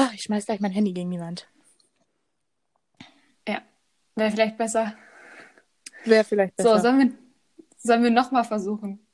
Oh, 0.00 0.06
ich 0.14 0.22
schmeiß 0.22 0.46
gleich 0.46 0.60
mein 0.60 0.70
Handy 0.70 0.92
gegen 0.92 1.10
die 1.10 1.18
Wand. 1.18 1.48
Ja, 3.48 3.62
wäre 4.14 4.30
vielleicht 4.30 4.56
besser. 4.56 4.96
Wäre 6.04 6.22
vielleicht 6.22 6.54
besser. 6.54 6.76
So, 6.76 6.82
sollen 6.82 6.98
wir, 7.00 7.18
sollen 7.78 8.04
wir 8.04 8.12
nochmal 8.12 8.44
versuchen? 8.44 9.04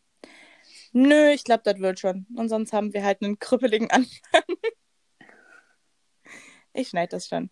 Nö, 0.92 1.30
ich 1.30 1.44
glaube, 1.44 1.62
das 1.64 1.78
wird 1.78 2.00
schon. 2.00 2.26
Und 2.36 2.50
sonst 2.50 2.74
haben 2.74 2.92
wir 2.92 3.02
halt 3.02 3.22
einen 3.22 3.38
krüppeligen 3.38 3.90
Anfang. 3.90 4.42
ich 6.74 6.88
schneide 6.88 7.16
das 7.16 7.28
schon. 7.28 7.48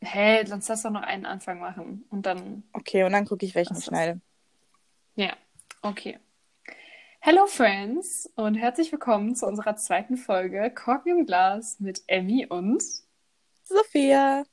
Hey, 0.00 0.46
sonst 0.46 0.68
lass 0.68 0.82
doch 0.82 0.90
noch 0.90 1.02
einen 1.02 1.26
Anfang 1.26 1.58
machen. 1.58 2.04
Und 2.10 2.26
dann. 2.26 2.62
Okay, 2.74 3.02
und 3.02 3.10
dann 3.10 3.26
gucke 3.26 3.44
ich, 3.44 3.56
welchen 3.56 3.76
ich 3.76 3.84
schneide. 3.84 4.20
Ja, 5.16 5.36
okay. 5.82 6.20
Hello 7.26 7.46
Friends 7.46 8.30
und 8.36 8.54
herzlich 8.54 8.92
willkommen 8.92 9.34
zu 9.34 9.46
unserer 9.46 9.76
zweiten 9.76 10.18
Folge 10.18 10.70
Korken 10.70 11.20
im 11.20 11.24
Glas 11.24 11.80
mit 11.80 12.02
Emmy 12.06 12.44
und 12.44 12.82
Sophia. 13.62 14.44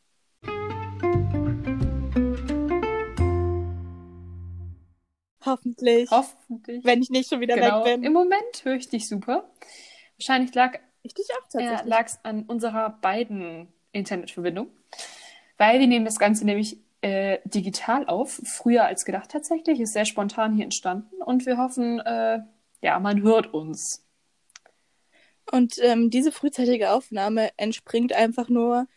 Hoffentlich. 5.45 6.09
hoffentlich. 6.11 6.85
wenn 6.85 7.01
ich 7.01 7.09
nicht 7.09 7.27
schon 7.27 7.41
wieder 7.41 7.55
genau. 7.55 7.83
weg 7.83 7.93
bin. 7.93 8.03
Im 8.05 8.13
Moment 8.13 8.63
höre 8.63 8.75
ich 8.75 8.87
dich 8.87 9.09
super. 9.09 9.51
Wahrscheinlich 10.17 10.55
lag 10.55 10.79
Ich 11.03 11.13
dich 11.13 11.27
auch 11.33 11.49
tatsächlich. 11.49 11.83
lag 11.83 12.05
es 12.05 12.23
an 12.23 12.43
unserer 12.43 12.91
beiden 13.01 13.67
Internetverbindung, 13.91 14.69
weil 15.57 15.81
wir 15.81 15.87
nehmen 15.87 16.05
das 16.05 16.19
Ganze 16.19 16.45
nämlich 16.45 16.77
äh, 17.01 17.39
digital 17.43 18.07
auf, 18.07 18.39
früher 18.45 18.85
als 18.85 19.03
gedacht 19.03 19.29
tatsächlich, 19.29 19.81
ist 19.81 19.91
sehr 19.91 20.05
spontan 20.05 20.53
hier 20.53 20.63
entstanden 20.63 21.21
und 21.21 21.45
wir 21.45 21.57
hoffen, 21.57 21.99
äh, 21.99 22.39
ja, 22.81 22.99
man 22.99 23.21
hört 23.21 23.53
uns. 23.53 24.05
Und 25.51 25.77
ähm, 25.81 26.09
diese 26.09 26.31
frühzeitige 26.31 26.91
Aufnahme 26.91 27.49
entspringt 27.57 28.13
einfach 28.13 28.47
nur 28.49 28.87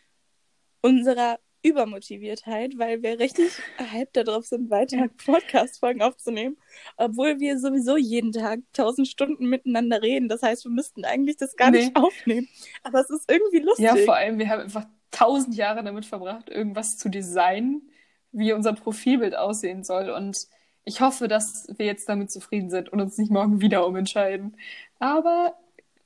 unserer 0.81 1.39
Übermotiviertheit, 1.63 2.77
weil 2.77 3.01
wir 3.01 3.19
richtig 3.19 3.51
hyped 3.77 4.15
darauf 4.15 4.45
sind, 4.45 4.69
weiter 4.69 5.07
Podcast-Folgen 5.25 6.01
aufzunehmen, 6.03 6.57
obwohl 6.95 7.39
wir 7.39 7.57
sowieso 7.59 7.97
jeden 7.97 8.31
Tag 8.31 8.59
tausend 8.71 9.07
Stunden 9.07 9.47
miteinander 9.49 10.01
reden. 10.01 10.29
Das 10.29 10.43
heißt, 10.43 10.63
wir 10.65 10.71
müssten 10.71 11.03
eigentlich 11.05 11.37
das 11.37 11.55
gar 11.55 11.71
Nee. 11.71 11.85
nicht 11.85 11.95
aufnehmen. 11.95 12.47
Aber 12.83 13.01
es 13.01 13.09
ist 13.09 13.29
irgendwie 13.29 13.59
lustig. 13.59 13.85
Ja, 13.85 13.95
vor 13.95 14.15
allem, 14.15 14.37
wir 14.37 14.47
haben 14.47 14.61
einfach 14.61 14.85
tausend 15.09 15.55
Jahre 15.55 15.83
damit 15.83 16.05
verbracht, 16.05 16.49
irgendwas 16.49 16.97
zu 16.97 17.09
designen, 17.09 17.89
wie 18.31 18.53
unser 18.53 18.73
Profilbild 18.73 19.35
aussehen 19.35 19.83
soll. 19.83 20.11
Und 20.11 20.47
ich 20.85 21.01
hoffe, 21.01 21.27
dass 21.27 21.67
wir 21.77 21.85
jetzt 21.85 22.07
damit 22.07 22.31
zufrieden 22.31 22.69
sind 22.69 22.89
und 22.89 23.01
uns 23.01 23.17
nicht 23.17 23.31
morgen 23.31 23.59
wieder 23.59 23.85
umentscheiden. 23.87 24.55
Aber 24.99 25.55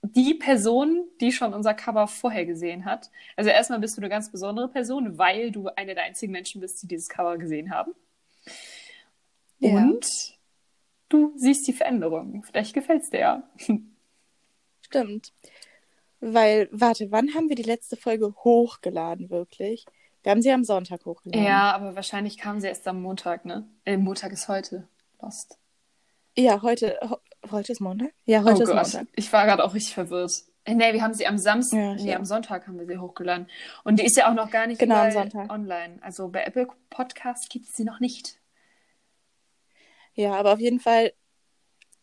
die 0.02 0.34
Person, 0.34 1.06
die 1.20 1.34
schon 1.34 1.54
unser 1.54 1.74
Cover 1.74 2.08
vorher 2.08 2.46
gesehen 2.46 2.86
hat, 2.86 3.12
also 3.36 3.50
erstmal 3.50 3.80
bist 3.80 3.98
du 3.98 4.02
eine 4.02 4.10
ganz 4.10 4.32
besondere 4.32 4.70
Person, 4.70 5.18
weil 5.18 5.52
du 5.52 5.68
eine 5.68 5.94
der 5.94 6.06
einzigen 6.06 6.32
Menschen 6.32 6.62
bist, 6.62 6.82
die 6.82 6.88
dieses 6.88 7.10
Cover 7.10 7.38
gesehen 7.38 7.72
haben. 7.72 7.92
Ja. 9.60 9.72
Und 9.72 10.08
du 11.10 11.34
siehst 11.36 11.68
die 11.68 11.74
Veränderung. 11.74 12.44
Vielleicht 12.44 12.74
gefällt's 12.74 13.10
dir 13.10 13.20
ja. 13.20 13.50
Stimmt. 14.82 15.34
Weil, 16.22 16.70
warte, 16.72 17.12
wann 17.12 17.34
haben 17.34 17.50
wir 17.50 17.56
die 17.56 17.64
letzte 17.64 17.98
Folge 17.98 18.34
hochgeladen, 18.44 19.30
wirklich? 19.30 19.86
Wir 20.30 20.34
haben 20.34 20.44
sie 20.44 20.52
am 20.52 20.64
Sonntag 20.64 21.04
hochgeladen. 21.08 21.44
Ja, 21.44 21.72
aber 21.74 21.96
wahrscheinlich 21.96 22.38
kam 22.38 22.60
sie 22.60 22.68
erst 22.68 22.88
am 22.88 23.02
Montag, 23.02 23.46
ne? 23.46 23.68
Äh, 23.84 23.98
Montag 23.98 24.32
ist 24.32 24.48
heute. 24.48 24.88
Lost. 25.20 25.58
Ja, 26.38 26.62
heute, 26.62 27.00
heute 27.50 27.72
ist 27.72 27.80
Montag? 27.82 28.12
Ja, 28.26 28.44
heute 28.44 28.60
oh 28.60 28.62
ist 28.62 28.68
Gott, 28.70 28.76
Montag. 28.76 29.08
ich 29.16 29.34
war 29.34 29.48
gerade 29.48 29.64
auch 29.64 29.74
richtig 29.74 29.96
verwirrt. 29.96 30.32
Äh, 30.66 30.76
Nee, 30.76 30.94
wir 30.94 31.02
haben 31.02 31.16
sie 31.16 31.26
am 31.26 31.40
Samstag, 31.40 31.80
Ja, 31.80 31.94
nee, 31.96 32.12
auch. 32.14 32.18
am 32.18 32.26
Sonntag 32.26 32.68
haben 32.68 32.78
wir 32.78 32.86
sie 32.86 33.00
hochgeladen. 33.00 33.48
Und 33.84 34.00
die 34.00 34.06
ist 34.06 34.18
ja 34.18 34.30
auch 34.30 34.36
noch 34.36 34.52
gar 34.52 34.68
nicht 34.68 34.78
Genau, 34.78 34.98
am 34.98 35.10
Sonntag. 35.10 35.52
online. 35.52 35.98
Also 36.02 36.28
bei 36.28 36.44
Apple 36.44 36.68
Podcast 36.92 37.50
gibt 37.50 37.66
es 37.68 37.74
sie 37.76 37.84
noch 37.84 38.00
nicht. 38.00 38.38
Ja, 40.14 40.34
aber 40.34 40.54
auf 40.54 40.60
jeden 40.60 40.80
Fall 40.80 41.12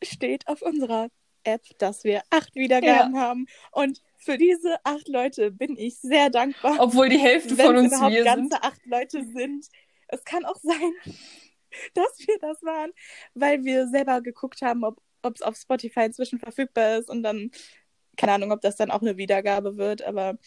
steht 0.02 0.48
auf 0.48 0.62
unserer 0.62 1.10
App, 1.44 1.62
dass 1.78 2.02
wir 2.02 2.22
acht 2.30 2.56
Wiedergaben 2.56 3.16
haben. 3.16 3.46
Und 3.70 4.02
für 4.26 4.36
diese 4.36 4.76
acht 4.84 5.08
Leute 5.08 5.50
bin 5.50 5.76
ich 5.78 5.98
sehr 5.98 6.28
dankbar. 6.30 6.76
Obwohl 6.80 7.08
die 7.08 7.18
Hälfte 7.18 7.56
wenn 7.56 7.66
von 7.66 7.76
uns 7.76 7.92
überhaupt 7.94 8.12
wir 8.14 8.24
ganze 8.24 8.50
sind. 8.56 8.64
acht 8.64 8.84
Leute 8.84 9.24
sind. 9.24 9.66
Es 10.08 10.24
kann 10.24 10.44
auch 10.44 10.56
sein, 10.62 10.92
dass 11.94 12.18
wir 12.18 12.36
das 12.40 12.62
waren, 12.62 12.90
weil 13.34 13.64
wir 13.64 13.86
selber 13.88 14.20
geguckt 14.20 14.60
haben, 14.62 14.84
ob 14.84 15.00
es 15.34 15.42
auf 15.42 15.56
Spotify 15.56 16.04
inzwischen 16.04 16.38
verfügbar 16.38 16.98
ist 16.98 17.08
und 17.08 17.22
dann, 17.22 17.50
keine 18.16 18.32
Ahnung, 18.32 18.52
ob 18.52 18.60
das 18.60 18.76
dann 18.76 18.90
auch 18.90 19.00
eine 19.02 19.16
Wiedergabe 19.16 19.76
wird, 19.76 20.02
aber 20.02 20.38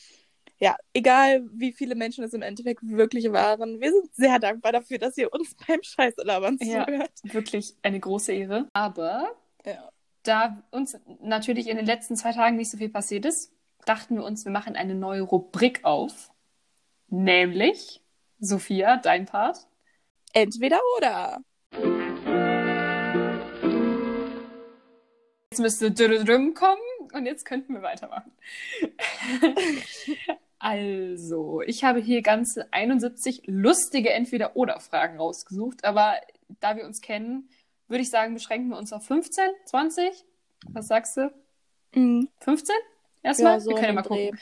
ja, 0.62 0.76
egal 0.94 1.48
wie 1.54 1.72
viele 1.72 1.96
Menschen 1.96 2.24
es 2.26 2.34
im 2.34 2.42
Endeffekt 2.42 2.82
wirklich 2.84 3.32
waren, 3.32 3.80
wir 3.80 3.92
sind 3.94 4.14
sehr 4.14 4.40
dankbar 4.40 4.74
dafür, 4.74 4.98
dass 4.98 5.18
ihr 5.18 5.32
uns 5.34 5.56
beim 5.68 5.82
Scheißelabern 5.82 6.58
Ja. 6.62 6.86
zuhört. 6.86 7.12
Wirklich 7.24 7.76
eine 7.82 8.00
große 8.00 8.34
Ehre. 8.34 8.68
Aber 8.74 9.36
Ja. 9.66 9.90
da 10.24 10.64
uns 10.72 10.98
natürlich 11.22 11.68
in 11.68 11.78
den 11.78 11.86
letzten 11.86 12.16
zwei 12.18 12.34
Tagen 12.34 12.58
nicht 12.58 12.70
so 12.72 12.78
viel 12.78 12.90
passiert 12.90 13.26
ist, 13.26 13.54
dachten 13.86 14.16
wir 14.16 14.24
uns, 14.24 14.46
wir 14.46 14.52
machen 14.52 14.76
eine 14.76 14.96
neue 14.96 15.22
Rubrik 15.22 15.84
auf. 15.84 16.32
Nämlich, 17.08 18.02
Sophia, 18.40 18.98
dein 18.98 19.26
Part. 19.26 19.68
Entweder 20.34 20.80
oder. 20.98 21.42
Jetzt 25.52 25.60
müsste 25.60 25.92
Dürüm 25.92 26.54
kommen 26.54 26.80
und 27.14 27.26
jetzt 27.26 27.46
könnten 27.46 27.74
wir 27.74 27.82
weitermachen. 27.82 28.32
also, 30.60 31.62
ich 31.62 31.84
habe 31.84 32.00
hier 32.00 32.22
ganze 32.22 32.72
71 32.72 33.44
lustige 33.48 34.12
Entweder-Oder-Fragen 34.12 35.18
rausgesucht, 35.18 35.84
aber 35.84 36.16
da 36.60 36.76
wir 36.76 36.86
uns 36.86 37.02
kennen, 37.02 37.50
würde 37.88 38.04
ich 38.04 38.10
sagen, 38.12 38.36
beschränken 38.36 38.70
wir 38.70 38.78
uns 38.78 38.94
auf 38.94 39.06
15, 39.08 39.50
20? 39.66 40.26
Was 40.68 40.88
sagst 40.88 41.18
du? 41.18 41.34
Mhm. 41.96 42.30
15? 42.42 42.76
Erstmal? 43.24 43.54
Ja, 43.54 43.60
so 43.60 43.70
wir 43.70 43.76
können 43.76 43.88
ja 43.88 43.94
mal 43.94 44.02
Dreh. 44.04 44.26
gucken. 44.32 44.40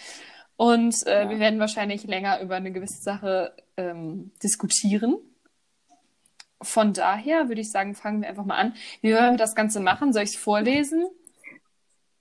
Und 0.56 1.06
äh, 1.08 1.24
Ja. 1.24 1.30
wir 1.30 1.40
werden 1.40 1.60
wahrscheinlich 1.60 2.04
länger 2.06 2.42
über 2.42 2.56
eine 2.56 2.72
gewisse 2.72 3.02
Sache 3.02 3.56
ähm, 3.78 4.32
diskutieren. 4.44 5.18
Von 6.62 6.94
daher 6.94 7.50
würde 7.50 7.62
ich 7.62 7.72
sagen, 7.72 7.94
fangen 7.94 8.22
wir 8.22 8.30
einfach 8.30 8.46
mal 8.46 8.58
an. 8.58 8.76
Wie 9.02 9.14
wollen 9.14 9.34
wir 9.34 9.38
das 9.38 9.54
Ganze 9.56 9.80
machen? 9.80 10.12
Soll 10.14 10.24
ich 10.24 10.32
es 10.32 10.36
vorlesen? 10.38 11.08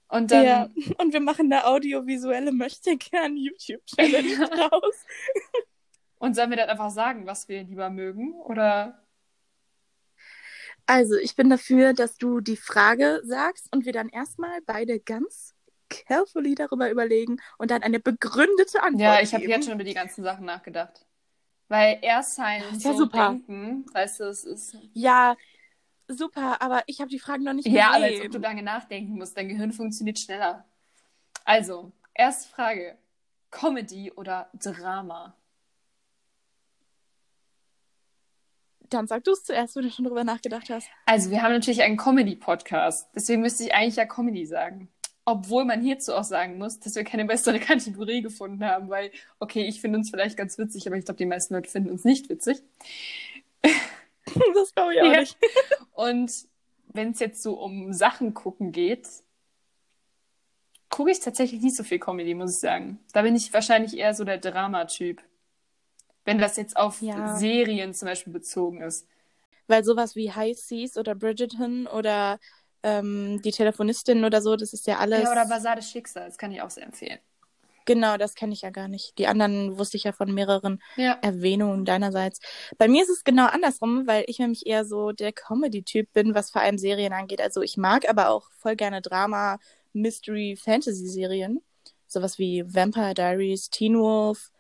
Und 0.09 0.31
dann, 0.31 0.45
ja, 0.45 0.69
und 0.99 1.13
wir 1.15 1.21
machen 1.21 1.51
eine 1.53 1.67
audiovisuelle 1.67 2.53
möchte 2.53 2.97
gern 2.97 3.37
YouTube-Challenge 3.37 4.37
draus. 4.51 4.95
und 6.19 6.35
sollen 6.37 6.51
wir 6.51 6.59
dann 6.59 6.69
einfach 6.69 6.91
sagen, 6.91 7.27
was 7.27 7.49
wir 7.49 7.65
lieber 7.65 7.91
mögen? 7.91 8.35
Oder 8.35 9.03
Also, 10.87 11.17
ich 11.17 11.35
bin 11.35 11.51
dafür, 11.51 11.93
dass 11.95 12.19
du 12.19 12.41
die 12.41 12.57
Frage 12.57 13.21
sagst 13.25 13.75
und 13.75 13.85
wir 13.85 13.93
dann 13.93 14.09
erstmal 14.11 14.61
beide 14.65 15.01
ganz 15.01 15.56
carefully 15.89 16.55
darüber 16.55 16.91
überlegen 16.91 17.39
und 17.59 17.71
dann 17.71 17.83
eine 17.83 18.01
begründete 18.01 18.83
Antwort 18.83 19.01
ja, 19.03 19.21
ich 19.21 19.35
habe 19.35 19.45
jetzt 19.45 19.65
schon 19.65 19.75
über 19.75 19.85
die 19.85 19.95
ganzen 19.95 20.23
Sachen 20.25 20.45
nachgedacht. 20.47 21.07
Weil 21.69 21.99
erst 22.03 22.37
sein 22.37 22.63
Ja, 22.73 22.79
so 22.79 22.93
super. 22.93 23.31
denken, 23.31 23.85
weißt 23.93 24.21
du, 24.21 24.25
es 24.25 24.45
ist. 24.45 24.77
Ja, 24.93 25.37
super, 26.07 26.63
aber 26.63 26.83
ich 26.87 27.01
habe 27.01 27.11
die 27.11 27.19
Fragen 27.19 27.43
noch 27.43 27.55
nicht 27.55 27.67
Ja, 27.67 27.89
aber 27.91 28.05
gesehen. 28.07 28.19
als 28.21 28.27
ob 28.27 28.33
du 28.33 28.39
lange 28.39 28.63
nachdenken 28.63 29.15
musst. 29.17 29.37
Dein 29.37 29.49
Gehirn 29.49 29.73
funktioniert 29.73 30.19
schneller. 30.19 30.65
Also, 31.45 31.93
erste 32.15 32.49
Frage. 32.49 32.97
Comedy 33.51 34.13
oder 34.13 34.51
Drama? 34.55 35.37
Dann 38.89 39.09
sag 39.09 39.25
du 39.25 39.33
es 39.33 39.43
zuerst, 39.43 39.75
wenn 39.75 39.83
du 39.83 39.91
schon 39.91 40.05
drüber 40.05 40.23
nachgedacht 40.23 40.71
hast. 40.71 40.89
Also, 41.07 41.31
wir 41.31 41.43
haben 41.43 41.53
natürlich 41.53 41.83
einen 41.83 41.97
Comedy-Podcast. 41.97 43.09
Deswegen 43.15 43.43
müsste 43.43 43.65
ich 43.65 43.75
eigentlich 43.75 43.97
ja 43.97 44.05
Comedy 44.07 44.47
sagen. 44.47 44.89
Obwohl 45.29 45.65
man 45.65 45.83
hierzu 45.83 46.15
auch 46.15 46.25
sagen 46.25 46.57
muss, 46.57 46.79
dass 46.81 46.95
wir 46.95 47.05
keine 47.05 47.25
bessere 47.27 47.59
Kategorie 47.61 48.23
gefunden 48.23 48.65
haben, 48.65 48.89
weil, 48.89 49.11
okay, 49.41 49.65
ich 49.67 49.81
finde 49.81 49.99
uns 49.99 50.09
vielleicht 50.11 50.37
ganz 50.37 50.57
witzig, 50.57 50.87
aber 50.87 50.97
ich 50.97 51.05
glaube, 51.05 51.19
die 51.19 51.27
meisten 51.27 51.55
Leute 51.55 51.69
finden 51.71 51.91
uns 51.91 52.05
nicht 52.05 52.29
witzig. 52.31 52.63
das 54.55 54.75
glaube 54.75 54.95
ich 54.95 55.03
auch 55.03 55.13
Ja. 55.13 55.21
nicht. 55.21 55.37
Und 55.93 56.33
wenn 56.93 57.11
es 57.11 57.19
jetzt 57.21 57.43
so 57.43 57.55
um 57.61 57.93
Sachen 57.93 58.35
gucken 58.35 58.73
geht, 58.73 59.09
gucke 60.89 61.11
ich 61.11 61.21
tatsächlich 61.21 61.61
nicht 61.61 61.77
so 61.77 61.85
viel 61.85 61.99
Comedy, 61.99 62.35
muss 62.35 62.53
ich 62.55 62.61
sagen. 62.61 62.99
Da 63.13 63.23
bin 63.23 63.35
ich 63.37 63.53
wahrscheinlich 63.53 63.97
eher 63.97 64.15
so 64.15 64.25
der 64.25 64.39
Dramatyp. 64.39 65.23
Wenn 66.25 66.39
das 66.39 66.57
jetzt 66.57 66.77
auf 66.77 67.01
Ja. 67.03 67.37
Serien 67.37 67.95
zum 67.95 68.07
Beispiel 68.07 68.33
bezogen 68.33 68.83
ist. 68.83 69.07
Weil 69.69 69.85
sowas 69.85 70.15
wie 70.17 70.33
High 70.33 70.57
Seas 70.57 70.97
oder 70.97 71.15
Bridgerton 71.15 71.87
oder 71.87 72.39
ähm, 72.87 73.43
die 73.43 73.51
Telefonistin 73.51 74.25
oder 74.25 74.41
so, 74.41 74.55
das 74.57 74.73
ist 74.73 74.87
ja 74.87 74.99
alles. 74.99 75.25
Ja, 75.25 75.33
oder 75.33 75.47
Basar 75.47 75.75
des 75.77 75.91
Schicksals, 75.91 76.39
kann 76.39 76.53
ich 76.53 76.63
auch 76.63 76.71
sehr 76.71 76.85
empfehlen. 76.85 77.19
Genau, 77.85 78.17
das 78.17 78.35
kenne 78.35 78.53
ich 78.53 78.63
ja 78.63 78.71
gar 78.71 78.89
nicht. 78.89 79.17
Die 79.19 79.27
anderen 79.29 79.79
wusste 79.79 79.97
ich 79.97 80.05
ja 80.05 80.13
von 80.13 80.33
mehreren 80.35 80.81
Ja. 80.97 81.19
Erwähnungen 81.23 81.85
deinerseits. 81.85 82.41
Bei 82.79 82.89
mir 82.89 83.03
ist 83.03 83.11
es 83.11 83.23
genau 83.23 83.47
andersrum, 83.47 84.07
weil 84.09 84.25
ich 84.27 84.39
nämlich 84.41 84.67
eher 84.67 84.85
so 84.85 85.13
der 85.13 85.33
Comedy-Typ 85.33 86.13
bin, 86.13 86.35
was 86.35 86.51
vor 86.51 86.63
allem 86.63 86.79
Serien 86.79 87.13
angeht. 87.13 87.41
Also 87.41 87.63
ich 87.63 87.77
mag 87.77 88.09
aber 88.09 88.31
auch 88.31 88.51
voll 88.59 88.75
gerne 88.77 89.03
Drama, 89.03 89.59
Mystery, 89.93 90.57
Fantasy-Serien. 90.57 91.61
sowas 92.09 92.39
wie 92.39 92.65
Vampire 92.67 93.15
Diaries, 93.15 93.69
Teen 93.71 93.99
Wolf 93.99 94.51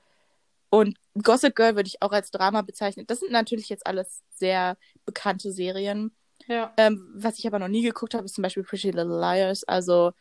und 0.70 0.96
Gossip 1.22 1.54
Girl 1.56 1.76
würde 1.76 1.86
ich 1.88 2.02
auch 2.02 2.12
als 2.12 2.30
Drama 2.30 2.62
bezeichnen. 2.62 3.06
Das 3.06 3.20
sind 3.20 3.30
natürlich 3.32 3.68
jetzt 3.68 3.86
alles 3.86 4.22
sehr 4.34 4.76
bekannte 5.04 5.52
Serien. 5.52 6.12
Ja. 6.46 6.72
Ähm, 6.76 7.12
was 7.14 7.38
ich 7.38 7.46
aber 7.46 7.58
noch 7.58 7.68
nie 7.68 7.82
geguckt 7.82 8.14
habe, 8.14 8.24
ist 8.24 8.34
zum 8.34 8.42
Beispiel 8.42 8.62
Pretty 8.62 8.90
Little 8.90 9.18
Liars. 9.20 9.64
Also, 9.64 10.12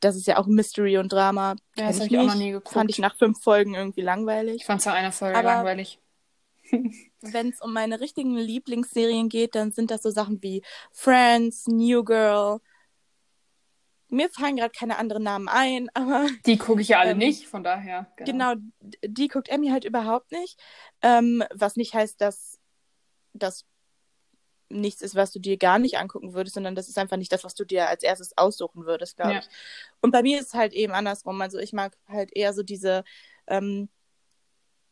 das 0.00 0.14
ist 0.16 0.26
ja 0.26 0.38
auch 0.38 0.46
Mystery 0.46 0.98
und 0.98 1.12
Drama. 1.12 1.56
Ja, 1.76 1.88
das 1.88 1.96
habe 2.00 2.06
ich 2.08 2.18
auch 2.18 2.24
noch 2.26 2.34
nie 2.36 2.50
geguckt. 2.52 2.72
Fand 2.74 2.90
ich 2.90 2.98
nach 2.98 3.16
fünf 3.16 3.42
Folgen 3.42 3.74
irgendwie 3.74 4.02
langweilig. 4.02 4.56
Ich 4.60 4.64
fand 4.66 4.80
es 4.80 4.86
nach 4.86 4.94
einer 4.94 5.12
Folge 5.12 5.36
Aber- 5.38 5.48
langweilig. 5.48 5.98
Wenn 7.22 7.48
es 7.48 7.60
um 7.62 7.72
meine 7.72 7.98
richtigen 8.00 8.36
Lieblingsserien 8.36 9.28
geht, 9.28 9.54
dann 9.54 9.72
sind 9.72 9.90
das 9.90 10.02
so 10.02 10.10
Sachen 10.10 10.42
wie 10.42 10.62
Friends, 10.92 11.66
New 11.66 12.04
Girl. 12.04 12.60
Mir 14.10 14.30
fallen 14.30 14.56
gerade 14.56 14.72
keine 14.76 14.98
anderen 14.98 15.22
Namen 15.22 15.48
ein, 15.48 15.88
aber 15.94 16.26
Die 16.46 16.56
gucke 16.58 16.80
ich 16.80 16.88
ja 16.88 17.00
alle 17.00 17.10
Ähm, 17.12 17.18
nicht, 17.18 17.46
von 17.46 17.62
daher. 17.64 18.06
genau, 18.18 18.54
d- 18.80 18.98
die 19.06 19.28
guckt 19.28 19.48
Emmy 19.48 19.68
halt 19.68 19.84
überhaupt 19.84 20.30
nicht. 20.32 20.58
Ähm, 21.02 21.42
was 21.54 21.76
nicht 21.76 21.94
heißt, 21.94 22.20
dass 22.20 22.58
das 23.32 23.64
nichts 24.70 25.02
ist, 25.02 25.14
was 25.14 25.32
du 25.32 25.38
dir 25.38 25.56
gar 25.56 25.78
nicht 25.78 25.98
angucken 25.98 26.34
würdest, 26.34 26.54
sondern 26.54 26.74
das 26.74 26.88
ist 26.88 26.98
einfach 26.98 27.16
nicht 27.16 27.32
das, 27.32 27.44
was 27.44 27.54
du 27.54 27.64
dir 27.64 27.88
als 27.88 28.02
erstes 28.02 28.36
aussuchen 28.36 28.84
würdest, 28.86 29.16
glaube 29.16 29.34
Ja. 29.34 29.38
ich. 29.40 29.48
Und 30.00 30.10
bei 30.10 30.22
mir 30.22 30.40
ist 30.40 30.48
es 30.48 30.54
halt 30.54 30.72
eben 30.72 30.92
andersrum. 30.92 31.40
Also 31.40 31.58
ich 31.58 31.72
mag 31.72 31.96
halt 32.08 32.30
eher 32.34 32.52
so 32.52 32.62
diese, 32.62 33.04
ähm, 33.46 33.88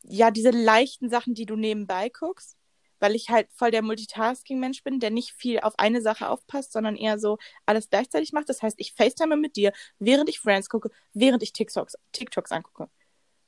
ja, 0.03 0.31
diese 0.31 0.51
leichten 0.51 1.11
Sachen, 1.11 1.35
die 1.35 1.47
du 1.47 1.57
nebenbei 1.57 2.09
guckst, 2.09 2.57
weil 2.99 3.15
ich 3.15 3.29
halt 3.29 3.49
voll 3.53 3.71
der 3.71 3.83
Multitasking-Mensch 3.83 4.83
bin, 4.83 5.01
der 5.01 5.11
nicht 5.11 5.33
viel 5.33 5.61
auf 5.61 5.79
eine 5.79 6.01
Sache 6.01 6.29
aufpasst, 6.29 6.73
sondern 6.73 6.97
eher 6.97 7.19
so 7.19 7.39
alles 7.67 7.91
gleichzeitig 7.91 8.33
macht. 8.33 8.49
Das 8.49 8.63
heißt, 8.63 8.77
ich 8.79 8.95
FaceTime 8.95 9.37
mit 9.37 9.57
dir, 9.57 9.73
während 9.99 10.29
ich 10.29 10.41
Friends 10.41 10.69
gucke, 10.71 10.91
während 11.13 11.43
ich 11.43 11.53
TikToks, 11.53 11.97
TikToks 12.13 12.53
angucke. 12.53 12.89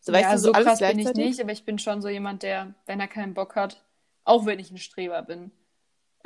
So, 0.00 0.12
weißt 0.12 0.24
ja, 0.24 0.32
du, 0.32 0.38
so 0.38 0.46
so 0.46 0.52
alles 0.52 0.66
krass 0.66 0.78
bin 0.80 0.98
ich 0.98 1.14
nicht, 1.14 1.40
aber 1.40 1.52
ich 1.52 1.64
bin 1.64 1.78
schon 1.78 2.02
so 2.02 2.08
jemand, 2.08 2.42
der, 2.42 2.74
wenn 2.86 3.00
er 3.00 3.08
keinen 3.08 3.34
Bock 3.34 3.56
hat, 3.56 3.84
auch 4.24 4.46
wenn 4.46 4.58
ich 4.58 4.70
ein 4.70 4.78
Streber 4.78 5.22
bin, 5.22 5.50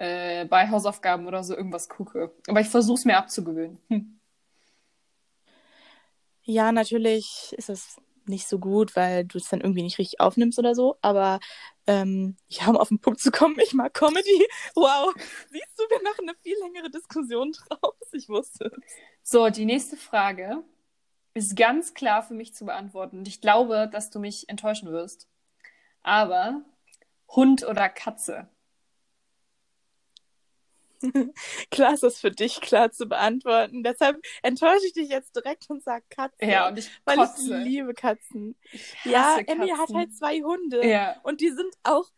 äh, 0.03 0.47
bei 0.47 0.69
Hausaufgaben 0.69 1.29
oder 1.29 1.45
so 1.45 1.57
irgendwas 1.57 1.89
gucke. 1.89 2.35
Aber 2.49 2.61
ich 2.61 2.69
versuche 2.69 2.99
es 2.99 3.05
mir 3.05 3.17
abzugewöhnen. 3.17 3.79
Hm. 3.89 4.19
Ja, 6.43 6.73
natürlich 6.73 7.55
ist 7.57 7.71
es 7.71 8.01
nicht 8.25 8.49
so 8.49 8.59
gut, 8.59 8.97
weil 8.97 9.25
du 9.25 9.39
es 9.39 9.49
dann 9.49 9.61
irgendwie 9.61 9.85
nicht 9.85 9.99
richtig 9.99 10.19
aufnimmst 10.19 10.59
oder 10.59 10.75
so. 10.75 10.97
Aber 11.03 11.39
ähm, 11.87 12.37
ja, 12.49 12.67
um 12.67 12.77
auf 12.77 12.89
den 12.89 12.99
Punkt 12.99 13.21
zu 13.21 13.31
kommen, 13.31 13.57
ich 13.63 13.75
mag 13.75 13.95
Comedy. 13.95 14.45
Wow, 14.75 15.15
siehst 15.51 15.79
du, 15.79 15.85
wir 15.85 16.03
machen 16.03 16.29
eine 16.29 16.37
viel 16.43 16.57
längere 16.59 16.91
Diskussion 16.91 17.53
draus. 17.53 17.95
Ich 18.11 18.29
wusste 18.29 18.73
es. 18.77 18.95
So, 19.23 19.51
die 19.51 19.67
nächste 19.67 19.97
Frage 19.97 20.65
ist 21.35 21.55
ganz 21.57 21.95
klar 21.95 22.25
für 22.25 22.35
mich 22.35 22.55
zu 22.55 22.65
beantworten. 22.65 23.19
Und 23.19 23.29
ich 23.29 23.41
glaube, 23.41 23.89
dass 23.91 24.11
du 24.11 24.19
mich 24.19 24.49
enttäuschen 24.49 24.91
wirst. 24.91 25.29
Aber 26.03 26.63
Hund 27.29 27.65
oder 27.65 27.89
Katze? 27.89 28.49
Klar 31.71 31.95
ist 31.95 32.03
das 32.03 32.21
für 32.21 32.31
dich 32.31 32.61
klar 32.61 32.91
zu 32.91 33.07
beantworten. 33.07 33.83
Deshalb 33.83 34.21
enttäusche 34.43 34.87
ich 34.87 34.93
dich 34.93 35.09
jetzt 35.09 35.35
direkt 35.37 35.69
und 35.71 35.83
sag 35.83 36.09
Katze. 36.11 36.45
Ja, 36.45 36.69
und 36.69 36.79
ich 36.79 36.91
weil 37.05 37.17
kotze. 37.17 37.59
ich 37.59 37.65
liebe 37.65 37.95
Katzen. 37.95 38.57
Ich 38.73 38.95
Ja, 39.05 39.39
Emmy 39.47 39.69
hat 39.69 39.93
halt 39.93 40.15
zwei 40.15 40.41
Hunde. 40.43 40.87
Ja. 40.87 41.17
Und 41.23 41.41
die 41.41 41.51
sind 41.51 41.75
auch 41.83 42.11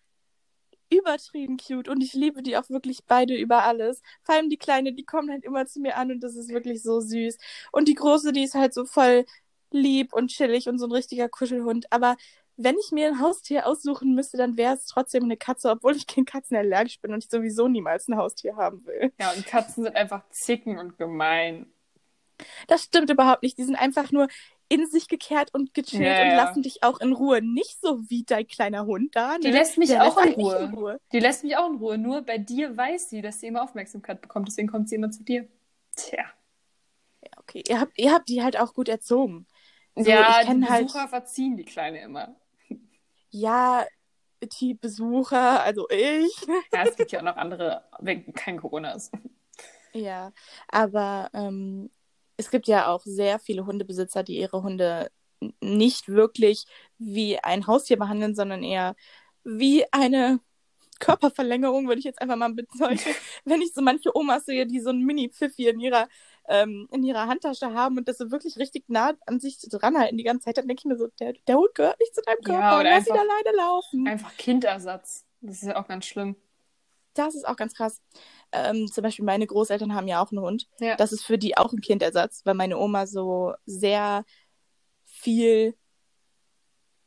übertrieben 0.90 1.56
cute 1.56 1.88
und 1.88 2.02
ich 2.02 2.12
liebe 2.12 2.42
die 2.42 2.56
auch 2.56 2.68
wirklich 2.70 3.04
beide 3.06 3.34
über 3.34 3.64
alles. 3.64 4.02
Vor 4.22 4.34
allem 4.34 4.50
die 4.50 4.58
Kleine, 4.58 4.92
die 4.92 5.04
kommt 5.04 5.30
halt 5.30 5.44
immer 5.44 5.66
zu 5.66 5.80
mir 5.80 5.96
an 5.96 6.10
und 6.12 6.20
das 6.20 6.36
ist 6.36 6.50
wirklich 6.50 6.82
so 6.82 7.00
süß. 7.00 7.38
Und 7.72 7.88
die 7.88 7.94
Große, 7.94 8.32
die 8.32 8.44
ist 8.44 8.54
halt 8.54 8.74
so 8.74 8.84
voll 8.84 9.24
lieb 9.70 10.12
und 10.12 10.28
chillig 10.28 10.68
und 10.68 10.78
so 10.78 10.86
ein 10.86 10.92
richtiger 10.92 11.28
Kuschelhund. 11.28 11.86
Aber 11.90 12.16
wenn 12.56 12.76
ich 12.78 12.92
mir 12.92 13.08
ein 13.08 13.20
Haustier 13.20 13.66
aussuchen 13.66 14.14
müsste, 14.14 14.36
dann 14.36 14.56
wäre 14.56 14.74
es 14.74 14.86
trotzdem 14.86 15.24
eine 15.24 15.36
Katze, 15.36 15.70
obwohl 15.70 15.96
ich 15.96 16.06
gegen 16.06 16.24
Katzen 16.24 16.56
allergisch 16.56 17.00
bin 17.00 17.12
und 17.12 17.24
ich 17.24 17.30
sowieso 17.30 17.68
niemals 17.68 18.08
ein 18.08 18.16
Haustier 18.16 18.56
haben 18.56 18.84
will. 18.86 19.12
Ja, 19.20 19.32
und 19.32 19.46
Katzen 19.46 19.84
sind 19.84 19.96
einfach 19.96 20.28
zicken 20.30 20.78
und 20.78 20.96
gemein. 20.98 21.66
Das 22.66 22.82
stimmt 22.84 23.10
überhaupt 23.10 23.42
nicht. 23.42 23.58
Die 23.58 23.64
sind 23.64 23.76
einfach 23.76 24.10
nur 24.10 24.28
in 24.68 24.86
sich 24.86 25.08
gekehrt 25.08 25.50
und 25.52 25.72
gechillt 25.74 26.02
Ja, 26.04 26.22
und 26.22 26.28
ja. 26.30 26.36
lassen 26.36 26.62
dich 26.62 26.82
auch 26.82 27.00
in 27.00 27.12
Ruhe. 27.12 27.42
Nicht 27.42 27.80
so 27.80 28.00
wie 28.08 28.24
dein 28.24 28.46
kleiner 28.46 28.86
Hund 28.86 29.14
da. 29.14 29.38
Die 29.38 29.48
ne? 29.48 29.58
lässt 29.58 29.78
mich 29.78 29.90
Der 29.90 30.04
auch 30.04 30.16
lässt 30.16 30.36
in 30.36 30.42
Ruhe. 30.42 30.56
in 30.56 30.74
Ruhe. 30.74 31.00
Die 31.12 31.20
lässt 31.20 31.44
mich 31.44 31.56
auch 31.56 31.68
in 31.70 31.76
Ruhe. 31.76 31.98
Nur 31.98 32.22
bei 32.22 32.38
dir 32.38 32.76
weiß 32.76 33.10
sie, 33.10 33.22
dass 33.22 33.40
sie 33.40 33.46
immer 33.48 33.62
Aufmerksamkeit 33.62 34.20
bekommt. 34.20 34.48
Deswegen 34.48 34.68
kommt 34.68 34.88
sie 34.88 34.96
immer 34.96 35.10
zu 35.10 35.22
dir. 35.22 35.46
Tja. 35.94 36.24
Okay, 37.36 37.62
ihr 37.68 37.78
habt, 37.80 37.92
ihr 37.98 38.12
habt 38.12 38.28
die 38.28 38.42
halt 38.42 38.58
auch 38.58 38.74
gut 38.74 38.88
erzogen. 38.88 39.46
So, 39.94 40.10
ja, 40.10 40.42
die 40.42 40.66
halt- 40.68 40.86
Besucher 40.86 41.08
verziehen 41.08 41.56
die 41.56 41.64
Kleine 41.64 42.00
immer. 42.00 42.34
Ja, 43.36 43.84
die 44.60 44.74
Besucher, 44.74 45.60
also 45.60 45.88
ich. 45.90 46.32
Ja, 46.72 46.84
es 46.84 46.96
gibt 46.96 47.10
ja 47.10 47.18
auch 47.18 47.24
noch 47.24 47.36
andere, 47.36 47.82
wenn 47.98 48.32
kein 48.32 48.60
Corona 48.60 48.92
ist. 48.92 49.12
Ja, 49.92 50.32
aber 50.68 51.30
ähm, 51.34 51.90
es 52.36 52.48
gibt 52.48 52.68
ja 52.68 52.86
auch 52.86 53.02
sehr 53.04 53.40
viele 53.40 53.66
Hundebesitzer, 53.66 54.22
die 54.22 54.38
ihre 54.38 54.62
Hunde 54.62 55.10
nicht 55.60 56.08
wirklich 56.08 56.66
wie 56.98 57.36
ein 57.40 57.66
Haustier 57.66 57.98
behandeln, 57.98 58.36
sondern 58.36 58.62
eher 58.62 58.94
wie 59.42 59.84
eine 59.92 60.38
Körperverlängerung, 61.00 61.88
würde 61.88 61.98
ich 61.98 62.04
jetzt 62.04 62.22
einfach 62.22 62.36
mal 62.36 62.54
bezeichnen. 62.54 63.16
Wenn 63.44 63.62
ich 63.62 63.74
so 63.74 63.82
manche 63.82 64.16
Omas 64.16 64.46
sehe, 64.46 64.64
die 64.64 64.78
so 64.78 64.90
ein 64.90 65.02
Mini-Pfiffi 65.02 65.68
in 65.68 65.80
ihrer, 65.80 66.08
ähm, 66.48 66.88
in 66.92 67.02
ihrer 67.02 67.26
Handtasche 67.26 67.72
haben 67.72 67.96
und 67.98 68.08
das 68.08 68.18
so 68.18 68.30
wirklich 68.30 68.56
richtig 68.58 68.84
nah 68.88 69.12
an 69.26 69.40
sich 69.40 69.58
dranhalten 69.60 70.16
die 70.18 70.24
ganze 70.24 70.44
Zeit, 70.44 70.58
dann 70.58 70.68
denke 70.68 70.80
ich 70.80 70.84
mir 70.84 70.96
so, 70.96 71.08
der, 71.20 71.32
der 71.46 71.56
Hund 71.56 71.74
gehört 71.74 71.98
nicht 72.00 72.14
zu 72.14 72.20
deinem 72.22 72.38
Ja, 72.42 72.44
Körper, 72.60 72.80
oder 72.80 72.90
lass 72.90 73.06
ihn 73.06 73.12
einfach- 73.12 73.24
alleine 73.24 73.56
laufen. 73.56 74.06
Einfach 74.08 74.36
Kindersatz. 74.36 75.24
Das 75.40 75.56
ist 75.56 75.64
ja 75.68 75.76
auch 75.82 75.88
ganz 75.88 76.04
schlimm. 76.06 76.36
Das 77.14 77.34
ist 77.34 77.46
auch 77.46 77.56
ganz 77.56 77.74
krass. 77.74 78.02
Ähm, 78.50 78.88
zum 78.92 79.02
Beispiel 79.02 79.24
meine 79.24 79.46
Großeltern 79.46 79.94
haben 79.94 80.08
ja 80.08 80.20
auch 80.22 80.32
einen 80.32 80.40
Hund. 80.40 80.66
Ja. 80.80 80.96
Das 80.96 81.12
ist 81.12 81.22
für 81.24 81.38
die 81.38 81.56
auch 81.56 81.72
ein 81.72 81.80
Kindersatz, 81.80 82.40
weil 82.44 82.54
meine 82.54 82.76
Oma 82.78 83.06
so 83.06 83.54
sehr 83.66 84.24
viel 85.04 85.74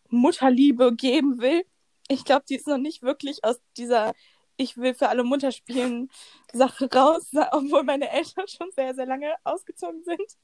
Mutterliebe 0.10 0.96
geben 0.96 1.40
will. 1.42 1.64
Ich 2.08 2.24
glaube, 2.24 2.46
die 2.48 2.56
ist 2.56 2.68
noch 2.68 2.78
nicht 2.78 3.02
wirklich 3.02 3.44
aus 3.44 3.58
dieser 3.76 4.14
Ich 4.58 4.78
will 4.78 4.94
für 4.94 5.10
alle 5.10 5.24
Mutter 5.24 5.52
spielen 5.52 6.10
Sache 6.52 6.90
raus, 6.94 7.30
obwohl 7.52 7.84
meine 7.84 8.10
Eltern 8.10 8.48
schon 8.48 8.70
sehr, 8.76 8.94
sehr 8.96 9.06
lange 9.06 9.34
ausgezogen 9.44 10.04
sind. 10.04 10.38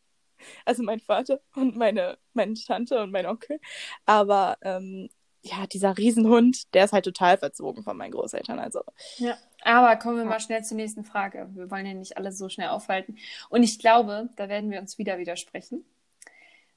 Also 0.66 0.84
mein 0.84 1.00
Vater 1.00 1.42
und 1.56 1.76
meine, 1.76 2.18
meine 2.34 2.54
Tante 2.56 3.02
und 3.02 3.12
mein 3.12 3.26
Onkel. 3.26 3.60
Aber 4.06 4.58
ähm, 4.62 5.10
ja, 5.42 5.68
dieser 5.68 5.98
Riesenhund, 5.98 6.74
der 6.74 6.86
ist 6.86 6.94
halt 6.94 7.06
total 7.06 7.38
verzogen 7.38 7.84
von 7.84 7.98
meinen 7.98 8.12
Großeltern. 8.12 8.60
Also 8.60 8.82
Ja. 9.18 9.38
Aber 9.64 9.96
kommen 9.98 10.18
wir 10.18 10.26
mal 10.26 10.40
schnell 10.40 10.64
zur 10.64 10.78
nächsten 10.78 11.06
Frage. 11.06 11.50
Wir 11.54 11.72
wollen 11.72 11.86
ja 11.86 11.94
nicht 11.94 12.18
alle 12.18 12.32
so 12.32 12.50
schnell 12.50 12.70
aufhalten. 12.70 13.18
Und 13.50 13.64
ich 13.64 13.80
glaube, 13.80 14.30
da 14.36 14.50
werden 14.50 14.72
wir 14.72 14.80
uns 14.80 14.98
wieder 14.98 15.18
widersprechen. 15.18 15.86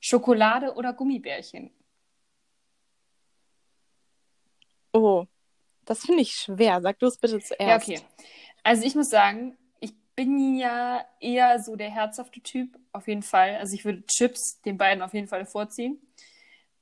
Schokolade 0.01 0.75
oder 0.75 0.93
Gummibärchen? 0.93 1.71
Oh, 4.93 5.27
das 5.87 6.01
finde 6.01 6.23
ich 6.23 6.33
schwer. 6.33 6.81
Sag 6.83 6.99
du 6.99 7.07
es 7.07 7.19
bitte 7.19 7.41
Ja, 7.65 7.77
zuerst. 7.77 7.77
okay. 7.77 8.01
Also 8.63 8.85
ich 8.85 8.95
muss 8.95 9.11
sagen, 9.11 9.57
ich 9.81 9.95
bin 10.15 10.57
ja 10.57 11.05
eher 11.21 11.61
so 11.61 11.77
der 11.77 11.91
herzhafte 11.91 12.41
Typ, 12.41 12.79
auf 12.93 13.09
jeden 13.09 13.23
Fall. 13.23 13.57
Also 13.57 13.75
ich 13.75 13.85
würde 13.85 14.05
Chips 14.07 14.61
den 14.63 14.79
beiden 14.79 15.03
auf 15.03 15.15
jeden 15.15 15.29
Fall 15.29 15.47
vorziehen. 15.47 16.01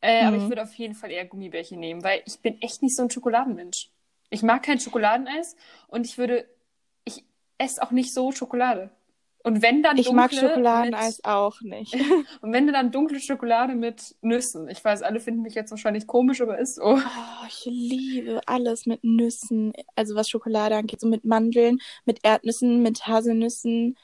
Äh, 0.01 0.25
Aber 0.25 0.37
Mhm. 0.37 0.43
ich 0.43 0.49
würde 0.49 0.63
auf 0.63 0.75
jeden 0.75 0.95
Fall 0.95 1.11
eher 1.11 1.25
Gummibärchen 1.27 1.81
nehmen, 1.81 2.03
weil 2.05 2.23
ich 2.27 2.41
bin 2.41 2.61
echt 2.63 2.83
nicht 2.83 2.97
so 2.97 3.03
ein 3.03 3.11
Schokoladenmensch. 3.11 3.91
Ich 4.31 4.43
mag 4.43 4.63
kein 4.63 4.81
Schokoladeneis 4.81 5.57
und 5.89 6.07
ich 6.07 6.19
würde, 6.19 6.49
ich 7.05 7.25
esse 7.59 7.83
auch 7.83 7.91
nicht 7.93 8.13
so 8.15 8.33
Schokolade. 8.33 8.91
Und 9.45 9.61
wenn 9.61 9.83
dann 9.83 9.99
Ich 9.99 10.07
dunkle 10.07 10.23
mag 10.23 10.33
Schokoladeneis 10.33 11.19
mit, 11.19 11.27
auch 11.27 11.61
nicht. 11.61 11.95
und 12.41 12.53
wenn 12.53 12.67
dann 12.67 12.91
dunkle 12.91 13.21
Schokolade 13.21 13.75
mit 13.75 14.17
Nüssen. 14.23 14.69
Ich 14.69 14.83
weiß, 14.83 15.03
alle 15.03 15.21
finden 15.21 15.43
mich 15.43 15.55
jetzt 15.55 15.71
wahrscheinlich 15.71 16.07
komisch, 16.07 16.41
aber 16.41 16.59
ist 16.59 16.77
so. 16.77 16.83
Oh, 16.83 16.99
ich 17.47 17.67
liebe 17.67 18.41
alles 18.47 18.87
mit 18.87 19.05
Nüssen. 19.05 19.75
Also 19.97 20.15
was 20.15 20.31
Schokolade 20.31 20.77
angeht, 20.77 20.99
so 20.99 21.07
mit 21.07 21.27
Mandeln, 21.27 21.79
mit 22.07 22.21
Erdnüssen, 22.25 22.83
mit 22.83 23.07
Haselnüssen. 23.07 23.99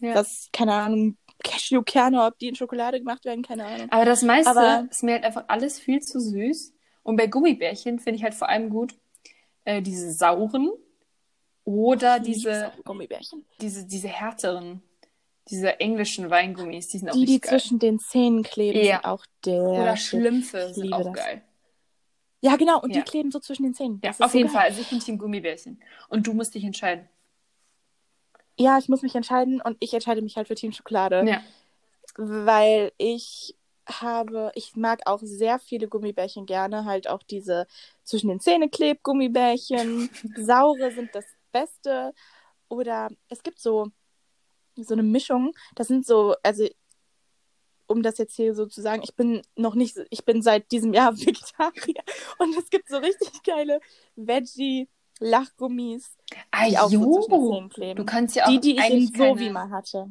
Ja. 0.00 0.12
Das, 0.12 0.50
keine 0.52 0.74
Ahnung, 0.74 1.16
Cashewkerne, 1.42 2.24
ob 2.24 2.38
die 2.38 2.48
in 2.48 2.54
Schokolade 2.54 2.98
gemacht 2.98 3.24
werden, 3.24 3.42
keine 3.42 3.64
Ahnung. 3.64 3.88
Aber 3.90 4.04
das 4.04 4.20
meiste 4.22 4.50
Aber- 4.50 4.86
ist 4.90 5.02
mir 5.02 5.12
halt 5.14 5.24
einfach 5.24 5.44
alles 5.48 5.80
viel 5.80 6.00
zu 6.00 6.20
süß. 6.20 6.74
Und 7.02 7.16
bei 7.16 7.28
Gummibärchen 7.28 7.98
finde 7.98 8.18
ich 8.18 8.24
halt 8.24 8.34
vor 8.34 8.50
allem 8.50 8.68
gut 8.68 8.94
äh, 9.64 9.80
diese 9.80 10.12
sauren 10.12 10.70
oder 11.64 12.18
diese, 12.20 12.72
Gummibärchen. 12.84 13.44
diese, 13.60 13.86
diese 13.86 14.08
härteren, 14.08 14.82
diese 15.48 15.78
englischen 15.80 16.30
Weingummis, 16.30 16.88
die 16.88 16.98
sind 16.98 17.08
auch 17.10 17.14
Die, 17.14 17.24
die 17.24 17.40
geil. 17.40 17.50
zwischen 17.60 17.78
den 17.78 17.98
Zähnen 17.98 18.42
kleben, 18.42 18.78
Ja. 18.80 18.96
sind 18.96 19.04
auch 19.04 19.24
der. 19.44 19.62
Oder. 19.62 19.96
Schlümpfe 19.96 20.72
sind 20.74 20.92
auch 20.92 21.04
das. 21.12 21.24
geil. 21.24 21.42
Ja, 22.40 22.56
genau. 22.56 22.80
Und 22.80 22.94
Ja. 22.94 23.02
die 23.02 23.08
kleben 23.08 23.30
so 23.30 23.38
zwischen 23.38 23.62
den 23.64 23.74
Zähnen. 23.74 24.00
Ja, 24.02 24.10
Das 24.10 24.16
ist 24.20 24.24
auf 24.24 24.32
so 24.32 24.38
jeden 24.38 24.48
geil. 24.50 24.56
Fall. 24.56 24.68
Also 24.70 24.80
ich 24.80 24.88
bin 24.90 24.98
Team 25.00 25.18
Gummibärchen. 25.18 25.80
Und 26.08 26.26
du 26.26 26.32
musst 26.34 26.54
dich 26.54 26.64
entscheiden. 26.64 27.08
Ja, 28.58 28.78
ich 28.78 28.88
muss 28.88 29.02
mich 29.02 29.14
entscheiden 29.14 29.60
und 29.60 29.76
ich 29.80 29.94
entscheide 29.94 30.22
mich 30.22 30.36
halt 30.36 30.48
für 30.48 30.54
Team 30.54 30.72
Schokolade. 30.72 31.24
Ja. 31.26 31.40
weil 32.16 32.92
ich 32.98 33.56
habe, 33.86 34.52
ich 34.54 34.76
mag 34.76 35.00
auch 35.06 35.20
sehr 35.22 35.58
viele 35.58 35.88
Gummibärchen 35.88 36.44
gerne, 36.46 36.84
halt 36.84 37.08
auch 37.08 37.22
diese 37.22 37.66
zwischen 38.04 38.28
den 38.28 38.38
Zähnen 38.40 38.70
kleb 38.70 39.02
Gummibärchen. 39.02 40.10
Saure 40.36 40.90
sind 40.92 41.14
das 41.14 41.24
Beste. 41.52 42.12
Oder 42.68 43.10
es 43.28 43.42
gibt 43.42 43.60
so, 43.60 43.88
so 44.76 44.94
eine 44.94 45.02
Mischung. 45.02 45.52
Das 45.74 45.88
sind 45.88 46.06
so, 46.06 46.34
also 46.42 46.66
um 47.86 48.02
das 48.02 48.18
jetzt 48.18 48.36
hier 48.36 48.54
so 48.54 48.66
zu 48.66 48.80
sagen, 48.80 49.02
ich 49.04 49.14
bin 49.14 49.42
noch 49.56 49.74
nicht, 49.74 49.98
ich 50.10 50.24
bin 50.24 50.42
seit 50.42 50.70
diesem 50.72 50.94
Jahr 50.94 51.12
Vegetarier 51.18 52.02
und 52.38 52.56
es 52.56 52.70
gibt 52.70 52.88
so 52.88 52.96
richtig 52.96 53.42
geile 53.42 53.80
Veggie-Lachgummis, 54.16 56.16
Ah, 56.50 56.68
die 56.68 56.78
auch 56.78 56.90
so 56.90 57.68
jo. 57.76 57.94
Du 57.94 58.04
kannst 58.04 58.36
ja 58.36 58.44
auch 58.44 58.48
die, 58.48 58.60
die 58.60 58.78
ich 58.78 58.90
in 58.90 59.06
so 59.06 59.12
keine, 59.12 59.40
wie 59.40 59.50
mal 59.50 59.70
hatte. 59.70 60.08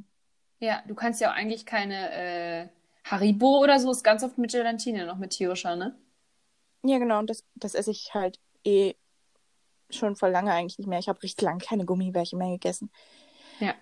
Ja, 0.59 0.83
du 0.87 0.93
kannst 0.93 1.21
ja 1.21 1.31
auch 1.31 1.35
eigentlich 1.35 1.65
keine 1.65 2.11
äh, 2.11 2.67
Haribo 3.03 3.59
oder 3.59 3.79
so, 3.79 3.89
ist 3.91 4.03
ganz 4.03 4.23
oft 4.23 4.37
mit 4.37 4.51
Gelatine 4.51 5.07
noch 5.07 5.17
mit 5.17 5.31
tierischer, 5.31 5.75
ne? 5.75 5.97
Ja, 6.83 6.99
genau, 6.99 7.19
und 7.19 7.29
das, 7.29 7.43
das 7.55 7.75
esse 7.75 7.91
ich 7.91 8.13
halt 8.13 8.39
eh 8.63 8.95
schon 9.95 10.15
voll 10.15 10.31
lange 10.31 10.51
eigentlich 10.53 10.77
nicht 10.77 10.87
mehr. 10.87 10.99
Ich 10.99 11.09
habe 11.09 11.21
richtig 11.23 11.41
lange 11.43 11.59
keine 11.63 11.85
Gummibärchen 11.85 12.37
mehr 12.39 12.49
gegessen. 12.49 12.91
Ja. 13.59 13.73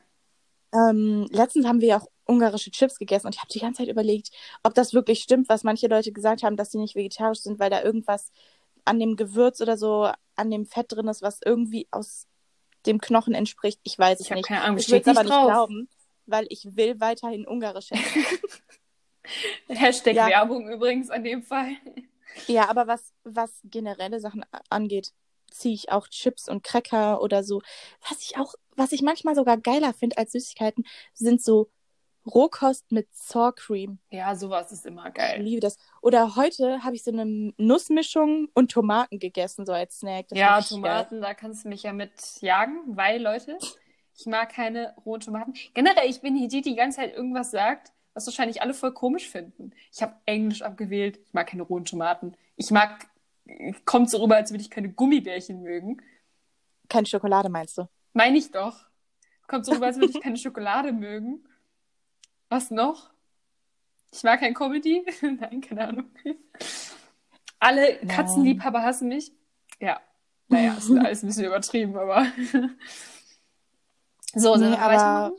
Ähm, 0.74 1.28
letztens 1.32 1.66
haben 1.66 1.82
wir 1.82 1.88
ja 1.88 1.98
auch 2.00 2.08
ungarische 2.26 2.70
Chips 2.72 3.00
gegessen 3.00 3.26
und 3.28 3.34
ich 3.36 3.42
habe 3.42 3.52
die 3.52 3.60
ganze 3.60 3.80
Zeit 3.82 3.88
überlegt, 3.90 4.30
ob 4.64 4.76
das 4.76 4.94
wirklich 4.94 5.22
stimmt, 5.24 5.50
was 5.50 5.64
manche 5.64 5.88
Leute 5.88 6.12
gesagt 6.12 6.44
haben, 6.44 6.58
dass 6.58 6.72
sie 6.72 6.78
nicht 6.78 6.96
vegetarisch 6.96 7.40
sind, 7.40 7.60
weil 7.60 7.72
da 7.72 7.82
irgendwas 7.82 8.32
an 8.86 9.00
dem 9.00 9.16
Gewürz 9.16 9.62
oder 9.62 9.78
so, 9.78 10.12
an 10.36 10.52
dem 10.52 10.66
Fett 10.66 10.92
drin 10.92 11.08
ist, 11.08 11.22
was 11.24 11.40
irgendwie 11.44 11.88
aus 11.92 12.28
dem 12.86 13.02
Knochen 13.02 13.34
entspricht. 13.34 13.80
Ich 13.84 13.98
weiß 13.98 14.20
es 14.20 14.28
Ich 14.28 14.32
nicht. 14.36 14.48
keine 14.48 14.62
Ahnung, 14.62 14.78
Ich 14.78 14.90
will 14.90 15.00
es 15.02 15.08
aber 15.08 15.24
nicht 15.24 15.30
nicht 15.32 15.34
drauf. 15.40 15.48
glauben, 15.48 15.90
weil 16.28 16.46
ich 16.50 16.76
will 16.76 17.00
weiterhin 17.00 17.48
ungarisch 17.48 17.92
essen. 17.92 18.26
Hashtag 19.68 20.16
Ja. 20.16 20.28
Werbung 20.28 20.70
übrigens 20.70 21.10
an 21.10 21.24
dem 21.24 21.44
Fall. 21.44 21.72
Ja, 22.48 22.70
aber 22.70 22.88
was, 22.88 23.14
was 23.24 23.60
generelle 23.64 24.20
Sachen 24.20 24.46
angeht, 24.70 25.14
ziehe 25.52 25.74
ich 25.76 25.92
auch 25.92 26.08
Chips 26.08 26.48
und 26.50 26.64
Cracker 26.64 27.22
oder 27.22 27.44
so. 27.44 27.62
Was 28.10 28.22
ich 28.22 28.38
auch, 28.38 28.54
was 28.76 28.92
ich 28.92 29.02
manchmal 29.02 29.36
sogar 29.36 29.58
geiler 29.58 29.94
finde 29.94 30.18
als 30.18 30.32
Süßigkeiten, 30.34 30.86
sind 31.14 31.42
so 31.44 31.70
Rohkost 32.26 32.92
mit 32.92 33.08
Sour 33.16 33.56
Cream. 33.56 34.00
Ja, 34.12 34.36
sowas 34.36 34.72
ist 34.72 34.86
immer 34.86 35.08
Ich 35.08 35.14
geil. 35.16 35.42
liebe 35.42 35.62
das. 35.62 35.78
Oder 36.02 36.36
heute 36.36 36.84
habe 36.84 36.96
ich 36.96 37.04
so 37.04 37.12
eine 37.12 37.54
Nussmischung 37.58 38.50
und 38.54 38.72
Tomaten 38.72 39.20
gegessen, 39.20 39.66
so 39.66 39.72
als 39.72 40.00
Snack. 40.00 40.28
Das 40.30 40.38
Ja, 40.38 40.60
geil. 40.60 40.64
Tomaten, 40.68 41.22
da 41.22 41.34
kannst 41.34 41.66
du 41.66 41.70
mich 41.70 41.84
ja 41.84 41.94
mit 41.94 42.12
jagen, 42.42 42.82
weil, 42.96 43.22
Leute, 43.22 43.58
ich 44.18 44.26
mag 44.26 44.52
keine 44.54 44.94
rohen 45.06 45.22
Tomaten. 45.22 45.54
Generell, 45.74 46.10
ich 46.10 46.22
bin 46.22 46.36
die, 46.36 46.48
die 46.48 46.62
die 46.62 46.76
ganze 46.76 46.98
Zeit 46.98 47.16
irgendwas 47.16 47.52
sagt, 47.52 47.94
was 48.14 48.28
wahrscheinlich 48.28 48.62
alle 48.62 48.74
voll 48.74 48.94
komisch 48.94 49.28
finden. 49.30 49.72
Ich 49.92 50.02
habe 50.02 50.14
Englisch 50.26 50.62
abgewählt, 50.62 51.20
ich 51.26 51.34
mag 51.34 51.48
keine 51.48 51.64
rohen 51.64 51.86
Tomaten. 51.86 52.36
Ich 52.58 52.70
mag, 52.70 53.08
kommt 53.86 54.10
so 54.10 54.22
rüber, 54.22 54.36
als 54.36 54.52
würde 54.52 54.62
ich 54.62 54.70
keine 54.70 54.90
Gummibärchen 54.90 55.62
mögen. 55.62 56.02
Keine 56.90 57.08
Schokolade 57.08 57.50
meinst 57.50 57.78
du? 57.78 57.88
Meine 58.14 58.38
ich 58.38 58.52
doch. 58.52 58.86
Kommt 59.48 59.66
so 59.66 59.74
rüber, 59.74 59.88
als 59.88 59.98
würde 59.98 60.12
ich 60.16 60.22
keine 60.22 60.38
Schokolade 60.38 60.92
mögen. 60.92 61.48
Was 62.50 62.72
noch? 62.72 63.10
Ich 64.12 64.24
mag 64.24 64.40
kein 64.40 64.54
Comedy. 64.54 65.06
Nein, 65.22 65.62
keine 65.62 65.88
Ahnung. 65.88 66.10
Alle. 67.60 67.98
Katzenliebhaber 68.08 68.82
hassen 68.82 69.08
mich. 69.10 69.32
Ja. 69.80 70.02
Naja, 70.48 70.74
ist 70.76 70.90
alles 70.90 71.22
ein 71.24 71.28
bisschen 71.28 71.46
übertrieben, 71.46 71.96
aber. 71.96 72.26
so, 74.34 74.56
Nee, 74.56 74.74
aber- 74.76 74.94
weitermachen? 74.94 75.34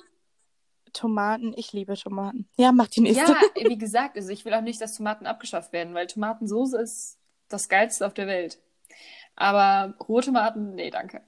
Tomaten, 0.92 1.52
ich 1.56 1.72
liebe 1.72 1.94
Tomaten. 1.96 2.48
Ja, 2.56 2.72
mach 2.72 2.88
die 2.88 3.00
nächste. 3.00 3.30
Ja, 3.30 3.40
wie 3.68 3.78
gesagt, 3.78 4.16
also 4.16 4.30
ich 4.30 4.44
will 4.44 4.52
auch 4.54 4.60
nicht, 4.60 4.80
dass 4.80 4.96
Tomaten 4.96 5.24
abgeschafft 5.24 5.72
werden, 5.72 5.94
weil 5.94 6.08
Tomatensoße 6.08 6.80
ist 6.80 7.16
das 7.50 7.68
Geilste 7.68 8.06
auf 8.06 8.14
der 8.14 8.26
Welt. 8.26 8.58
Aber 9.36 9.94
rohe 10.08 10.22
Tomaten, 10.22 10.74
nee, 10.74 10.90
danke. 10.90 11.22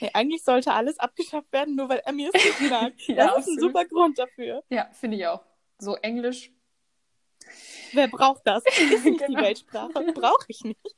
Nee, 0.00 0.10
eigentlich 0.12 0.44
sollte 0.44 0.72
alles 0.72 0.98
abgeschafft 0.98 1.52
werden, 1.52 1.76
nur 1.76 1.88
weil 1.88 2.02
Emmy 2.04 2.28
es 2.32 2.34
nicht 2.34 2.70
mag. 2.70 2.92
Das 3.16 3.16
Ja, 3.16 3.34
ist 3.36 3.48
ein 3.48 3.58
super 3.58 3.84
Grund 3.86 4.18
dafür. 4.18 4.62
Ja, 4.68 4.90
finde 4.92 5.16
ich 5.16 5.26
auch. 5.26 5.42
So 5.78 5.96
Englisch. 5.96 6.52
Wer 7.92 8.08
braucht 8.08 8.42
das? 8.46 8.62
Ist 8.66 9.04
nicht 9.04 9.28
die 9.28 9.34
Genau. 9.34 9.42
Weltsprache. 9.42 10.12
Brauche 10.14 10.44
ich 10.48 10.62
nicht. 10.64 10.78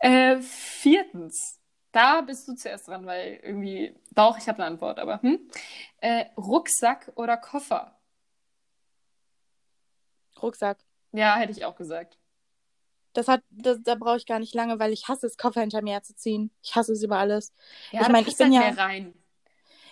Äh, 0.00 0.40
viertens. 0.40 1.60
Da 1.90 2.20
bist 2.20 2.46
du 2.46 2.54
zuerst 2.54 2.86
dran, 2.86 3.04
weil 3.06 3.40
irgendwie. 3.42 3.94
Doch, 4.12 4.38
ich 4.38 4.46
habe 4.48 4.58
eine 4.58 4.66
Antwort, 4.66 4.98
aber. 5.00 5.20
Hm? 5.22 5.50
Äh, 6.00 6.26
Rucksack 6.36 7.10
oder 7.16 7.36
Koffer? 7.36 7.98
Rucksack. 10.40 10.78
Ja, 11.12 11.36
hätte 11.36 11.52
ich 11.52 11.64
auch 11.64 11.74
gesagt. 11.76 12.18
Das 13.18 13.26
hat, 13.26 13.42
das, 13.50 13.78
da 13.82 13.96
brauche 13.96 14.16
ich 14.18 14.26
gar 14.26 14.38
nicht 14.38 14.54
lange, 14.54 14.78
weil 14.78 14.92
ich 14.92 15.08
hasse 15.08 15.26
es, 15.26 15.36
Koffer 15.36 15.60
hinter 15.60 15.82
mir 15.82 15.94
herzuziehen. 15.94 16.52
Ich 16.62 16.76
hasse 16.76 16.92
es 16.92 17.02
über 17.02 17.18
alles. 17.18 17.52
Ja, 17.90 18.00
Ich 18.02 18.06
da 18.06 18.12
mein, 18.12 18.24
passt 18.24 18.40
ich 18.40 18.46
bin 18.46 18.56
halt 18.60 18.76
ja- 18.76 18.84
rein. 18.84 19.14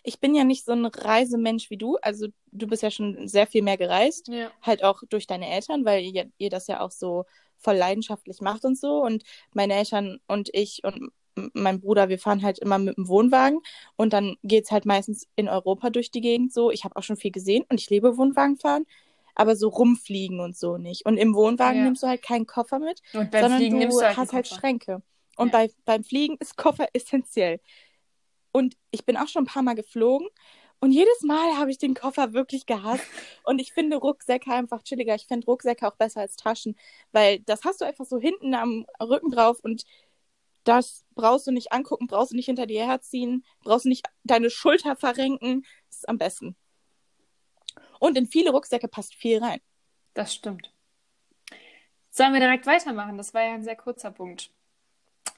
Ich 0.05 0.21
bin 0.21 0.37
ja 0.37 0.45
nicht 0.45 0.65
so 0.65 0.71
ein 0.71 0.87
Reisemensch 0.87 1.69
wie 1.69 1.77
du. 1.77 1.97
Also 2.03 2.29
du 2.53 2.69
bist 2.69 2.85
ja 2.85 2.93
schon 2.93 3.27
sehr 3.27 3.49
viel 3.49 3.63
mehr 3.63 3.77
gereist. 3.77 4.29
Ja. 4.29 4.53
Halt 4.63 4.85
auch 4.85 5.03
durch 5.09 5.27
deine 5.27 5.49
Eltern, 5.51 5.85
weil 5.85 6.05
ihr, 6.05 6.31
ihr 6.39 6.51
das 6.51 6.69
ja 6.69 6.81
auch 6.83 6.93
so 6.93 7.25
voll 7.57 7.75
leidenschaftlich 7.75 8.41
macht 8.41 8.65
und 8.65 8.79
so. 8.79 9.03
Und 9.03 9.25
meine 9.53 9.75
Eltern 9.75 10.21
und 10.29 10.51
ich 10.53 10.85
und 10.85 11.11
mein 11.53 11.81
Bruder, 11.81 12.09
wir 12.09 12.21
fahren 12.21 12.43
halt 12.45 12.61
immer 12.61 12.79
mit 12.79 12.97
dem 12.97 13.09
Wohnwagen 13.09 13.59
und 13.97 14.13
dann 14.13 14.37
geht's 14.45 14.71
halt 14.71 14.87
meistens 14.87 15.27
in 15.35 15.49
Europa 15.49 15.91
durch 15.91 16.13
die 16.13 16.21
Gegend 16.21 16.53
so. 16.53 16.71
Ich 16.71 16.85
habe 16.85 16.95
auch 16.95 17.03
schon 17.03 17.17
viel 17.17 17.33
gesehen 17.33 17.65
und 17.69 17.81
ich 17.81 17.91
liebe 17.91 18.17
Wohnwagenfahren, 18.17 18.87
aber 19.37 19.55
so 19.55 19.69
rumfliegen 19.69 20.41
und 20.41 20.57
so 20.57 20.79
nicht. 20.79 21.07
Und 21.07 21.17
im 21.19 21.35
Wohnwagen 21.35 21.79
Ja. 21.79 21.85
nimmst 21.85 22.03
du 22.03 22.09
halt 22.09 22.23
keinen 22.23 22.47
Koffer 22.47 22.81
mit, 22.81 23.01
Und 23.13 23.31
beim 23.31 23.43
sondern 23.43 23.59
Fliegen 23.59 23.75
du 23.77 23.79
nimmst 23.81 23.99
du 23.99 24.03
halt 24.07 24.17
hast 24.17 24.33
halt. 24.33 24.49
Schränke. 24.49 25.03
Und 25.37 25.53
Ja. 25.53 25.59
bei, 25.67 25.71
beim 25.85 26.03
Fliegen 26.03 26.37
ist 26.41 26.57
Koffer 26.57 26.89
essentiell. 26.95 27.61
Und 28.51 28.77
ich 28.91 29.05
bin 29.05 29.17
auch 29.17 29.29
schon 29.29 29.45
ein 29.45 29.47
paar 29.47 29.63
Mal 29.63 29.75
geflogen 29.75 30.27
und 30.81 30.91
jedes 30.93 31.23
Mal 31.23 31.59
habe 31.59 31.71
ich 31.71 31.79
den 31.79 31.95
Koffer 31.95 32.33
wirklich 32.33 32.67
gehasst. 32.67 33.05
Und 33.45 33.61
ich 33.61 33.73
finde 33.73 33.97
Rucksäcke 33.97 34.51
einfach 34.53 34.83
chilliger. 34.83 35.15
Ich 35.15 35.27
finde 35.27 35.47
Rucksäcke 35.47 35.87
auch 35.87 35.97
besser 35.97 36.21
als 36.21 36.37
Taschen, 36.37 36.77
weil 37.13 37.41
das 37.41 37.65
hast 37.65 37.81
du 37.81 37.85
einfach 37.85 38.05
so 38.05 38.19
hinten 38.19 38.55
am 38.55 38.87
Rücken 39.01 39.31
drauf 39.31 39.61
und 39.63 39.85
das 40.65 41.05
brauchst 41.15 41.47
du 41.47 41.53
nicht 41.53 41.73
angucken, 41.73 42.09
brauchst 42.09 42.33
du 42.33 42.37
nicht 42.37 42.47
hinter 42.47 42.67
dir 42.67 42.85
herziehen, 42.87 43.45
brauchst 43.63 43.85
du 43.85 43.89
nicht 43.89 44.07
deine 44.25 44.51
Schulter 44.51 44.97
verrenken. 44.97 45.65
Das 45.89 45.99
ist 45.99 46.09
am 46.09 46.19
besten. 46.19 46.57
Und 47.99 48.17
in 48.17 48.27
viele 48.27 48.51
Rucksäcke 48.51 48.89
passt 48.89 49.15
viel 49.15 49.43
rein. 49.43 49.61
Das 50.15 50.35
stimmt. 50.35 50.73
Sollen 52.11 52.33
wir 52.33 52.41
direkt 52.41 52.67
weitermachen? 52.67 53.19
Das 53.19 53.35
war 53.35 53.43
ja 53.43 53.55
ein 53.55 53.65
sehr 53.65 53.77
kurzer 53.77 54.11
Punkt. 54.11 54.51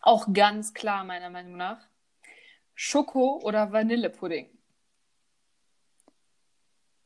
Auch 0.01 0.29
ganz 0.33 0.75
klar, 0.75 1.05
meiner 1.05 1.31
Meinung 1.31 1.57
nach. 1.57 1.81
Schoko- 2.75 3.41
oder 3.43 3.73
Vanillepudding? 3.73 4.49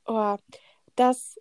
Oh, 0.05 0.37
das 0.97 1.41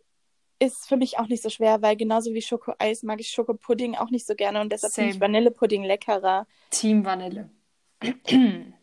ist 0.60 0.88
für 0.88 0.96
mich 0.96 1.18
auch 1.18 1.28
nicht 1.28 1.44
so 1.44 1.50
schwer, 1.50 1.82
weil 1.82 1.98
genauso 1.98 2.34
wie 2.34 2.42
Schokoeis 2.42 3.04
mag 3.04 3.20
ich 3.20 3.30
Schokopudding 3.32 3.96
auch 3.96 4.12
nicht 4.12 4.26
so 4.26 4.36
gerne 4.36 4.62
und 4.62 4.72
deshalb 4.72 4.94
finde 4.94 5.12
ich. 5.12 5.20
Vanillepudding 5.20 5.84
leckerer. 5.84 6.48
Team 6.70 7.04
Vanille. 7.04 7.50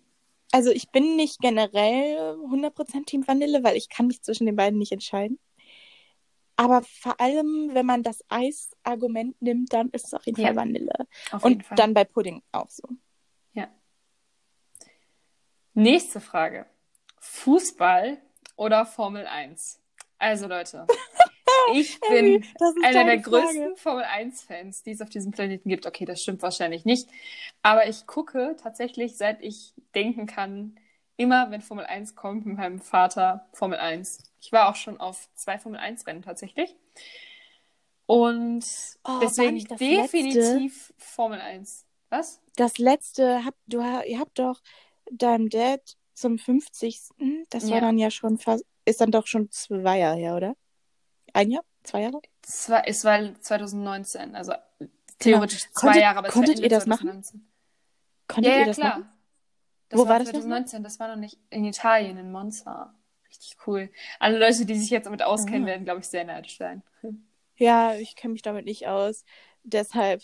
Also 0.53 0.71
ich 0.71 0.91
bin 0.91 1.17
nicht 1.17 1.41
generell 1.41 2.37
100% 2.47 3.05
Team 3.07 3.27
Vanille, 3.27 3.63
weil 3.65 3.77
ich 3.77 3.89
kann 3.89 4.07
mich 4.07 4.23
zwischen 4.23 4.47
den 4.47 4.57
beiden 4.57 4.79
nicht 4.79 4.93
entscheiden. 4.93 5.39
Aber 6.57 6.83
vor 6.83 7.21
allem, 7.21 7.71
wenn 7.73 7.87
man 7.87 8.03
das 8.03 8.25
Eis-Argument 8.29 9.41
nimmt, 9.41 9.73
dann 9.73 9.91
ist 9.91 10.07
es 10.07 10.15
auf 10.15 10.27
jeden 10.27 10.41
Ja, 10.41 10.49
Fall 10.49 10.57
Vanille. 10.57 10.93
Auf 11.31 11.45
Und 11.45 11.65
Fall. 11.65 11.77
dann 11.77 11.95
bei 11.95 12.05
Pudding 12.05 12.43
auch 12.51 12.69
so. 12.69 12.89
Ja. 13.53 13.69
Nächste 15.75 16.21
Frage. 16.21 16.67
Fußball 17.21 18.19
oder 18.57 18.87
Formel 18.87 19.27
1? 19.27 19.81
Also 20.19 20.49
Leute, 20.49 20.87
ich 21.75 22.01
bin 22.01 22.45
einer 22.83 23.05
der 23.05 23.21
Frage. 23.23 23.43
größten 23.43 23.77
Formel 23.77 24.05
1-Fans, 24.05 24.83
die 24.83 24.93
es 24.93 25.01
auf 25.01 25.09
diesem 25.09 25.33
Planeten 25.33 25.69
gibt. 25.69 25.87
Okay, 25.87 26.05
das 26.05 26.23
stimmt 26.23 26.43
wahrscheinlich 26.43 26.85
nicht. 26.85 27.09
Aber 27.63 27.89
ich 27.89 28.07
gucke 28.07 28.57
tatsächlich, 28.63 29.17
seit 29.17 29.43
ich 29.43 29.75
denken 29.95 30.27
kann, 30.27 30.79
immer, 31.17 31.51
wenn 31.51 31.61
Formel 31.61 31.85
1 31.87 32.15
kommt, 32.15 32.47
mit 32.47 32.57
meinem 32.57 32.81
Vater 32.81 33.47
Formel 33.53 33.79
1. 33.79 34.23
Ich 34.41 34.53
war 34.53 34.69
auch 34.71 34.77
schon 34.77 35.01
auf 35.01 35.29
zwei 35.35 35.59
Formel 35.59 35.81
1-Rennen 35.81 36.23
tatsächlich. 36.23 36.75
Und 38.07 38.65
Oh, 39.05 39.09
war 39.09 39.21
deswegen 39.21 39.65
definitiv 39.67 40.93
Formel 40.97 41.41
1. 41.41 41.85
Was? 42.11 42.41
Das 42.57 42.79
letzte, 42.79 43.45
hab, 43.45 43.55
du, 43.67 43.81
ihr 44.07 44.19
habt 44.19 44.39
doch 44.39 44.61
deinem 45.11 45.51
Dad 45.51 45.97
zum 46.15 46.39
50. 46.39 47.01
Das 47.51 47.65
war 47.65 47.77
Ja. 47.77 47.81
dann 47.81 47.99
ja 47.99 48.11
schon 48.11 48.39
fast, 48.39 48.65
ist 48.85 49.01
dann 49.01 49.11
doch 49.11 49.27
schon 49.27 49.51
zwei 49.51 49.99
Jahre 49.99 50.17
her, 50.17 50.37
oder? 50.37 50.57
Ein 51.39 51.51
Jahr? 51.53 51.63
Zwei 51.85 52.03
Jahre? 52.03 52.21
Es 52.45 52.69
war, 52.69 52.87
es 52.89 53.05
war 53.05 53.41
2019, 53.41 54.35
also 54.35 54.55
theoretisch 55.21 55.71
zwei 55.71 55.81
Konntet- 55.87 56.03
Jahre, 56.03 56.19
aber 56.19 56.29
es 56.29 56.35
war 56.35 56.43
konntet 56.43 56.57
Ende 56.57 56.67
ihr 56.67 56.71
das 56.71 56.87
machen? 56.87 57.07
2019. 57.23 57.49
Konntet 58.27 58.51
Ja, 58.53 58.57
ihr 58.57 58.61
ja, 58.63 58.67
das 58.67 58.77
klar. 58.77 58.89
machen? 58.99 59.13
Das 59.89 59.99
Wo 59.99 60.03
war 60.03 60.09
war 60.11 60.19
das 60.19 60.27
nochmal? 60.29 60.43
2019, 60.43 60.83
das 60.83 60.99
war 61.01 61.09
noch 61.09 61.17
nicht 61.17 61.39
in 61.51 61.65
Italien, 61.65 62.19
in 62.19 62.33
Monza. 62.33 62.93
Richtig 63.29 63.57
cool. 63.67 63.89
Alle 64.19 64.39
Leute, 64.39 64.67
die 64.67 64.75
sich 64.79 64.91
jetzt 64.91 65.07
damit 65.07 65.23
auskennen, 65.23 65.63
Ah. 65.63 65.67
werden, 65.67 65.85
glaube 65.85 66.01
ich, 66.01 66.09
sehr 66.09 66.25
neidisch 66.25 66.57
sein. 66.59 66.83
Ja, 67.57 67.95
ich 67.95 68.17
kenne 68.17 68.33
mich 68.33 68.43
damit 68.43 68.65
nicht 68.65 68.87
aus. 68.89 69.25
Deshalb. 69.63 70.23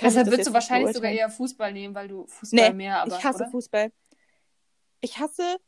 Deshalb 0.00 0.26
würdest 0.28 0.48
du 0.48 0.52
wahrscheinlich 0.52 0.94
sogar 0.94 1.10
eher 1.10 1.30
Fußball 1.30 1.72
nehmen, 1.72 1.94
weil 1.94 2.08
du 2.08 2.26
Fußball 2.26 2.68
Nee, 2.70 2.74
mehr, 2.74 3.00
aber 3.00 3.16
ich 3.16 3.24
hasse 3.24 3.44
oder? 3.44 3.50
Fußball. 3.50 3.92
Ich 5.00 5.18
hasse 5.18 5.58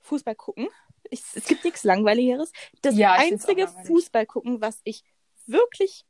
Fußball 0.00 0.34
gucken. 0.34 0.68
Ich, 1.12 1.22
es 1.34 1.44
gibt 1.46 1.64
nichts 1.64 1.84
Langweiligeres. 1.84 2.52
Das 2.80 2.96
Ja, 2.96 3.12
einzige. 3.12 3.68
Fußball 3.86 4.26
gucken, 4.26 4.60
was 4.60 4.80
ich 4.84 5.04
wirklich 5.46 6.04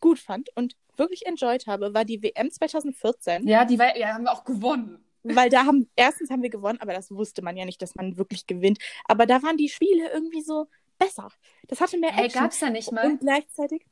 gut 0.00 0.18
fand 0.18 0.50
und 0.56 0.76
wirklich 0.96 1.26
enjoyed 1.26 1.66
habe, 1.66 1.94
war 1.94 2.04
die 2.04 2.22
WM 2.22 2.50
2014. 2.50 3.46
Ja, 3.48 3.64
die 3.64 3.78
war, 3.78 3.96
ja, 3.96 4.14
haben 4.14 4.24
wir 4.24 4.32
auch 4.32 4.44
gewonnen. 4.44 5.04
Weil 5.22 5.48
da 5.48 5.64
haben, 5.64 5.88
erstens 5.96 6.30
haben 6.30 6.42
wir 6.42 6.50
gewonnen, 6.50 6.80
aber 6.82 6.92
das 6.92 7.10
wusste 7.10 7.40
man 7.40 7.56
ja 7.56 7.64
nicht, 7.64 7.80
dass 7.80 7.94
man 7.94 8.18
wirklich 8.18 8.46
gewinnt. 8.46 8.78
Aber 9.06 9.24
da 9.24 9.42
waren 9.42 9.56
die 9.56 9.70
Spiele 9.70 10.12
irgendwie 10.12 10.42
so 10.42 10.66
besser. 10.98 11.30
Das 11.68 11.80
hatte 11.80 11.96
mehr 11.98 12.12
Hey, 12.12 12.26
Action. 12.26 12.42
gab's 12.42 12.58
da 12.58 12.68
nicht 12.68 12.92
mal? 12.92 13.06
Und 13.06 13.20
gleichzeitig, 13.20 13.86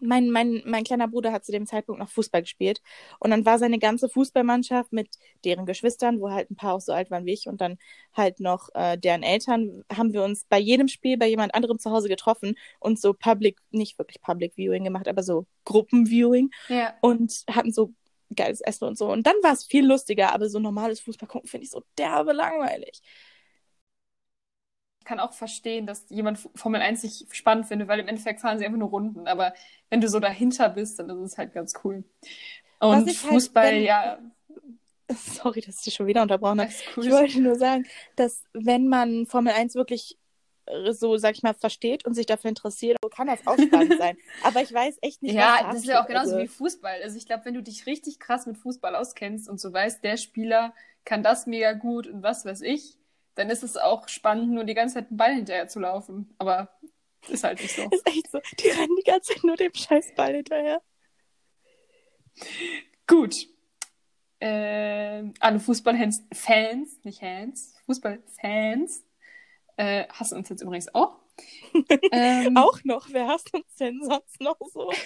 mein, 0.00 0.30
mein, 0.30 0.62
mein 0.64 0.84
kleiner 0.84 1.08
Bruder 1.08 1.32
hat 1.32 1.44
zu 1.44 1.52
dem 1.52 1.66
Zeitpunkt 1.66 2.00
noch 2.00 2.10
Fußball 2.10 2.42
gespielt. 2.42 2.80
Und 3.18 3.30
dann 3.30 3.44
war 3.44 3.58
seine 3.58 3.78
ganze 3.78 4.08
Fußballmannschaft 4.08 4.92
mit 4.92 5.08
deren 5.44 5.66
Geschwistern, 5.66 6.20
wo 6.20 6.30
halt 6.30 6.50
ein 6.50 6.56
paar 6.56 6.74
auch 6.74 6.80
so 6.80 6.92
alt 6.92 7.10
waren 7.10 7.26
wie 7.26 7.32
ich, 7.32 7.46
und 7.48 7.60
dann 7.60 7.78
halt 8.14 8.40
noch 8.40 8.68
äh, 8.74 8.96
deren 8.98 9.22
Eltern, 9.22 9.84
haben 9.94 10.12
wir 10.12 10.22
uns 10.22 10.44
bei 10.48 10.58
jedem 10.58 10.88
Spiel 10.88 11.16
bei 11.18 11.28
jemand 11.28 11.54
anderem 11.54 11.78
zu 11.78 11.90
Hause 11.90 12.08
getroffen 12.08 12.56
und 12.80 13.00
so 13.00 13.14
Public, 13.14 13.58
nicht 13.70 13.98
wirklich 13.98 14.20
Public 14.20 14.54
Viewing 14.54 14.84
gemacht, 14.84 15.08
aber 15.08 15.22
so 15.22 15.46
Gruppenviewing 15.64 16.50
Ja. 16.68 16.94
und 17.00 17.44
hatten 17.50 17.72
so 17.72 17.92
geiles 18.34 18.60
Essen 18.60 18.84
und 18.84 18.98
so. 18.98 19.10
Und 19.10 19.26
dann 19.26 19.36
war 19.42 19.52
es 19.52 19.64
viel 19.64 19.86
lustiger, 19.86 20.34
aber 20.34 20.48
so 20.48 20.58
normales 20.58 21.00
Fußball 21.00 21.28
gucken 21.28 21.48
finde 21.48 21.64
ich 21.64 21.70
so 21.70 21.82
derbe 21.96 22.32
langweilig. 22.32 23.00
Ich 25.08 25.10
kann 25.10 25.20
auch 25.20 25.32
verstehen, 25.32 25.86
dass 25.86 26.04
jemand 26.10 26.38
Formel 26.54 26.82
1 26.82 27.02
nicht 27.02 27.34
spannend 27.34 27.64
findet, 27.64 27.88
weil 27.88 27.98
im 27.98 28.08
Endeffekt 28.08 28.40
fahren 28.40 28.58
sie 28.58 28.66
einfach 28.66 28.78
nur 28.78 28.90
Runden. 28.90 29.26
Aber 29.26 29.54
wenn 29.88 30.02
du 30.02 30.08
so 30.10 30.20
dahinter 30.20 30.68
bist, 30.68 30.98
dann 30.98 31.08
ist 31.08 31.32
es 31.32 31.38
halt 31.38 31.54
ganz 31.54 31.72
cool. 31.82 32.04
Und 32.78 33.06
halt, 33.06 33.16
Fußball, 33.16 33.72
wenn- 33.72 33.84
ja, 33.84 34.18
Sorry, 35.08 35.62
dass 35.62 35.78
ich 35.78 35.84
dich 35.84 35.94
schon 35.94 36.06
wieder 36.08 36.20
unterbrochen 36.20 36.60
habe. 36.60 36.70
cool. 36.94 37.04
Ich 37.06 37.10
wollte 37.10 37.40
nur 37.40 37.54
sagen, 37.54 37.86
dass 38.16 38.42
wenn 38.52 38.86
man 38.86 39.24
Formel 39.24 39.54
1 39.54 39.76
wirklich 39.76 40.18
äh, 40.66 40.92
so, 40.92 41.16
sag 41.16 41.34
ich 41.36 41.42
mal, 41.42 41.54
versteht 41.54 42.04
und 42.04 42.12
sich 42.12 42.26
dafür 42.26 42.50
interessiert, 42.50 42.98
kann 43.10 43.28
das 43.28 43.46
auch 43.46 43.58
spannend 43.58 43.96
sein. 43.96 44.18
Aber 44.44 44.60
ich 44.60 44.74
weiß 44.74 44.98
echt 45.00 45.22
nicht, 45.22 45.34
was 45.34 45.42
Ja, 45.42 45.56
da 45.62 45.68
das 45.68 45.76
ist 45.78 45.86
ja 45.86 46.02
auch 46.02 46.06
genauso 46.06 46.32
Also, 46.32 46.42
wie 46.42 46.48
Fußball. 46.48 47.00
Also 47.02 47.16
ich 47.16 47.24
glaube, 47.24 47.46
wenn 47.46 47.54
du 47.54 47.62
dich 47.62 47.86
richtig 47.86 48.20
krass 48.20 48.44
mit 48.46 48.58
Fußball 48.58 48.94
auskennst 48.94 49.48
und 49.48 49.58
so 49.58 49.72
weißt, 49.72 50.04
der 50.04 50.18
Spieler 50.18 50.74
kann 51.06 51.22
das 51.22 51.46
mega 51.46 51.72
gut 51.72 52.06
und 52.06 52.22
was 52.22 52.44
weiß 52.44 52.60
ich, 52.60 52.98
dann 53.38 53.50
ist 53.50 53.62
es 53.62 53.76
auch 53.76 54.08
spannend, 54.08 54.50
nur 54.50 54.64
die 54.64 54.74
ganze 54.74 54.94
Zeit 54.94 55.10
einen 55.10 55.16
Ball 55.16 55.34
hinterher 55.34 55.68
zu 55.68 55.78
laufen. 55.78 56.34
Aber 56.38 56.76
ist 57.28 57.44
halt 57.44 57.60
nicht 57.60 57.74
so. 57.74 57.82
Ist 57.88 58.06
echt 58.06 58.30
so. 58.30 58.40
Die 58.58 58.68
rennen 58.68 58.96
die 58.98 59.04
ganze 59.08 59.32
Zeit 59.32 59.44
nur 59.44 59.56
dem 59.56 59.72
Scheißball 59.72 60.34
hinterher. 60.34 60.82
Gut. 63.06 63.46
Ähm, 64.40 65.34
alle 65.38 65.60
Fußballfans, 65.60 66.24
Fans, 66.32 66.98
nicht 67.04 67.22
Hands, 67.22 67.76
Fußballfans 67.86 69.04
äh, 69.76 70.06
hassen 70.08 70.38
uns 70.38 70.48
jetzt 70.48 70.62
übrigens 70.62 70.92
auch. 70.94 71.20
ähm, 72.12 72.56
Auch 72.56 72.82
noch. 72.82 73.08
Wer 73.10 73.28
hasst 73.28 73.54
uns 73.54 73.72
denn 73.76 74.02
sonst 74.02 74.40
noch 74.40 74.58
so? 74.72 74.90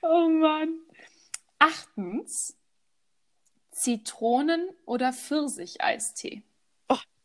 Oh 0.00 0.28
Mann. 0.28 0.80
Achtens, 1.58 2.56
Zitronen- 3.72 4.68
oder 4.86 5.12
Pfirsicheistee? 5.12 6.44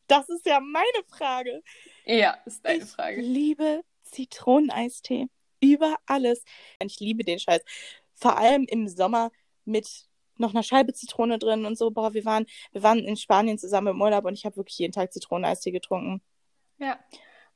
Das 0.08 0.30
ist 0.30 0.46
ja 0.46 0.60
meine 0.62 1.04
Frage. 1.10 1.62
Ja, 2.06 2.38
ist 2.46 2.66
deine 2.66 2.84
ich 2.84 2.90
Frage. 2.90 3.22
liebe 3.22 3.84
Zitroneneistee. 4.04 5.28
Über 5.60 5.98
alles. 6.06 6.44
Ich 6.80 7.00
liebe 7.00 7.24
den 7.24 7.40
Scheiß. 7.40 7.62
Vor 8.14 8.38
allem 8.38 8.66
im 8.70 8.88
Sommer 8.88 9.32
mit 9.66 10.08
noch 10.38 10.52
einer 10.52 10.64
Scheibe 10.64 10.94
Zitrone 10.94 11.40
drin 11.40 11.66
und 11.66 11.78
so. 11.78 11.92
Boah, 11.92 12.14
wir 12.14 12.26
waren, 12.26 12.46
wir 12.72 12.84
waren 12.84 13.00
in 13.00 13.18
Spanien 13.18 13.58
zusammen 13.58 13.88
im 13.88 14.02
Urlaub 14.02 14.26
und 14.26 14.34
ich 14.34 14.46
habe 14.46 14.56
wirklich 14.56 14.78
jeden 14.78 14.94
Tag 14.94 15.12
Zitroneneistee 15.12 15.72
getrunken. 15.72 16.22
Ja. 16.78 17.00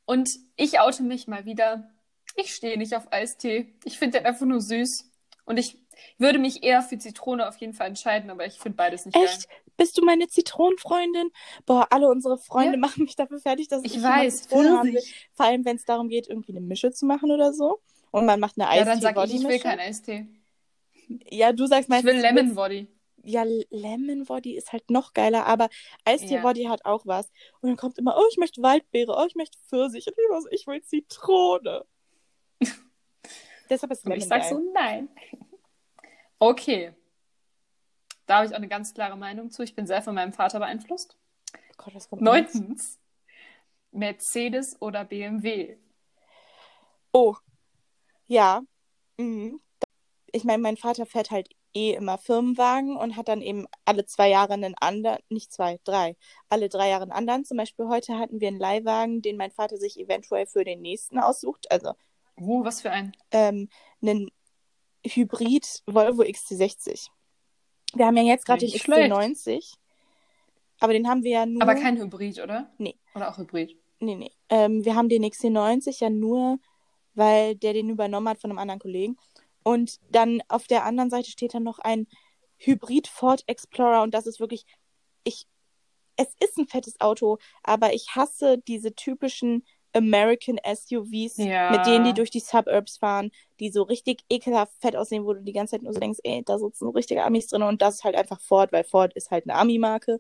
Und 0.05 0.31
ich 0.57 0.79
oute 0.79 1.03
mich 1.03 1.27
mal 1.27 1.45
wieder. 1.45 1.89
Ich 2.35 2.53
stehe 2.55 2.77
nicht 2.77 2.95
auf 2.95 3.13
Eistee. 3.13 3.75
Ich 3.85 3.97
finde 3.99 4.17
den 4.17 4.25
einfach 4.25 4.45
nur 4.45 4.61
süß. 4.61 5.10
Und 5.45 5.57
ich 5.57 5.77
würde 6.17 6.39
mich 6.39 6.63
eher 6.63 6.81
für 6.81 6.97
Zitrone 6.97 7.47
auf 7.47 7.57
jeden 7.57 7.73
Fall 7.73 7.87
entscheiden, 7.87 8.29
aber 8.29 8.45
ich 8.45 8.53
finde 8.59 8.75
beides 8.77 9.05
nicht 9.05 9.15
Echt? 9.15 9.47
geil. 9.49 9.57
Bist 9.77 9.97
du 9.97 10.05
meine 10.05 10.27
Zitronenfreundin? 10.27 11.31
Boah, 11.65 11.87
alle 11.89 12.07
unsere 12.09 12.37
Freunde 12.37 12.73
Ja. 12.73 12.77
machen 12.77 13.03
mich 13.03 13.15
dafür 13.15 13.39
fertig, 13.39 13.67
dass 13.67 13.83
Ich 13.83 13.95
immer 13.95 14.09
weiß, 14.09 14.43
Zitrone 14.43 14.77
haben 14.77 14.93
will. 14.93 15.01
Vor 15.33 15.45
allem, 15.47 15.65
wenn 15.65 15.75
es 15.77 15.85
darum 15.85 16.07
geht, 16.09 16.27
irgendwie 16.27 16.51
eine 16.51 16.61
Mische 16.61 16.91
zu 16.91 17.05
machen 17.05 17.31
oder 17.31 17.53
so. 17.53 17.81
Und 18.11 18.25
man 18.25 18.39
macht 18.39 18.59
eine 18.59 18.75
Ja, 18.77 18.85
dann 18.85 19.01
sag 19.01 19.17
ich, 19.25 19.33
ich 19.35 19.43
will 19.47 19.59
keinen 19.59 19.79
Eistee. 19.79 20.27
Ja, 21.29 21.51
du 21.51 21.65
sagst 21.65 21.83
Ich 21.85 21.89
meistens, 21.89 22.05
will 22.11 22.17
du 22.17 22.23
willst- 22.23 22.35
Lemon 22.37 22.55
Body. 22.55 22.87
Ja, 23.23 23.43
Lemon 23.69 24.25
Body 24.25 24.55
ist 24.57 24.71
halt 24.71 24.89
noch 24.89 25.13
geiler, 25.13 25.45
aber 25.45 25.69
Eistee 26.05 26.35
Ja. 26.35 26.41
Body 26.41 26.63
hat 26.65 26.85
auch 26.85 27.05
was. 27.05 27.27
Und 27.61 27.69
dann 27.69 27.77
kommt 27.77 27.97
immer, 27.97 28.15
oh, 28.17 28.23
ich 28.31 28.37
möchte 28.37 28.61
Waldbeere, 28.61 29.15
oh, 29.17 29.25
ich 29.27 29.35
möchte 29.35 29.57
Pfirsich. 29.67 30.07
Und 30.07 30.15
ich 30.51 30.61
ich 30.61 30.67
will 30.67 30.81
Zitrone. 30.83 31.85
Deshalb 33.71 33.91
ist 33.93 34.05
Und 34.05 34.09
Lemon 34.11 34.21
ich 34.21 34.27
sag 34.27 34.41
geil. 34.41 34.49
so, 34.49 34.71
nein. 34.73 35.09
Okay. 36.39 36.93
Da 38.25 38.37
habe 38.37 38.47
ich 38.47 38.51
auch 38.51 38.57
eine 38.57 38.67
ganz 38.67 38.95
klare 38.95 39.15
Meinung 39.15 39.51
zu. 39.51 39.61
Ich 39.61 39.75
bin 39.75 39.85
sehr 39.85 40.01
von 40.01 40.15
meinem 40.15 40.33
Vater 40.33 40.57
beeinflusst. 40.57 41.15
Oh 41.53 41.57
Gott, 41.77 41.93
was 41.93 42.09
kommt? 42.09 42.23
Neuntens. 42.23 42.99
Mercedes 43.91 44.81
oder 44.81 45.05
BMW? 45.05 45.77
Oh, 47.11 47.35
ja. 48.25 48.63
Mhm. 49.17 49.61
Ich 50.31 50.43
meine, 50.45 50.63
mein 50.63 50.77
Vater 50.77 51.05
fährt 51.05 51.29
halt 51.29 51.49
eh 51.75 51.93
immer 51.93 52.17
Firmenwagen 52.17 52.97
und 52.97 53.17
hat 53.17 53.27
dann 53.27 53.43
eben 53.43 53.67
alle 53.85 54.05
zwei 54.07 54.29
Jahre 54.29 54.53
einen 54.53 54.73
anderen, 54.79 55.19
nicht 55.29 55.53
zwei, 55.53 55.79
drei, 55.83 56.15
alle 56.49 56.69
drei 56.69 56.89
Jahre 56.89 57.03
einen 57.03 57.11
anderen. 57.11 57.45
Zum 57.45 57.57
Beispiel 57.57 57.87
heute 57.87 58.17
hatten 58.17 58.41
wir 58.41 58.47
einen 58.47 58.59
Leihwagen, 58.59 59.21
den 59.21 59.37
mein 59.37 59.51
Vater 59.51 59.77
sich 59.77 59.99
eventuell 59.99 60.47
für 60.47 60.63
den 60.63 60.81
nächsten 60.81 61.19
aussucht. 61.19 61.71
Also 61.71 61.93
Oh, 62.37 62.63
was 62.63 62.81
für 62.81 62.91
ein. 62.91 63.11
ähm, 63.31 63.69
einen 64.01 64.31
Hybrid 65.05 65.83
Volvo 65.85 66.23
XC60. 66.23 67.07
Wir 67.93 68.05
haben 68.05 68.17
ja 68.17 68.23
jetzt 68.23 68.45
gerade 68.45 68.59
den 68.59 68.69
Nicht 68.71 68.83
schlecht. 68.83 69.11
XC90, 69.11 69.73
aber 70.79 70.93
den 70.93 71.07
haben 71.07 71.23
wir 71.23 71.31
ja 71.31 71.45
nur. 71.45 71.61
Aber 71.61 71.75
kein 71.75 71.97
Hybrid, 71.97 72.39
oder? 72.39 72.71
Nee. 72.77 72.95
Oder 73.15 73.29
auch 73.29 73.37
Hybrid? 73.37 73.75
Nee, 73.99 74.15
nee. 74.15 74.31
Ähm, 74.49 74.83
wir 74.85 74.95
haben 74.95 75.09
den 75.09 75.23
XC90 75.25 76.01
ja 76.01 76.09
nur, 76.09 76.57
weil 77.13 77.55
der 77.55 77.73
den 77.73 77.89
übernommen 77.89 78.27
hat 78.29 78.39
von 78.39 78.49
einem 78.49 78.59
anderen 78.59 78.79
Kollegen. 78.79 79.17
Und 79.63 79.99
dann 80.09 80.41
auf 80.47 80.65
der 80.65 80.85
anderen 80.85 81.09
Seite 81.11 81.29
steht 81.29 81.53
dann 81.53 81.63
noch 81.63 81.79
ein 81.79 82.07
Hybrid 82.57 83.07
Ford 83.07 83.43
Explorer 83.47 84.01
und 84.01 84.13
das 84.13 84.25
ist 84.25 84.39
wirklich, 84.39 84.65
ich, 85.23 85.45
es 86.15 86.29
ist 86.39 86.57
ein 86.57 86.67
fettes 86.67 86.99
Auto, 87.01 87.37
aber 87.63 87.93
ich 87.93 88.15
hasse 88.15 88.57
diese 88.67 88.93
typischen 88.95 89.65
American 89.93 90.57
SUVs, 90.63 91.37
Ja. 91.37 91.71
mit 91.71 91.85
denen 91.85 92.05
die 92.05 92.13
durch 92.13 92.29
die 92.29 92.39
Suburbs 92.39 92.97
fahren, 92.97 93.31
die 93.59 93.69
so 93.71 93.83
richtig 93.83 94.23
ekelhaft 94.29 94.73
fett 94.79 94.95
aussehen, 94.95 95.25
wo 95.25 95.33
du 95.33 95.41
die 95.41 95.53
ganze 95.53 95.71
Zeit 95.71 95.83
nur 95.83 95.93
so 95.93 95.99
denkst, 95.99 96.19
ey, 96.23 96.43
da 96.45 96.57
sitzen 96.57 96.85
so 96.85 96.89
richtige 96.91 97.23
Amis 97.23 97.47
drin 97.47 97.63
und 97.63 97.81
das 97.81 97.95
ist 97.95 98.03
halt 98.03 98.15
einfach 98.15 98.39
Ford, 98.39 98.71
weil 98.71 98.83
Ford 98.83 99.13
ist 99.15 99.31
halt 99.31 99.45
eine 99.45 99.55
Ami-Marke. 99.55 100.19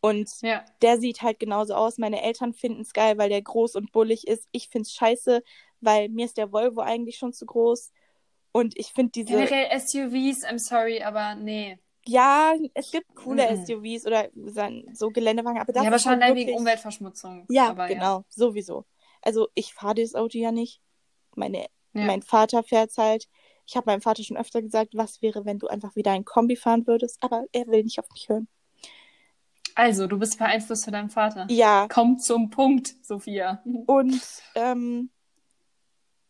Und 0.00 0.28
Ja. 0.42 0.64
der 0.82 0.98
sieht 0.98 1.22
halt 1.22 1.38
genauso 1.38 1.74
aus. 1.74 1.96
Meine 1.96 2.22
Eltern 2.22 2.54
finden 2.54 2.80
es 2.82 2.92
geil, 2.92 3.18
weil 3.18 3.28
der 3.28 3.40
groß 3.40 3.76
und 3.76 3.92
bullig 3.92 4.26
ist. 4.26 4.48
Ich 4.50 4.68
finde 4.68 4.82
es 4.86 4.92
scheiße, 4.94 5.42
weil 5.80 6.08
mir 6.08 6.24
ist 6.26 6.36
der 6.38 6.50
Volvo 6.52 6.80
eigentlich 6.80 7.18
schon 7.18 7.32
zu 7.32 7.46
groß. 7.46 7.92
Und 8.50 8.76
ich 8.76 8.88
finde 8.88 9.12
diese. 9.12 9.32
Generell 9.32 9.68
SUVs, 9.78 10.44
I'm 10.44 10.58
sorry, 10.58 11.02
aber 11.02 11.36
nee. 11.36 11.78
Ja, 12.06 12.54
es 12.74 12.90
gibt 12.90 13.14
coole 13.14 13.56
Mhm. 13.56 13.64
SUVs 13.64 14.06
oder 14.06 14.28
so 14.92 15.10
Geländewagen, 15.10 15.60
aber 15.60 15.72
das 15.72 15.84
ja, 15.84 15.98
schon 15.98 16.22
halt 16.22 16.34
wegen 16.34 16.54
Umweltverschmutzung. 16.54 17.46
Ja, 17.48 17.70
aber, 17.70 17.86
genau, 17.86 18.24
sowieso. 18.28 18.84
Also 19.20 19.48
ich 19.54 19.72
fahre 19.74 19.94
das 19.96 20.14
Auto 20.14 20.38
ja 20.38 20.50
nicht. 20.52 20.80
Meine, 21.36 21.66
Ja. 21.94 22.04
Mein 22.06 22.22
Vater 22.22 22.62
fährt 22.62 22.96
halt. 22.96 23.28
Ich 23.66 23.76
habe 23.76 23.90
meinem 23.90 24.00
Vater 24.00 24.24
schon 24.24 24.36
öfter 24.36 24.60
gesagt, 24.62 24.94
was 24.94 25.22
wäre, 25.22 25.44
wenn 25.44 25.58
du 25.58 25.68
einfach 25.68 25.94
wieder 25.94 26.10
ein 26.12 26.24
Kombi 26.24 26.56
fahren 26.56 26.86
würdest, 26.86 27.18
aber 27.22 27.44
er 27.52 27.66
will 27.68 27.84
nicht 27.84 27.98
auf 28.00 28.10
mich 28.10 28.28
hören. 28.28 28.48
Also, 29.74 30.06
du 30.06 30.18
bist 30.18 30.38
beeinflusst 30.38 30.84
von 30.84 30.92
deinem 30.92 31.08
Vater. 31.10 31.46
Ja, 31.50 31.86
Komm 31.88 32.18
zum 32.18 32.50
Punkt, 32.50 32.94
Sophia. 33.04 33.62
Und 33.86 34.20
ähm, 34.54 35.10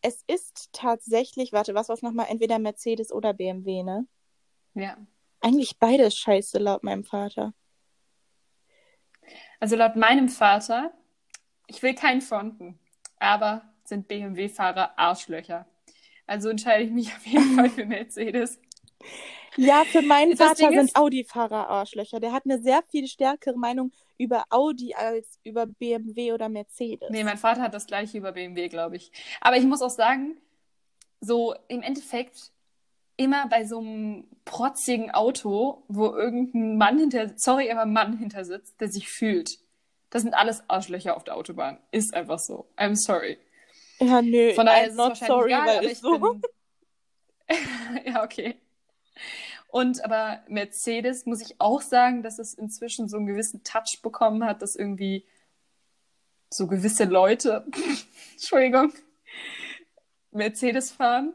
es 0.00 0.22
ist 0.26 0.68
tatsächlich, 0.72 1.52
warte, 1.52 1.74
was 1.74 1.88
war 1.88 1.94
es 1.94 2.02
nochmal? 2.02 2.26
Entweder 2.28 2.58
Mercedes 2.58 3.10
oder 3.12 3.32
BMW, 3.32 3.82
ne? 3.82 4.06
Ja. 4.74 4.96
Eigentlich 5.42 5.78
beides 5.78 6.16
scheiße, 6.16 6.58
laut 6.58 6.82
meinem 6.82 7.04
Vater. 7.04 7.52
Also 9.60 9.76
laut 9.76 9.96
meinem 9.96 10.28
Vater, 10.28 10.92
ich 11.66 11.82
will 11.82 11.94
keinen 11.94 12.20
fronten, 12.20 12.78
aber 13.18 13.62
sind 13.84 14.08
BMW-Fahrer 14.08 14.98
Arschlöcher. 14.98 15.66
Also 16.26 16.48
entscheide 16.48 16.84
ich 16.84 16.90
mich 16.90 17.08
auf 17.14 17.26
jeden 17.26 17.54
Fall 17.54 17.70
für 17.70 17.84
Mercedes. 17.84 18.58
Ja, 19.56 19.84
für 19.84 20.02
meinen 20.02 20.36
Das 20.36 20.48
Vater 20.48 20.68
Ding 20.68 20.78
sind 20.78 20.96
Audi-Fahrer 20.96 21.68
Arschlöcher. 21.68 22.20
Der 22.20 22.32
hat 22.32 22.44
eine 22.44 22.60
sehr 22.62 22.82
viel 22.90 23.06
stärkere 23.06 23.56
Meinung 23.56 23.92
über 24.16 24.44
Audi 24.48 24.94
als 24.94 25.38
über 25.42 25.66
BMW 25.66 26.32
oder 26.32 26.48
Mercedes. 26.48 27.10
Nee, 27.10 27.24
mein 27.24 27.36
Vater 27.36 27.60
hat 27.60 27.74
das 27.74 27.86
gleiche 27.86 28.16
über 28.16 28.32
BMW, 28.32 28.68
glaube 28.68 28.96
ich. 28.96 29.12
Aber 29.40 29.56
ich 29.56 29.64
muss 29.64 29.82
auch 29.82 29.90
sagen, 29.90 30.36
so 31.20 31.54
im 31.68 31.82
Endeffekt 31.82 32.50
immer 33.16 33.48
bei 33.48 33.64
so 33.64 33.78
einem 33.78 34.28
protzigen 34.44 35.10
Auto, 35.10 35.84
wo 35.88 36.14
irgendein 36.14 36.76
Mann 36.76 36.98
hinter, 36.98 37.32
sorry, 37.36 37.70
aber 37.70 37.86
Mann 37.86 38.16
hinter 38.18 38.44
sitzt, 38.44 38.80
der 38.80 38.88
sich 38.88 39.08
fühlt. 39.08 39.58
Das 40.10 40.22
sind 40.22 40.34
alles 40.34 40.62
Arschlöcher 40.68 41.16
auf 41.16 41.24
der 41.24 41.36
Autobahn. 41.36 41.78
Ist 41.90 42.14
einfach 42.14 42.38
so. 42.38 42.68
I'm 42.76 42.96
sorry. 42.96 43.38
Ja, 43.98 44.20
nö, 44.20 44.52
Von 44.54 44.66
daher 44.66 44.84
I'm 44.84 44.86
ist 44.86 44.90
es 44.92 44.96
not 44.96 45.08
wahrscheinlich 45.08 45.28
sorry, 45.28 45.52
egal, 45.52 45.66
weil 45.78 45.84
ich 45.86 45.98
so. 45.98 46.18
bin... 46.18 46.42
ja, 48.12 48.24
okay. 48.24 48.56
Und 49.68 50.04
aber 50.04 50.42
Mercedes 50.48 51.24
muss 51.24 51.40
ich 51.40 51.58
auch 51.58 51.80
sagen, 51.80 52.22
dass 52.22 52.38
es 52.38 52.52
inzwischen 52.52 53.08
so 53.08 53.16
einen 53.16 53.26
gewissen 53.26 53.64
Touch 53.64 54.00
bekommen 54.02 54.44
hat, 54.44 54.60
dass 54.60 54.76
irgendwie 54.76 55.26
so 56.50 56.66
gewisse 56.66 57.04
Leute, 57.04 57.66
Entschuldigung, 58.32 58.92
Mercedes 60.30 60.90
fahren. 60.90 61.32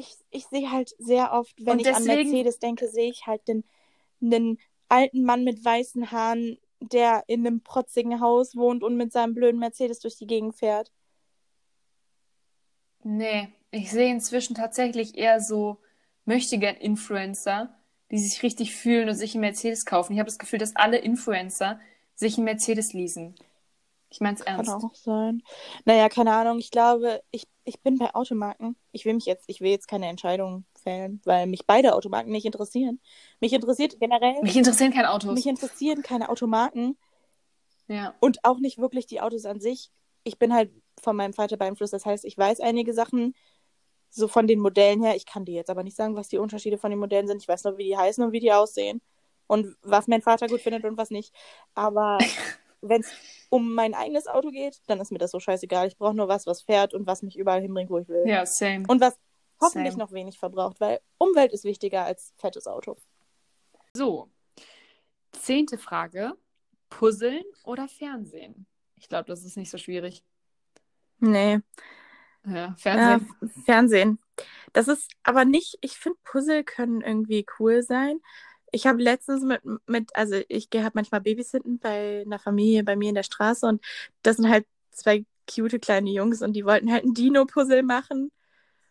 Ich, 0.00 0.16
ich 0.30 0.46
sehe 0.46 0.70
halt 0.70 0.94
sehr 0.98 1.32
oft, 1.32 1.54
wenn 1.58 1.74
Und 1.74 1.80
ich 1.80 1.88
an 1.88 2.04
deswegen- 2.04 2.30
Mercedes 2.30 2.58
denke, 2.58 2.88
sehe 2.88 3.10
ich 3.10 3.26
halt 3.26 3.46
den, 3.48 3.64
den 4.20 4.58
alten 4.88 5.22
Mann 5.24 5.44
mit 5.44 5.62
weißen 5.62 6.10
Haaren, 6.10 6.58
der 6.80 7.24
in 7.26 7.46
einem 7.46 7.60
protzigen 7.62 8.18
Haus 8.20 8.56
wohnt 8.56 8.82
und 8.82 8.96
mit 8.96 9.12
seinem 9.12 9.34
blöden 9.34 9.60
Mercedes 9.60 10.00
durch 10.00 10.16
die 10.16 10.26
Gegend 10.26 10.54
fährt. 10.56 10.90
Nee, 13.02 13.48
ich 13.70 13.90
sehe 13.90 14.10
inzwischen 14.10 14.54
tatsächlich 14.54 15.16
eher 15.16 15.40
so 15.40 15.78
Möchtegern-Influencer, 16.24 17.74
die 18.10 18.18
sich 18.18 18.42
richtig 18.42 18.74
fühlen 18.74 19.08
und 19.08 19.14
sich 19.14 19.34
einen 19.34 19.42
Mercedes 19.42 19.84
kaufen. 19.84 20.12
Ich 20.14 20.18
habe 20.18 20.28
das 20.28 20.38
Gefühl, 20.38 20.58
dass 20.58 20.76
alle 20.76 20.98
Influencer 20.98 21.78
sich 22.14 22.36
einen 22.36 22.44
Mercedes 22.44 22.92
leasen. 22.92 23.34
Ich 24.10 24.20
meine 24.20 24.36
es 24.36 24.44
Kann 24.44 24.56
ernst. 24.66 24.84
auch 24.84 24.94
sein. 24.94 25.42
Naja, 25.84 26.08
keine 26.08 26.32
Ahnung. 26.34 26.58
Ich 26.58 26.70
glaube, 26.70 27.22
ich, 27.30 27.46
ich 27.64 27.80
bin 27.80 27.96
bei 27.96 28.12
Automarken. 28.14 28.76
Ich 28.92 29.04
will 29.04 29.14
mich 29.14 29.24
jetzt, 29.24 29.44
ich 29.46 29.60
will 29.60 29.70
jetzt 29.70 29.86
keine 29.86 30.08
Entscheidung 30.08 30.64
fällen, 30.82 31.20
weil 31.24 31.46
mich 31.46 31.66
beide 31.66 31.94
Automarken 31.94 32.32
nicht 32.32 32.44
interessieren. 32.44 33.00
Mich 33.40 33.52
interessiert 33.52 34.00
generell, 34.00 34.40
Mich 34.42 34.56
interessieren 34.56 34.92
keine 34.92 35.10
Autos. 35.12 35.32
mich 35.34 35.46
interessieren 35.46 36.02
keine 36.02 36.28
Automarken 36.28 36.98
Ja. 37.86 38.14
und 38.20 38.44
auch 38.44 38.58
nicht 38.58 38.78
wirklich 38.78 39.06
die 39.06 39.20
Autos 39.20 39.44
an 39.44 39.60
sich. 39.60 39.90
Ich 40.24 40.38
bin 40.38 40.52
halt 40.52 40.70
von 41.00 41.14
meinem 41.16 41.32
Vater 41.32 41.56
beeinflusst. 41.56 41.92
Das 41.92 42.04
heißt, 42.04 42.24
ich 42.24 42.36
weiß 42.36 42.60
einige 42.60 42.92
Sachen 42.92 43.34
so 44.10 44.26
von 44.26 44.48
den 44.48 44.58
Modellen 44.58 45.02
her. 45.04 45.14
Ich 45.14 45.24
kann 45.24 45.44
dir 45.44 45.54
jetzt 45.54 45.70
aber 45.70 45.84
nicht 45.84 45.96
sagen, 45.96 46.16
was 46.16 46.28
die 46.28 46.38
Unterschiede 46.38 46.78
von 46.78 46.90
den 46.90 46.98
Modellen 46.98 47.28
sind. 47.28 47.40
Ich 47.42 47.48
weiß 47.48 47.62
nur, 47.64 47.78
wie 47.78 47.84
die 47.84 47.96
heißen 47.96 48.24
und 48.24 48.32
wie 48.32 48.40
die 48.40 48.52
aussehen 48.52 49.00
und 49.46 49.76
was 49.82 50.08
mein 50.08 50.20
Vater 50.22 50.48
gut 50.48 50.60
findet 50.62 50.84
und 50.84 50.96
was 50.98 51.10
nicht. 51.10 51.32
Aber 51.74 52.18
wenn 52.82 53.02
es 53.02 53.12
um 53.50 53.74
mein 53.74 53.94
eigenes 53.94 54.26
Auto 54.26 54.50
geht, 54.50 54.80
dann 54.86 55.00
ist 55.00 55.12
mir 55.12 55.18
das 55.18 55.30
so 55.30 55.40
scheißegal. 55.40 55.88
Ich 55.88 55.96
brauche 55.96 56.14
nur 56.14 56.28
was, 56.28 56.46
was 56.46 56.62
fährt 56.62 56.94
und 56.94 57.06
was 57.06 57.22
mich 57.22 57.36
überall 57.36 57.60
hinbringt, 57.60 57.90
wo 57.90 57.98
ich 57.98 58.08
will. 58.08 58.26
Ja, 58.26 58.46
same. 58.46 58.84
Und 58.88 59.00
was 59.00 59.18
hoffentlich 59.60 59.92
Same. 59.92 60.04
noch 60.04 60.12
wenig 60.12 60.38
verbraucht, 60.38 60.80
weil 60.80 61.00
Umwelt 61.18 61.52
ist 61.52 61.64
wichtiger 61.64 62.04
als 62.04 62.32
fettes 62.38 62.66
Auto. 62.66 62.96
So, 63.94 64.30
zehnte 65.32 65.78
Frage. 65.78 66.34
Puzzeln 66.88 67.44
oder 67.64 67.86
Fernsehen? 67.88 68.66
Ich 68.96 69.08
glaube, 69.08 69.26
das 69.26 69.44
ist 69.44 69.56
nicht 69.56 69.70
so 69.70 69.78
schwierig. 69.78 70.24
Nee. 71.18 71.60
Ja, 72.44 72.52
Ja, 72.54 72.74
Fernsehen. 72.78 73.52
Fernsehen. 73.64 74.18
Das 74.72 74.88
ist 74.88 75.10
aber 75.22 75.44
nicht, 75.44 75.78
ich 75.82 75.92
finde, 75.98 76.18
Puzzle 76.24 76.64
können 76.64 77.00
irgendwie 77.00 77.44
cool 77.58 77.82
sein. 77.82 78.20
Ich 78.72 78.86
habe 78.86 79.02
letztens 79.02 79.42
mit, 79.42 79.60
mit 79.86 80.14
also 80.16 80.40
ich 80.48 80.70
gehe 80.70 80.82
halt 80.84 80.94
manchmal 80.94 81.20
Babysitten 81.20 81.78
bei 81.78 82.22
einer 82.24 82.38
Familie 82.38 82.84
bei 82.84 82.96
mir 82.96 83.08
in 83.10 83.14
der 83.14 83.22
Straße 83.22 83.66
und 83.66 83.84
das 84.22 84.36
sind 84.36 84.48
halt 84.48 84.66
zwei 84.90 85.24
cute 85.48 85.80
kleine 85.80 86.10
Jungs 86.10 86.42
und 86.42 86.52
die 86.54 86.64
wollten 86.64 86.92
halt 86.92 87.04
ein 87.04 87.14
Dino-Puzzle 87.14 87.82
machen. 87.82 88.30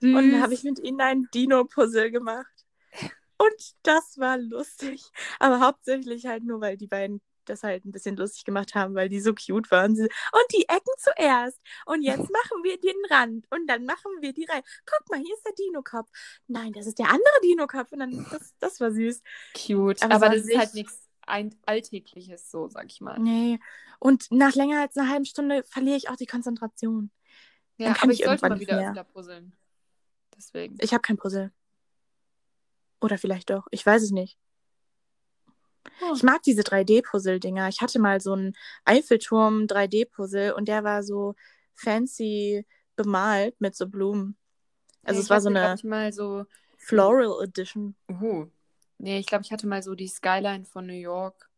Und 0.02 0.32
dann 0.32 0.42
habe 0.42 0.54
ich 0.54 0.63
mit 0.63 0.80
ihnen 0.80 1.02
ein 1.02 1.28
Dino-Puzzle 1.34 2.12
gemacht. 2.12 2.65
Und 3.38 3.76
das 3.84 4.18
war 4.18 4.38
lustig. 4.38 5.04
Aber 5.39 5.60
hauptsächlich 5.62 6.26
halt 6.26 6.44
nur, 6.44 6.62
weil 6.62 6.78
die 6.78 6.88
beiden 6.88 7.22
das 7.50 7.64
halt 7.64 7.86
ein 7.86 7.92
bisschen 7.92 8.16
lustig 8.16 8.46
gemacht 8.46 8.76
haben, 8.76 8.96
weil 8.96 9.10
die 9.10 9.20
so 9.20 9.34
cute 9.34 9.70
waren. 9.72 9.92
Und 9.92 10.10
die 10.52 10.68
Ecken 10.70 10.94
zuerst. 10.98 11.60
Und 11.86 12.02
jetzt 12.02 12.18
machen 12.32 12.64
wir 12.64 12.80
den 12.80 12.96
Rand. 13.10 13.48
Und 13.52 13.68
dann 13.68 13.86
machen 13.86 14.12
wir 14.22 14.34
die 14.34 14.46
Reihe. 14.46 14.64
Guck 14.86 15.10
mal, 15.10 15.20
hier 15.20 15.34
ist 15.36 15.46
der 15.46 15.54
Dino-Kopf. 15.54 16.10
Nein, 16.48 16.74
das 16.74 16.88
ist 16.88 17.00
der 17.00 17.08
andere 17.08 17.40
Dino-Kopf. 17.44 17.92
Und 17.92 18.00
dann, 18.00 18.28
das, 18.32 18.54
das 18.60 18.80
war 18.80 18.92
süß. 18.92 19.22
Cute. 19.56 20.02
Aber 20.04 20.16
Aber, 20.16 20.30
das 20.30 20.46
ist 20.46 20.58
halt 20.58 20.74
nichts 20.74 21.08
Alltägliches, 21.66 22.50
so 22.50 22.68
sag 22.70 22.86
ich 22.88 23.02
mal. 23.02 23.20
Nee. 23.20 23.60
Und 24.00 24.32
nach 24.32 24.56
länger 24.56 24.82
als 24.82 24.98
einer 24.98 25.10
halben 25.10 25.26
Stunde 25.26 25.64
verliere 25.64 25.98
ich 25.98 26.10
auch 26.10 26.16
die 26.16 26.26
Konzentration. 26.26 27.12
Ja, 27.78 27.88
Dann 27.88 27.94
kann 27.96 28.04
aber 28.04 28.14
ich 28.14 28.20
ich 28.20 28.26
sollte 28.26 28.46
irgendwann 28.46 28.58
mal 28.58 28.60
wieder 28.60 28.76
mehr. 28.78 28.90
öfter 28.90 29.04
puzzeln. 29.04 29.56
Deswegen. 30.36 30.78
Ich 30.80 30.94
habe 30.94 31.02
kein 31.02 31.18
Puzzle. 31.18 31.52
Oder 33.02 33.18
vielleicht 33.18 33.50
doch. 33.50 33.68
Ich 33.72 33.86
weiß 33.86 34.04
es 34.04 34.12
nicht. 34.12 34.38
Hm. 35.99 36.15
Ich 36.15 36.23
mag 36.23 36.41
diese 36.43 36.62
3D-Puzzle-Dinger. 36.62 37.67
Ich 37.69 37.82
hatte 37.82 37.99
mal 37.99 38.21
so 38.21 38.34
einen 38.34 38.56
Eiffelturm 38.86 39.65
3D-Puzzle 39.65 40.54
und 40.54 40.67
der 40.67 40.84
war 40.84 41.04
so 41.04 41.36
fancy 41.75 42.65
bemalt 42.95 43.60
mit 43.60 43.75
so 43.75 43.88
Blumen. 43.88 44.38
Also 45.04 45.19
Nee, 45.19 45.23
es 45.23 45.30
war 45.30 45.41
so 45.41 45.49
eine 45.49 45.73
Ich 45.75 45.84
mal 45.84 46.12
so. 46.13 46.45
Floral 46.78 47.43
Edition. 47.43 47.95
Uh. 48.10 48.45
Nee, 48.97 49.19
ich 49.19 49.25
glaube, 49.25 49.43
ich 49.43 49.52
hatte 49.52 49.67
mal 49.67 49.82
so 49.84 49.95
die 49.95 50.08
Skyline 50.08 50.65
von 50.65 50.86
New 50.86 50.93
York. 50.93 51.49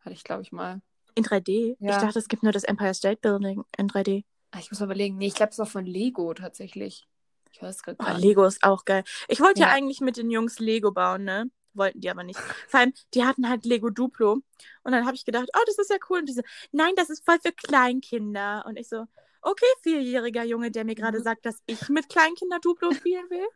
Hatte 0.00 0.14
ich, 0.14 0.24
glaube 0.24 0.42
ich, 0.42 0.52
mal. 0.52 0.80
In 1.14 1.24
3D? 1.24 1.76
Ja. 1.80 1.96
Ich 1.96 2.02
dachte, 2.02 2.18
es 2.18 2.28
gibt 2.28 2.42
nur 2.42 2.52
das 2.52 2.64
Empire 2.64 2.94
State 2.94 3.20
Building 3.20 3.64
in 3.76 3.88
3D. 3.88 4.24
Ah, 4.50 4.58
ich 4.58 4.70
muss 4.70 4.80
mal 4.80 4.86
überlegen. 4.86 5.16
Nee, 5.16 5.28
ich 5.28 5.34
glaube, 5.34 5.50
es 5.50 5.58
war 5.58 5.66
von 5.66 5.86
Lego 5.86 6.32
tatsächlich. 6.34 7.08
Ich 7.52 7.62
weiß 7.62 7.82
gerade 7.82 7.96
Oh, 8.00 8.04
gar 8.04 8.14
nicht. 8.14 8.24
Lego 8.24 8.44
ist 8.44 8.62
auch 8.62 8.84
geil. 8.84 9.02
Ich 9.28 9.40
wollte 9.40 9.60
ja. 9.60 9.68
Ja. 9.68 9.72
eigentlich 9.72 10.00
mit 10.00 10.16
den 10.16 10.30
Jungs 10.30 10.58
Lego 10.58 10.92
bauen, 10.92 11.24
ne? 11.24 11.50
Wollten 11.76 12.00
die 12.00 12.10
aber 12.10 12.24
nicht. 12.24 12.40
Vor 12.68 12.80
allem, 12.80 12.92
die 13.14 13.24
hatten 13.24 13.48
halt 13.48 13.64
Lego 13.64 13.90
Duplo. 13.90 14.42
Und 14.82 14.92
dann 14.92 15.04
habe 15.06 15.16
ich 15.16 15.24
gedacht, 15.24 15.48
oh, 15.54 15.62
das 15.66 15.78
ist 15.78 15.90
ja 15.90 15.96
cool. 16.10 16.20
Und 16.20 16.28
die 16.28 16.32
so, 16.34 16.42
nein, 16.72 16.92
das 16.96 17.10
ist 17.10 17.24
voll 17.24 17.38
für 17.40 17.52
Kleinkinder. 17.52 18.64
Und 18.66 18.76
ich 18.78 18.88
so, 18.88 19.06
okay, 19.42 19.66
vierjähriger 19.82 20.44
Junge, 20.44 20.70
der 20.70 20.84
mir 20.84 20.94
gerade 20.94 21.18
Mhm. 21.18 21.22
sagt, 21.24 21.46
dass 21.46 21.62
ich 21.66 21.88
mit 21.88 22.08
Kleinkinder 22.08 22.58
Duplo 22.60 22.92
spielen 22.92 23.28
will. 23.30 23.46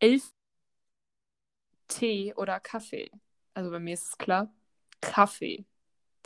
Elf 0.00 0.30
Tee 1.88 2.34
oder 2.36 2.58
Kaffee? 2.60 3.10
Also 3.54 3.70
bei 3.70 3.78
mir 3.78 3.94
ist 3.94 4.08
es 4.08 4.18
klar. 4.18 4.52
Kaffee. 5.00 5.66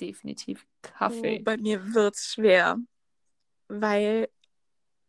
Definitiv 0.01 0.67
Kaffee. 0.83 1.39
Oh, 1.41 1.45
bei 1.45 1.57
mir 1.57 1.95
wird's 1.95 2.33
schwer. 2.33 2.79
Weil 3.69 4.29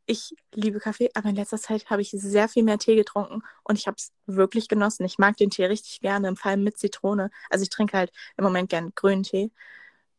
ich 0.08 0.34
liebe 0.54 0.80
Kaffee, 0.80 1.12
aber 1.16 1.30
in 1.30 1.36
letzter 1.36 1.58
Zeit 1.60 1.90
habe 1.92 2.02
ich 2.02 2.10
sehr 2.12 2.48
viel 2.50 2.64
mehr 2.64 2.78
Tee 2.80 2.96
getrunken 2.96 3.44
und 3.64 3.78
ich 3.78 3.86
habe 3.88 3.96
es 3.98 4.12
wirklich 4.26 4.68
genossen. 4.70 5.06
Ich 5.06 5.18
mag 5.20 5.38
den 5.38 5.50
Tee 5.52 5.66
richtig 5.66 6.00
gerne, 6.02 6.36
vor 6.36 6.50
allem 6.52 6.64
mit 6.64 6.78
Zitrone. 6.80 7.30
Also 7.50 7.64
ich 7.64 7.70
trinke 7.70 7.98
halt 7.98 8.12
im 8.38 8.44
Moment 8.46 8.70
gern 8.70 8.92
grünen 8.96 9.24
Tee. 9.24 9.52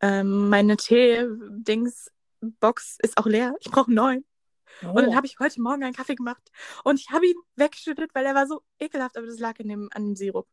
Ähm, 0.01 0.49
meine 0.51 0.77
Tee-Dings-Box 0.77 2.99
ist 3.03 3.17
auch 3.19 3.27
leer. 3.27 3.55
Ich 3.61 3.71
brauche 3.71 3.87
einen 3.89 3.97
neuen. 3.97 4.25
Und 4.83 4.91
Oh. 4.91 5.01
dann 5.01 5.17
habe 5.17 5.27
ich 5.27 5.39
heute 5.41 5.61
Morgen 5.61 5.83
einen 5.83 5.95
Kaffee 5.95 6.15
gemacht 6.15 6.53
und 6.85 7.01
ich 7.01 7.11
habe 7.11 7.27
ihn 7.27 7.35
weggeschüttet, 7.57 8.15
weil 8.15 8.25
er 8.27 8.35
war 8.37 8.47
so 8.47 8.63
ekelhaft, 8.79 9.17
aber 9.17 9.27
das 9.27 9.39
lag 9.41 9.59
an 9.61 9.67
dem, 9.69 9.89
an 9.93 10.05
dem 10.07 10.15
Sirup. 10.17 10.47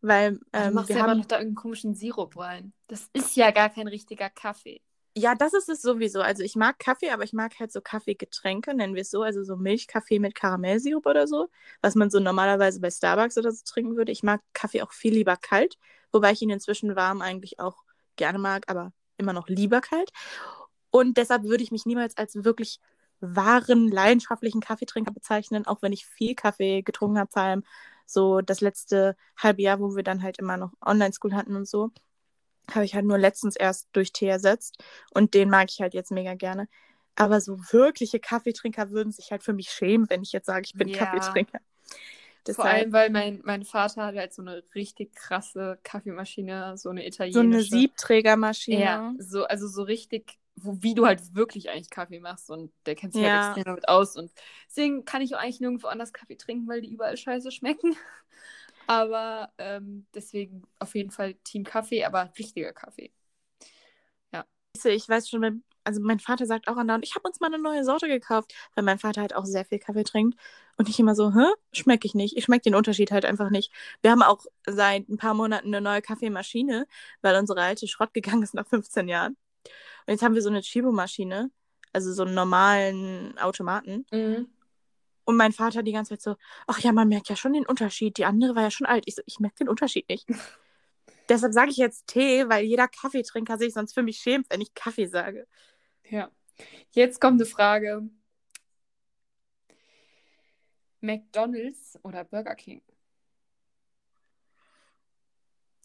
Weil 0.00 0.38
Ah, 0.52 0.62
du 0.68 0.70
ähm, 0.70 0.74
machst 0.74 0.88
wir 0.88 0.96
ja 0.96 1.02
haben 1.02 1.18
noch 1.18 1.26
da 1.26 1.36
irgendeinen 1.36 1.56
komischen 1.56 1.94
Sirup 1.94 2.36
rein. 2.38 2.72
Das 2.86 3.10
ist 3.12 3.36
ja 3.36 3.50
gar 3.50 3.68
kein 3.70 3.86
richtiger 3.88 4.30
Kaffee. 4.30 4.80
Ja, 5.16 5.34
das 5.34 5.52
ist 5.52 5.68
es 5.68 5.82
sowieso. 5.82 6.20
Also 6.20 6.42
ich 6.44 6.54
mag 6.54 6.78
Kaffee, 6.78 7.10
aber 7.10 7.24
ich 7.24 7.32
mag 7.32 7.58
halt 7.58 7.72
so 7.72 7.80
Kaffeegetränke, 7.80 8.74
nennen 8.74 8.94
wir 8.94 9.02
es 9.02 9.10
so. 9.10 9.22
Also 9.22 9.42
so 9.42 9.56
Milchkaffee 9.56 10.18
mit 10.20 10.34
Karamellsirup 10.34 11.06
oder 11.06 11.26
so, 11.26 11.48
was 11.82 11.94
man 11.96 12.10
so 12.10 12.20
normalerweise 12.20 12.80
bei 12.80 12.90
Starbucks 12.90 13.36
oder 13.36 13.50
so 13.50 13.62
trinken 13.64 13.96
würde. 13.96 14.12
Ich 14.12 14.22
mag 14.22 14.40
Kaffee 14.52 14.82
auch 14.82 14.92
viel 14.92 15.12
lieber 15.14 15.36
kalt, 15.36 15.76
wobei 16.12 16.32
ich 16.32 16.42
ihn 16.42 16.50
inzwischen 16.50 16.94
warm 16.94 17.20
eigentlich 17.20 17.58
auch 17.58 17.82
gerne 18.16 18.38
mag, 18.38 18.64
aber 18.68 18.92
immer 19.16 19.32
noch 19.32 19.48
lieber 19.48 19.80
kalt. 19.80 20.10
Und 20.90 21.16
deshalb 21.16 21.42
würde 21.44 21.64
ich 21.64 21.72
mich 21.72 21.84
niemals 21.86 22.16
als 22.16 22.44
wirklich 22.44 22.80
wahren, 23.20 23.88
leidenschaftlichen 23.90 24.60
Kaffeetrinker 24.60 25.12
bezeichnen, 25.12 25.66
auch 25.66 25.82
wenn 25.82 25.92
ich 25.92 26.06
viel 26.06 26.34
Kaffee 26.36 26.82
getrunken 26.82 27.18
habe, 27.18 27.30
vor 27.32 27.42
allem 27.42 27.64
so 28.06 28.40
das 28.40 28.60
letzte 28.60 29.16
halbe 29.36 29.62
Jahr, 29.62 29.80
wo 29.80 29.96
wir 29.96 30.02
dann 30.04 30.22
halt 30.22 30.38
immer 30.38 30.56
noch 30.56 30.72
Online-School 30.84 31.34
hatten 31.34 31.56
und 31.56 31.66
so 31.68 31.90
habe 32.70 32.84
ich 32.84 32.94
halt 32.94 33.04
nur 33.06 33.18
letztens 33.18 33.56
erst 33.56 33.88
durch 33.92 34.12
Tee 34.12 34.26
ersetzt 34.28 34.82
und 35.12 35.34
den 35.34 35.50
mag 35.50 35.68
ich 35.70 35.80
halt 35.80 35.94
jetzt 35.94 36.10
mega 36.12 36.34
gerne. 36.34 36.68
Aber 37.16 37.40
so 37.40 37.58
wirkliche 37.72 38.20
Kaffeetrinker 38.20 38.90
würden 38.90 39.12
sich 39.12 39.30
halt 39.32 39.42
für 39.42 39.52
mich 39.52 39.70
schämen, 39.70 40.08
wenn 40.10 40.22
ich 40.22 40.32
jetzt 40.32 40.46
sage, 40.46 40.64
ich 40.66 40.74
bin 40.76 40.88
Ja. 40.88 40.98
Kaffeetrinker. 40.98 41.60
Vor 42.50 42.64
Deshalb 42.64 42.66
allem, 42.66 42.92
weil 42.92 43.10
mein, 43.10 43.40
mein 43.44 43.64
Vater 43.64 44.06
hat 44.06 44.16
halt 44.16 44.32
so 44.32 44.42
eine 44.42 44.62
richtig 44.74 45.14
krasse 45.14 45.78
Kaffeemaschine, 45.82 46.76
so 46.76 46.90
eine 46.90 47.06
so 47.30 47.40
eine 47.40 47.58
italienische. 47.58 47.70
Siebträgermaschine. 47.70 48.80
Ja, 48.80 49.14
so, 49.18 49.44
also 49.44 49.68
so 49.68 49.82
richtig, 49.82 50.38
wo, 50.56 50.76
wie 50.82 50.94
du 50.94 51.06
halt 51.06 51.34
wirklich 51.34 51.70
eigentlich 51.70 51.90
Kaffee 51.90 52.20
machst 52.20 52.50
und 52.50 52.72
der 52.86 52.94
kennt 52.96 53.12
sich 53.14 53.22
Ja. 53.22 53.30
halt 53.30 53.42
extrem 53.42 53.64
damit 53.64 53.88
aus 53.88 54.16
und 54.16 54.32
deswegen 54.68 55.04
kann 55.04 55.22
ich 55.22 55.34
auch 55.34 55.40
eigentlich 55.40 55.60
nirgendwo 55.60 55.88
anders 55.88 56.12
Kaffee 56.12 56.36
trinken, 56.36 56.66
weil 56.68 56.80
die 56.80 56.90
überall 56.92 57.16
scheiße 57.16 57.50
schmecken. 57.52 57.96
Aber 58.88 59.52
ähm, 59.58 60.06
deswegen 60.14 60.62
auf 60.78 60.94
jeden 60.96 61.10
Fall 61.10 61.34
Team 61.44 61.62
Kaffee, 61.62 62.04
aber 62.04 62.32
richtiger 62.38 62.72
Kaffee. 62.72 63.12
Ich 64.84 65.08
weiß 65.08 65.28
schon, 65.28 65.64
also 65.84 66.00
mein 66.00 66.20
Vater 66.20 66.46
sagt 66.46 66.68
auch 66.68 66.76
andauernd, 66.76 67.04
ich 67.04 67.14
habe 67.14 67.26
uns 67.26 67.40
mal 67.40 67.48
eine 67.52 67.58
neue 67.58 67.84
Sorte 67.84 68.08
gekauft, 68.08 68.54
weil 68.74 68.84
mein 68.84 68.98
Vater 68.98 69.20
halt 69.20 69.34
auch 69.34 69.44
sehr 69.44 69.64
viel 69.64 69.78
Kaffee 69.78 70.04
trinkt. 70.04 70.38
Und 70.76 70.88
ich 70.88 71.00
immer 71.00 71.14
so, 71.14 71.34
hä? 71.34 71.46
Schmecke 71.72 72.06
ich 72.06 72.14
nicht. 72.14 72.36
Ich 72.36 72.44
schmecke 72.44 72.62
den 72.62 72.74
Unterschied 72.76 73.10
halt 73.10 73.24
einfach 73.24 73.50
nicht. 73.50 73.72
Wir 74.02 74.12
haben 74.12 74.22
auch 74.22 74.44
seit 74.66 75.08
ein 75.08 75.16
paar 75.16 75.34
Monaten 75.34 75.68
eine 75.68 75.80
neue 75.80 76.02
Kaffeemaschine, 76.02 76.86
weil 77.22 77.36
unsere 77.36 77.60
alte 77.60 77.88
Schrott 77.88 78.14
gegangen 78.14 78.42
ist 78.42 78.54
nach 78.54 78.66
15 78.66 79.08
Jahren. 79.08 79.36
Und 80.06 80.12
jetzt 80.12 80.22
haben 80.22 80.34
wir 80.34 80.42
so 80.42 80.50
eine 80.50 80.62
Chibo-Maschine, 80.62 81.50
also 81.92 82.12
so 82.12 82.22
einen 82.22 82.34
normalen 82.34 83.36
Automaten. 83.38 84.06
Mhm. 84.12 84.46
Und 85.28 85.36
mein 85.36 85.52
Vater 85.52 85.82
die 85.82 85.92
ganze 85.92 86.14
Zeit 86.14 86.22
so, 86.22 86.36
ach 86.66 86.80
ja, 86.80 86.90
man 86.90 87.06
merkt 87.06 87.28
ja 87.28 87.36
schon 87.36 87.52
den 87.52 87.66
Unterschied. 87.66 88.16
Die 88.16 88.24
andere 88.24 88.54
war 88.54 88.62
ja 88.62 88.70
schon 88.70 88.86
alt. 88.86 89.04
Ich 89.04 89.14
so, 89.14 89.20
ich 89.26 89.40
merke 89.40 89.56
den 89.56 89.68
Unterschied 89.68 90.08
nicht. 90.08 90.26
Deshalb 91.28 91.52
sage 91.52 91.70
ich 91.70 91.76
jetzt 91.76 92.06
Tee, 92.06 92.48
weil 92.48 92.64
jeder 92.64 92.88
Kaffeetrinker 92.88 93.58
sich 93.58 93.74
sonst 93.74 93.92
für 93.92 94.02
mich 94.02 94.16
schämt, 94.20 94.48
wenn 94.48 94.62
ich 94.62 94.72
Kaffee 94.72 95.04
sage. 95.04 95.46
Ja. 96.08 96.30
Jetzt 96.92 97.20
kommt 97.20 97.38
eine 97.38 97.44
Frage. 97.44 98.08
McDonald's 101.02 101.98
oder 102.02 102.24
Burger 102.24 102.54
King? 102.54 102.80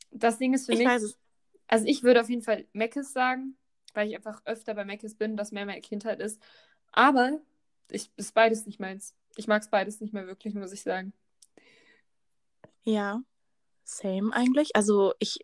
Das 0.10 0.38
Ding 0.38 0.53
ist 0.53 0.67
für 0.67 0.71
Ich 0.71 0.77
mich, 0.77 0.88
weiß 0.88 1.17
also 1.67 1.86
ich 1.86 2.03
würde 2.03 2.21
auf 2.21 2.29
jeden 2.29 2.43
Fall 2.43 2.65
Mc's 2.71 3.12
sagen, 3.12 3.58
weil 3.93 4.08
ich 4.08 4.15
einfach 4.15 4.41
öfter 4.45 4.73
bei 4.73 4.86
Mc's 4.86 5.15
bin, 5.15 5.36
das 5.36 5.51
mehr 5.51 5.65
meine 5.65 5.82
Kindheit 5.82 6.21
ist. 6.21 6.41
Aber 6.93 7.41
ich 7.91 8.10
ist 8.15 8.34
beides 8.34 8.65
nicht 8.65 8.79
meins. 8.79 9.13
Ich 9.35 9.47
mag 9.47 9.61
es 9.61 9.69
beides 9.69 9.99
nicht 10.01 10.13
mehr 10.13 10.27
wirklich, 10.27 10.53
muss 10.53 10.71
ich 10.71 10.83
sagen. 10.83 11.13
Ja, 12.83 13.21
same 13.83 14.33
eigentlich. 14.33 14.75
Also 14.75 15.13
ich 15.19 15.39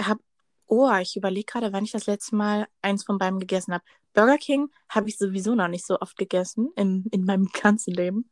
habe, 0.00 0.20
oh, 0.66 0.92
ich 1.00 1.16
überlege 1.16 1.46
gerade, 1.46 1.72
wann 1.72 1.84
ich 1.84 1.92
das 1.92 2.06
letzte 2.06 2.36
Mal 2.36 2.68
eins 2.82 3.04
von 3.04 3.18
beiden 3.18 3.38
gegessen 3.38 3.72
habe. 3.72 3.84
Burger 4.12 4.38
King 4.38 4.70
habe 4.88 5.08
ich 5.08 5.18
sowieso 5.18 5.54
noch 5.54 5.68
nicht 5.68 5.86
so 5.86 5.98
oft 6.00 6.16
gegessen 6.16 6.70
in, 6.76 7.06
in 7.12 7.24
meinem 7.24 7.48
ganzen 7.62 7.94
Leben. 7.94 8.28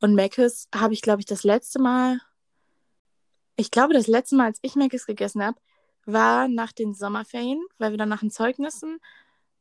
Und 0.00 0.14
Mc's 0.14 0.68
habe 0.74 0.94
ich, 0.94 1.02
glaube 1.02 1.20
ich, 1.20 1.26
das 1.26 1.44
letzte 1.44 1.80
Mal, 1.80 2.20
ich 3.56 3.70
glaube, 3.70 3.94
das 3.94 4.06
letzte 4.06 4.36
Mal, 4.36 4.46
als 4.46 4.58
ich 4.62 4.74
Mc's 4.74 5.06
gegessen 5.06 5.42
habe, 5.42 5.58
war 6.06 6.48
nach 6.48 6.72
den 6.72 6.94
Sommerferien, 6.94 7.62
weil 7.76 7.90
wir 7.90 7.98
dann 7.98 8.08
nach 8.08 8.20
den 8.20 8.30
Zeugnissen 8.30 8.98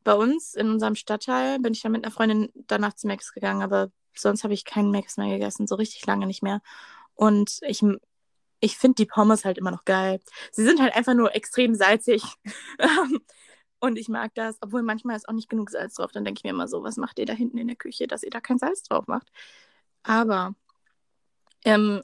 bei 0.05 0.13
uns 0.13 0.53
in 0.53 0.69
unserem 0.69 0.95
Stadtteil 0.95 1.59
bin 1.59 1.73
ich 1.73 1.81
dann 1.81 1.91
mit 1.91 2.05
einer 2.05 2.13
Freundin 2.13 2.49
danach 2.55 2.93
zu 2.93 3.07
Mc's 3.07 3.33
gegangen, 3.33 3.61
aber 3.61 3.91
sonst 4.15 4.43
habe 4.43 4.53
ich 4.53 4.65
keinen 4.65 4.91
Mc's 4.91 5.17
mehr 5.17 5.29
gegessen, 5.29 5.67
so 5.67 5.75
richtig 5.75 6.05
lange 6.05 6.25
nicht 6.27 6.43
mehr. 6.43 6.61
Und 7.15 7.59
ich, 7.67 7.83
ich 8.59 8.77
finde 8.77 8.95
die 8.95 9.05
Pommes 9.05 9.45
halt 9.45 9.57
immer 9.57 9.71
noch 9.71 9.85
geil. 9.85 10.19
Sie 10.51 10.63
sind 10.63 10.81
halt 10.81 10.95
einfach 10.95 11.13
nur 11.13 11.35
extrem 11.35 11.75
salzig. 11.75 12.23
Und 13.79 13.97
ich 13.97 14.09
mag 14.09 14.33
das, 14.33 14.57
obwohl 14.61 14.81
manchmal 14.81 15.15
ist 15.15 15.29
auch 15.29 15.33
nicht 15.33 15.49
genug 15.49 15.69
Salz 15.69 15.95
drauf. 15.95 16.11
Dann 16.11 16.25
denke 16.25 16.39
ich 16.39 16.43
mir 16.43 16.49
immer 16.49 16.67
so, 16.67 16.83
was 16.83 16.97
macht 16.97 17.19
ihr 17.19 17.25
da 17.25 17.33
hinten 17.33 17.57
in 17.57 17.67
der 17.67 17.75
Küche, 17.75 18.07
dass 18.07 18.23
ihr 18.23 18.31
da 18.31 18.41
kein 18.41 18.57
Salz 18.57 18.83
drauf 18.83 19.07
macht? 19.07 19.31
Aber 20.03 20.55
ähm, 21.63 22.01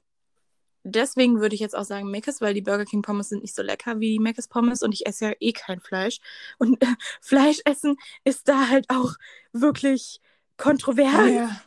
deswegen 0.83 1.39
würde 1.39 1.55
ich 1.55 1.61
jetzt 1.61 1.75
auch 1.75 1.85
sagen 1.85 2.11
Mc's, 2.11 2.41
weil 2.41 2.53
die 2.53 2.61
Burger 2.61 2.85
King 2.85 3.01
Pommes 3.01 3.29
sind 3.29 3.41
nicht 3.41 3.55
so 3.55 3.63
lecker 3.63 3.99
wie 3.99 4.11
die 4.11 4.19
Mc's 4.19 4.47
Pommes 4.47 4.83
und 4.83 4.93
ich 4.93 5.05
esse 5.07 5.25
ja 5.25 5.33
eh 5.39 5.53
kein 5.53 5.79
Fleisch. 5.79 6.19
Und 6.59 6.81
äh, 6.83 6.95
Fleisch 7.21 7.61
essen 7.65 7.97
ist 8.23 8.47
da 8.47 8.69
halt 8.69 8.85
auch 8.89 9.13
wirklich 9.51 10.21
kontrovers. 10.57 11.31
Ja. 11.31 11.61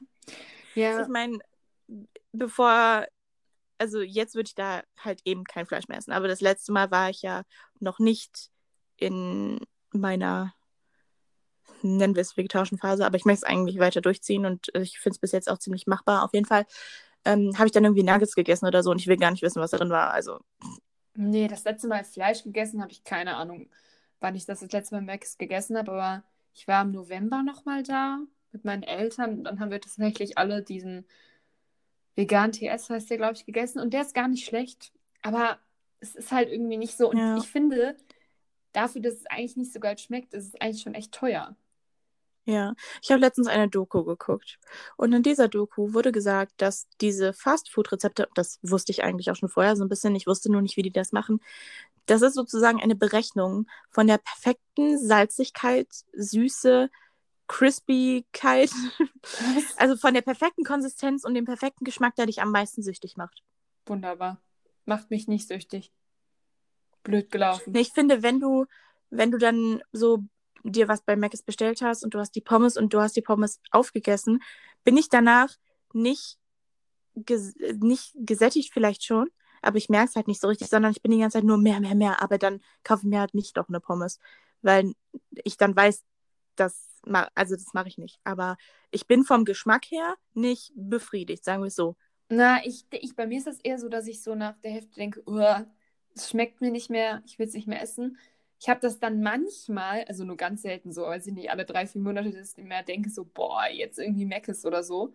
Ja. 0.74 1.02
Ich 1.02 1.08
meine, 1.08 1.38
bevor, 2.32 3.06
also 3.78 4.00
jetzt 4.00 4.34
würde 4.34 4.48
ich 4.48 4.54
da 4.54 4.82
halt 4.98 5.20
eben 5.24 5.44
kein 5.44 5.66
Fleisch 5.66 5.88
mehr 5.88 5.98
essen. 5.98 6.12
Aber 6.12 6.28
das 6.28 6.40
letzte 6.40 6.72
Mal 6.72 6.90
war 6.90 7.10
ich 7.10 7.22
ja 7.22 7.42
noch 7.80 7.98
nicht 7.98 8.50
in 8.96 9.58
meiner, 9.92 10.54
nennen 11.82 12.14
wir 12.14 12.22
es 12.22 12.36
vegetarischen 12.36 12.78
Phase, 12.78 13.06
aber 13.06 13.16
ich 13.16 13.24
möchte 13.24 13.44
es 13.44 13.50
eigentlich 13.50 13.78
weiter 13.78 14.00
durchziehen 14.00 14.46
und 14.46 14.68
ich 14.74 14.98
finde 14.98 15.14
es 15.14 15.20
bis 15.20 15.32
jetzt 15.32 15.50
auch 15.50 15.58
ziemlich 15.58 15.86
machbar. 15.86 16.24
Auf 16.24 16.32
jeden 16.34 16.46
Fall 16.46 16.66
ähm, 17.24 17.52
habe 17.56 17.66
ich 17.66 17.72
dann 17.72 17.84
irgendwie 17.84 18.02
Nuggets 18.02 18.34
gegessen 18.34 18.66
oder 18.66 18.82
so 18.82 18.90
und 18.90 19.00
ich 19.00 19.06
will 19.06 19.16
gar 19.16 19.30
nicht 19.30 19.42
wissen, 19.42 19.60
was 19.60 19.70
da 19.70 19.78
drin 19.78 19.90
war. 19.90 20.10
Also, 20.12 20.40
Nee, 21.16 21.48
das 21.48 21.64
letzte 21.64 21.88
Mal 21.88 22.04
Fleisch 22.04 22.42
gegessen 22.44 22.82
habe 22.82 22.92
ich 22.92 23.02
keine 23.02 23.36
Ahnung, 23.36 23.70
wann 24.20 24.34
ich 24.34 24.44
das 24.44 24.60
das 24.60 24.70
letzte 24.72 24.96
Mal 24.96 25.00
Max 25.02 25.38
gegessen 25.38 25.76
habe, 25.76 25.90
aber 25.90 26.24
ich 26.52 26.68
war 26.68 26.82
im 26.82 26.92
November 26.92 27.42
nochmal 27.42 27.82
da 27.82 28.18
mit 28.56 28.64
meinen 28.64 28.82
Eltern 28.82 29.38
und 29.38 29.44
dann 29.44 29.60
haben 29.60 29.70
wir 29.70 29.80
tatsächlich 29.80 30.38
alle 30.38 30.62
diesen 30.62 31.06
vegan 32.16 32.52
TS, 32.52 32.90
heißt 32.90 33.10
der, 33.10 33.16
glaube 33.18 33.34
ich, 33.34 33.46
gegessen 33.46 33.80
und 33.80 33.92
der 33.92 34.02
ist 34.02 34.14
gar 34.14 34.28
nicht 34.28 34.44
schlecht, 34.46 34.92
aber 35.22 35.58
es 36.00 36.14
ist 36.14 36.32
halt 36.32 36.50
irgendwie 36.50 36.76
nicht 36.78 36.96
so 36.96 37.10
und 37.10 37.18
Ja. 37.18 37.36
ich 37.36 37.48
finde, 37.50 37.96
dafür, 38.72 39.02
dass 39.02 39.14
es 39.14 39.26
eigentlich 39.26 39.56
nicht 39.56 39.72
so 39.72 39.80
geil 39.80 39.98
schmeckt, 39.98 40.34
ist 40.34 40.48
es 40.54 40.60
eigentlich 40.60 40.82
schon 40.82 40.94
echt 40.94 41.12
teuer. 41.12 41.56
ja. 42.44 42.74
Ich 43.02 43.10
habe 43.10 43.20
letztens 43.20 43.48
eine 43.48 43.68
Doku 43.68 44.04
geguckt 44.04 44.58
und 44.96 45.12
in 45.12 45.22
dieser 45.22 45.48
Doku 45.48 45.92
wurde 45.94 46.12
gesagt, 46.12 46.52
dass 46.58 46.86
diese 47.00 47.32
Fastfood-Rezepte, 47.32 48.28
das 48.34 48.58
wusste 48.62 48.92
ich 48.92 49.02
eigentlich 49.04 49.30
auch 49.30 49.36
schon 49.36 49.48
vorher 49.48 49.76
so 49.76 49.84
ein 49.84 49.88
bisschen, 49.88 50.14
ich 50.14 50.26
wusste 50.26 50.50
nur 50.52 50.62
nicht, 50.62 50.76
wie 50.76 50.82
die 50.82 50.92
das 50.92 51.12
machen, 51.12 51.40
das 52.06 52.22
ist 52.22 52.34
sozusagen 52.34 52.80
eine 52.82 52.94
Berechnung 52.96 53.66
von 53.90 54.06
der 54.06 54.18
perfekten 54.18 54.98
Salzigkeit, 54.98 55.88
Süße, 56.14 56.90
Crispykeit, 57.48 58.70
also 59.76 59.96
von 59.96 60.14
der 60.14 60.22
perfekten 60.22 60.64
Konsistenz 60.64 61.24
und 61.24 61.34
dem 61.34 61.44
perfekten 61.44 61.84
Geschmack, 61.84 62.16
der 62.16 62.26
dich 62.26 62.42
am 62.42 62.50
meisten 62.50 62.82
süchtig 62.82 63.16
macht. 63.16 63.42
Wunderbar. 63.86 64.40
Macht 64.84 65.10
mich 65.10 65.28
nicht 65.28 65.48
süchtig. 65.48 65.92
Blöd 67.02 67.30
gelaufen. 67.30 67.72
Nee, 67.72 67.80
ich 67.80 67.92
finde, 67.92 68.22
wenn 68.22 68.40
du, 68.40 68.66
wenn 69.10 69.30
du 69.30 69.38
dann 69.38 69.82
so 69.92 70.24
dir 70.64 70.88
was 70.88 71.02
bei 71.02 71.16
Mc's 71.16 71.42
bestellt 71.42 71.82
hast 71.82 72.02
und 72.04 72.14
du 72.14 72.18
hast 72.18 72.32
die 72.32 72.40
Pommes 72.40 72.76
und 72.76 72.92
du 72.92 73.00
hast 73.00 73.16
die 73.16 73.22
Pommes 73.22 73.60
aufgegessen, 73.70 74.42
bin 74.84 74.96
ich 74.96 75.08
danach 75.08 75.54
nicht, 75.92 76.38
ges 77.14 77.54
nicht 77.80 78.12
gesättigt 78.16 78.72
vielleicht 78.72 79.04
schon, 79.04 79.30
aber 79.62 79.78
ich 79.78 79.88
merke 79.88 80.08
es 80.08 80.16
halt 80.16 80.28
nicht 80.28 80.40
so 80.40 80.48
richtig, 80.48 80.68
sondern 80.68 80.92
ich 80.92 81.02
bin 81.02 81.12
die 81.12 81.18
ganze 81.18 81.38
Zeit 81.38 81.44
nur 81.44 81.58
mehr, 81.58 81.80
mehr, 81.80 81.94
mehr, 81.94 82.22
aber 82.22 82.38
dann 82.38 82.60
kaufe 82.82 83.02
ich 83.02 83.10
mir 83.10 83.20
halt 83.20 83.34
nicht 83.34 83.56
doch 83.56 83.68
eine 83.68 83.80
Pommes, 83.80 84.18
weil 84.62 84.94
ich 85.44 85.56
dann 85.56 85.74
weiß, 85.74 86.02
das, 86.56 86.74
ma 86.95 86.95
also 87.34 87.54
das 87.54 87.72
mache 87.74 87.88
ich 87.88 87.98
nicht. 87.98 88.18
Aber 88.24 88.56
ich 88.90 89.06
bin 89.06 89.24
vom 89.24 89.44
Geschmack 89.44 89.86
her 89.90 90.14
nicht 90.34 90.72
befriedigt, 90.74 91.44
sagen 91.44 91.62
wir 91.62 91.68
es 91.68 91.76
so. 91.76 91.96
Na, 92.28 92.64
ich, 92.64 92.86
ich, 92.90 93.14
bei 93.14 93.26
mir 93.26 93.38
ist 93.38 93.46
das 93.46 93.60
eher 93.60 93.78
so, 93.78 93.88
dass 93.88 94.06
ich 94.08 94.22
so 94.22 94.34
nach 94.34 94.58
der 94.58 94.72
Hälfte 94.72 94.96
denke, 94.96 95.22
"Uah, 95.26 95.66
es 96.14 96.30
schmeckt 96.30 96.60
mir 96.60 96.70
nicht 96.72 96.90
mehr, 96.90 97.22
ich 97.26 97.38
will 97.38 97.46
es 97.46 97.54
nicht 97.54 97.68
mehr 97.68 97.80
essen. 97.80 98.18
Ich 98.58 98.68
habe 98.68 98.80
das 98.80 98.98
dann 98.98 99.20
manchmal, 99.22 100.04
also 100.04 100.24
nur 100.24 100.36
ganz 100.36 100.62
selten 100.62 100.92
so, 100.92 101.02
weiß 101.02 101.26
ich 101.26 101.34
nicht, 101.34 101.50
alle 101.50 101.64
drei, 101.64 101.86
vier 101.86 102.00
Monate, 102.00 102.30
dass 102.32 102.56
ich 102.56 102.64
mir 102.64 102.82
denke, 102.82 103.10
so, 103.10 103.24
boah, 103.24 103.66
jetzt 103.70 103.98
irgendwie 103.98 104.24
Meckes 104.24 104.64
oder 104.64 104.82
so. 104.82 105.12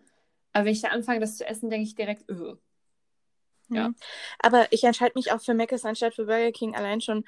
Aber 0.52 0.64
wenn 0.66 0.72
ich 0.72 0.80
da 0.82 0.88
anfange, 0.88 1.20
das 1.20 1.36
zu 1.38 1.46
essen, 1.46 1.70
denke 1.70 1.84
ich 1.86 1.94
direkt, 1.94 2.28
öh. 2.30 2.56
Ja. 3.68 3.88
Mhm. 3.88 3.94
Aber 4.38 4.66
ich 4.70 4.84
entscheide 4.84 5.12
mich 5.14 5.32
auch 5.32 5.40
für 5.40 5.54
Mc's 5.54 5.84
anstatt 5.84 6.14
für 6.14 6.26
Burger 6.26 6.52
King 6.52 6.74
allein 6.74 7.00
schon, 7.00 7.24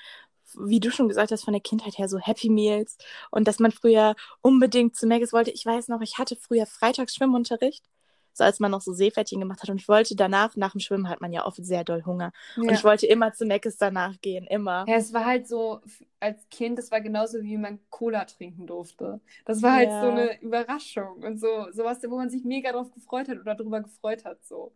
wie 0.59 0.81
du 0.81 0.91
schon 0.91 1.09
gesagt 1.09 1.33
hast, 1.33 1.45
von 1.45 1.53
der 1.53 1.63
Kindheit 1.63 1.99
her 1.99 2.09
so 2.09 2.19
Happy 2.19 2.51
Meals 2.51 2.97
und 3.31 3.49
dass 3.49 3.59
man 3.59 3.73
früher 3.73 4.15
unbedingt 4.41 4.97
zu 4.97 5.07
Mc's 5.07 5.33
wollte. 5.33 5.51
Ich 5.51 5.65
weiß 5.65 5.89
noch, 5.89 6.01
ich 6.01 6.19
hatte 6.19 6.37
früher 6.37 6.67
freitags 6.67 7.15
Schwimmunterricht, 7.15 7.85
so 8.33 8.43
als 8.45 8.59
man 8.61 8.71
noch 8.73 8.81
so 8.81 8.93
Seepferdchen 8.93 9.41
gemacht 9.41 9.63
hat 9.63 9.71
und 9.71 9.81
ich 9.81 9.89
wollte 9.89 10.17
danach, 10.17 10.57
nach 10.57 10.73
dem 10.73 10.81
Schwimmen 10.81 11.09
hat 11.09 11.21
man 11.21 11.33
ja 11.33 11.47
oft 11.47 11.65
sehr 11.65 11.85
doll 11.85 12.05
Hunger 12.05 12.33
und 12.57 12.71
ich 12.73 12.83
wollte 12.83 13.07
immer 13.07 13.33
zu 13.33 13.45
Mc's 13.47 13.77
danach 13.77 14.21
gehen, 14.21 14.47
immer. 14.47 14.85
Ja, 14.89 14.97
es 14.97 15.13
war 15.13 15.25
halt 15.25 15.47
so, 15.47 15.81
als 16.19 16.49
Kind, 16.51 16.79
das 16.79 16.91
war 16.91 17.01
genauso 17.01 17.41
wie 17.43 17.57
man 17.57 17.79
Cola 17.91 18.25
trinken 18.25 18.67
durfte. 18.67 19.21
Das 19.45 19.63
war 19.63 19.75
halt 19.75 19.91
Ja. 19.91 20.01
so 20.01 20.09
eine 20.09 20.41
Überraschung 20.43 21.23
und 21.23 21.39
so, 21.39 21.67
sowas, 21.73 21.99
wo 22.09 22.17
man 22.17 22.31
sich 22.31 22.45
mega 22.45 22.73
drauf 22.73 22.91
gefreut 22.93 23.29
hat 23.29 23.39
oder 23.39 23.55
drüber 23.55 23.81
gefreut 23.83 24.25
hat, 24.25 24.45
so. 24.45 24.73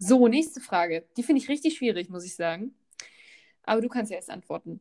So, 0.00 0.28
nächste 0.28 0.60
Frage. 0.60 1.04
Die 1.16 1.22
finde 1.22 1.42
ich 1.42 1.48
richtig 1.48 1.76
schwierig, 1.76 2.08
muss 2.08 2.24
ich 2.24 2.34
sagen. 2.36 2.74
Aber 3.64 3.80
du 3.80 3.88
kannst 3.88 4.10
ja 4.10 4.16
erst 4.16 4.30
antworten. 4.30 4.80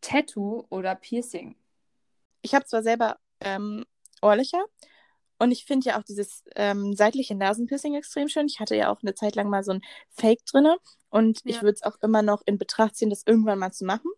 Tattoo 0.00 0.66
oder 0.70 0.94
Piercing? 0.94 1.56
Ich 2.42 2.54
habe 2.54 2.64
zwar 2.64 2.82
selber 2.82 3.18
ähm, 3.40 3.84
Ohrlöcher 4.22 4.64
und 5.38 5.50
ich 5.50 5.64
finde 5.64 5.90
ja 5.90 5.98
auch 5.98 6.02
dieses 6.04 6.44
ähm, 6.56 6.94
seitliche 6.94 7.34
Nasenpiercing 7.34 7.94
extrem 7.94 8.28
schön. 8.28 8.46
Ich 8.46 8.60
hatte 8.60 8.76
ja 8.76 8.90
auch 8.90 9.02
eine 9.02 9.14
Zeit 9.14 9.34
lang 9.36 9.48
mal 9.50 9.62
so 9.62 9.72
ein 9.72 9.82
Fake 10.10 10.44
drinne 10.46 10.78
und 11.10 11.40
ich 11.44 11.56
Ja. 11.56 11.62
würde 11.62 11.74
es 11.74 11.82
auch 11.82 11.96
immer 12.02 12.22
noch 12.22 12.42
in 12.46 12.58
Betracht 12.58 12.96
ziehen, 12.96 13.10
das 13.10 13.24
irgendwann 13.26 13.58
mal 13.58 13.72
zu 13.72 13.84
machen. 13.84 14.10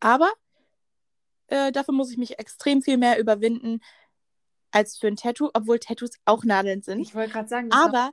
Aber 0.00 0.30
äh, 1.48 1.72
dafür 1.72 1.94
muss 1.94 2.10
ich 2.10 2.18
mich 2.18 2.38
extrem 2.38 2.82
viel 2.82 2.96
mehr 2.96 3.18
überwinden 3.18 3.80
als 4.70 4.98
für 4.98 5.06
ein 5.06 5.16
Tattoo, 5.16 5.50
obwohl 5.54 5.78
Tattoos 5.78 6.10
auch 6.24 6.44
Nadeln 6.44 6.82
sind. 6.82 7.00
Ich 7.00 7.14
wollte 7.14 7.32
gerade 7.32 7.48
sagen, 7.48 7.70
Aber 7.70 8.10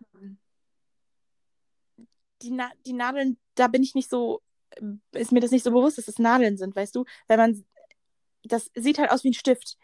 die, 2.41 2.52
Na 2.52 2.72
die 2.86 2.94
Nadeln, 2.94 3.38
da 3.56 3.67
bin 3.67 3.84
ich 3.84 3.96
nicht 3.96 4.10
so, 4.10 4.41
ist 5.12 5.32
mir 5.32 5.40
das 5.40 5.52
nicht 5.52 5.64
so 5.64 5.72
bewusst, 5.72 5.98
dass 5.98 6.08
es 6.08 6.20
Nadeln 6.20 6.58
sind, 6.58 6.76
weißt 6.76 6.96
du? 6.96 7.06
Weil 7.28 7.38
man, 7.38 7.66
das 8.44 8.70
sieht 8.76 8.98
halt 8.98 9.12
aus 9.12 9.24
wie 9.24 9.30
ein 9.30 9.34
Stift. 9.34 9.78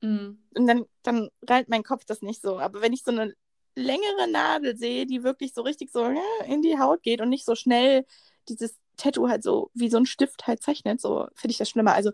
Mhm. 0.00 0.42
Und 0.54 0.66
dann, 0.66 0.84
dann 1.02 1.28
reilt 1.42 1.68
mein 1.68 1.82
Kopf 1.82 2.04
das 2.04 2.22
nicht 2.22 2.42
so. 2.42 2.58
Aber 2.58 2.80
wenn 2.80 2.92
ich 2.92 3.02
so 3.02 3.10
eine 3.10 3.34
längere 3.74 4.28
Nadel 4.30 4.76
sehe, 4.76 5.06
die 5.06 5.22
wirklich 5.22 5.54
so 5.54 5.62
richtig 5.62 5.90
so 5.90 6.04
in 6.46 6.62
die 6.62 6.78
Haut 6.78 7.02
geht 7.02 7.20
und 7.20 7.28
nicht 7.28 7.44
so 7.44 7.54
schnell 7.54 8.04
dieses 8.48 8.76
Tattoo 8.96 9.28
halt 9.28 9.42
so 9.42 9.70
wie 9.74 9.90
so 9.90 9.98
ein 9.98 10.06
Stift 10.06 10.46
halt 10.46 10.62
zeichnet, 10.62 11.00
so 11.00 11.28
finde 11.34 11.52
ich 11.52 11.58
das 11.58 11.70
schlimmer. 11.70 11.94
Also, 11.94 12.10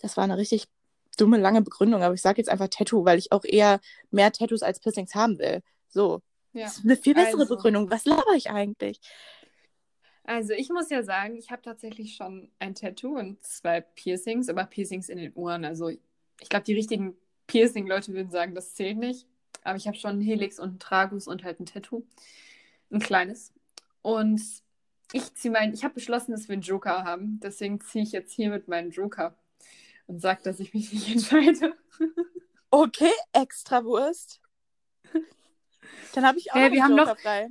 das 0.00 0.16
war 0.16 0.24
eine 0.24 0.36
richtig 0.36 0.66
dumme, 1.16 1.38
lange 1.38 1.62
Begründung, 1.62 2.02
aber 2.02 2.14
ich 2.14 2.22
sage 2.22 2.38
jetzt 2.38 2.48
einfach 2.48 2.68
Tattoo, 2.68 3.04
weil 3.04 3.18
ich 3.18 3.32
auch 3.32 3.44
eher 3.44 3.80
mehr 4.10 4.32
Tattoos 4.32 4.62
als 4.62 4.80
Piercings 4.80 5.14
haben 5.14 5.38
will. 5.38 5.62
So. 5.88 6.22
Ja. 6.52 6.64
Das 6.64 6.78
ist 6.78 6.84
eine 6.84 6.96
viel 6.96 7.14
bessere 7.14 7.42
Also. 7.42 7.56
Begründung. 7.56 7.90
Was 7.90 8.04
laber 8.06 8.34
ich 8.34 8.50
eigentlich? 8.50 9.00
Also 10.24 10.52
ich 10.52 10.68
muss 10.68 10.90
ja 10.90 11.02
sagen, 11.02 11.36
ich 11.36 11.50
habe 11.50 11.62
tatsächlich 11.62 12.14
schon 12.14 12.50
ein 12.58 12.74
Tattoo 12.74 13.18
und 13.18 13.42
zwei 13.42 13.80
Piercings, 13.80 14.48
aber 14.48 14.64
Piercings 14.64 15.08
in 15.08 15.18
den 15.18 15.32
Ohren. 15.34 15.64
Also 15.64 15.88
ich 15.88 16.48
glaube, 16.48 16.64
die 16.64 16.74
richtigen 16.74 17.16
Piercing-Leute 17.46 18.12
würden 18.12 18.30
sagen, 18.30 18.54
das 18.54 18.74
zählt 18.74 18.98
nicht. 18.98 19.26
Aber 19.64 19.76
ich 19.76 19.86
habe 19.86 19.96
schon 19.96 20.10
einen 20.12 20.20
Helix 20.22 20.58
und 20.58 20.68
einen 20.68 20.78
Tragus 20.78 21.26
und 21.26 21.42
halt 21.44 21.60
ein 21.60 21.66
Tattoo. 21.66 22.04
Ein 22.90 23.00
kleines. 23.00 23.52
Und 24.02 24.40
ich 25.12 25.34
ziehe 25.34 25.50
meinen, 25.52 25.74
ich 25.74 25.84
habe 25.84 25.94
beschlossen, 25.94 26.32
dass 26.32 26.48
wir 26.48 26.52
einen 26.54 26.62
Joker 26.62 27.04
haben. 27.04 27.40
Deswegen 27.42 27.80
ziehe 27.80 28.04
ich 28.04 28.12
jetzt 28.12 28.32
hier 28.32 28.50
mit 28.50 28.68
meinen 28.68 28.90
Joker 28.90 29.34
und 30.06 30.20
sage, 30.20 30.42
dass 30.44 30.60
ich 30.60 30.72
mich 30.74 30.92
nicht 30.92 31.08
entscheide. 31.12 31.74
Okay, 32.70 33.10
Extrawurst. 33.32 34.40
Dann 36.14 36.24
habe 36.24 36.38
ich 36.38 36.52
auch 36.52 36.56
Äh, 36.56 36.68
noch 36.68 36.72
wir 36.72 36.84
haben 36.84 36.90
Joker 36.96 37.04
noch- 37.14 37.20
frei. 37.20 37.50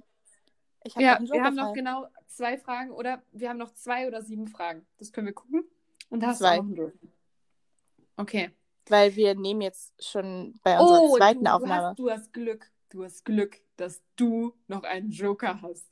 Ich 0.86 0.96
habe 0.96 1.04
Ja, 1.04 1.20
noch 1.20 1.32
wir 1.32 1.44
haben 1.44 1.56
noch 1.56 1.68
frei. 1.68 1.74
genau 1.74 2.08
zwei 2.40 2.58
Fragen 2.58 2.92
oder 2.92 3.22
wir 3.34 3.50
haben 3.50 3.58
noch 3.58 3.74
zwei 3.74 4.08
oder 4.08 4.22
sieben 4.22 4.48
Fragen. 4.48 4.86
Das 4.98 5.12
können 5.12 5.28
wir 5.28 5.34
gucken. 5.34 5.66
Und 6.10 6.22
da 6.22 6.28
hast 6.28 6.40
Zwei. 6.40 6.56
du 6.58 6.62
auch 6.62 6.68
einen. 6.68 7.00
Okay. 8.16 8.52
Weil 8.88 9.16
wir 9.16 9.36
nehmen 9.36 9.62
jetzt 9.62 9.94
schon 10.04 10.58
bei 10.64 10.80
unserer 10.80 11.02
Oh, 11.02 11.18
zweiten 11.18 11.44
du, 11.44 11.52
Aufnahme. 11.54 11.96
Du 11.96 12.10
hast, 12.10 12.18
du 12.18 12.24
hast 12.24 12.34
Glück. 12.34 12.72
Du 12.90 13.04
hast 13.04 13.26
Glück, 13.26 13.62
dass 13.76 14.02
du 14.16 14.54
noch 14.68 14.84
einen 14.84 15.12
Joker 15.12 15.62
hast. 15.62 15.86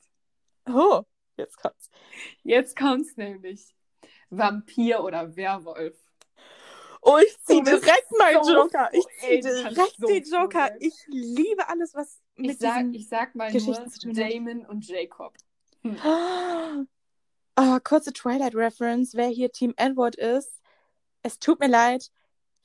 Oh, 0.66 1.02
jetzt 1.36 1.58
kommt's. 1.58 1.90
Jetzt 2.42 2.76
kommt's 2.76 3.16
nämlich. 3.16 3.74
Vampir 4.30 5.04
oder 5.04 5.36
Werwolf. 5.36 5.96
Oh, 7.02 7.18
ich 7.24 7.38
ziehe 7.44 7.62
direkt 7.62 8.10
meinen 8.18 8.42
so 8.42 8.54
Joker. 8.54 8.88
Ich 8.92 9.06
ziehe 9.20 9.40
direkt 9.40 9.96
so 9.98 10.06
den 10.06 10.24
Joker. 10.24 10.70
Ich 10.80 10.94
liebe 11.08 11.68
alles, 11.68 11.94
was 11.94 12.20
mit 12.36 12.52
Ich 12.52 12.58
sag, 12.58 12.86
ich 12.92 13.08
sag 13.08 13.34
mal 13.34 13.52
nur. 13.52 13.86
Damon 14.14 14.66
und 14.66 14.88
Jacob. 14.88 15.34
Oh, 15.84 17.78
kurze 17.82 18.12
Twilight-Reference. 18.12 19.14
Wer 19.14 19.28
hier 19.28 19.50
Team 19.52 19.74
Edward 19.76 20.16
ist, 20.16 20.60
es 21.22 21.38
tut 21.38 21.60
mir 21.60 21.68
leid. 21.68 22.10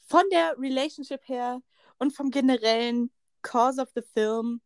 Von 0.08 0.24
der 0.32 0.56
Relationship 0.60 1.22
her 1.28 1.62
und 1.98 2.12
vom 2.14 2.30
generellen 2.30 3.10
Cause 3.42 3.82
of 3.82 3.90
the 3.96 4.02
Film. 4.14 4.62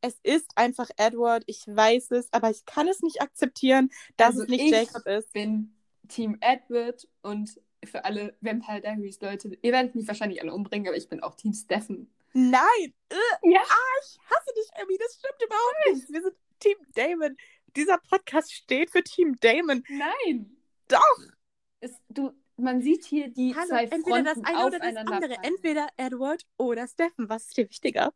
Es 0.00 0.18
ist 0.22 0.50
einfach 0.56 0.88
Edward. 0.96 1.44
Ich 1.46 1.64
weiß 1.66 2.10
es, 2.12 2.32
aber 2.32 2.50
ich 2.50 2.64
kann 2.64 2.88
es 2.88 3.02
nicht 3.02 3.20
akzeptieren, 3.20 3.90
dass 4.16 4.28
Also 4.30 4.42
es 4.44 4.48
nicht 4.48 4.64
ich 4.64 4.70
Jacob 4.70 5.06
ist. 5.06 5.32
bin 5.32 5.76
Team 6.08 6.38
Edward 6.40 7.08
und 7.22 7.60
für 7.84 8.04
alle 8.04 8.36
Vampire 8.40 8.80
Diaries 8.80 9.20
Leute, 9.20 9.56
ihr 9.60 9.72
werdet 9.72 9.94
mich 9.94 10.06
wahrscheinlich 10.06 10.40
alle 10.40 10.54
umbringen, 10.54 10.88
aber 10.88 10.96
ich 10.96 11.08
bin 11.08 11.22
auch 11.22 11.34
Team 11.34 11.52
Stefan. 11.52 12.08
Nein! 12.32 12.94
Äh, 13.10 13.16
Ja. 13.42 13.60
ich 14.02 14.18
hasse 14.30 14.54
dich, 14.56 14.70
Emmy. 14.80 14.96
Das 14.98 15.14
stimmt 15.14 15.42
überhaupt 15.44 15.76
nicht. 15.92 16.08
Wir 16.12 16.22
sind 16.22 16.34
Team 16.60 16.76
Damon. 16.94 17.36
Dieser 17.76 17.98
Podcast 17.98 18.52
steht 18.52 18.90
für 18.90 19.02
Team 19.02 19.38
Damon. 19.40 19.82
Nein. 19.88 20.56
Doch. 20.88 21.18
Es, 21.80 21.92
du, 22.08 22.32
man 22.56 22.82
sieht 22.82 23.04
hier 23.04 23.28
die 23.28 23.54
Hallo, 23.54 23.66
zwei 23.68 23.84
entweder 23.84 24.02
Fronten 24.02 24.24
das 24.24 24.44
eine 24.44 24.66
oder 24.66 24.78
das 24.78 24.96
andere. 24.96 25.36
Entweder 25.42 25.88
Edward 25.96 26.44
oder 26.58 26.86
Stefan. 26.86 27.28
Was 27.28 27.46
ist 27.46 27.56
dir 27.56 27.68
wichtiger? 27.68 28.12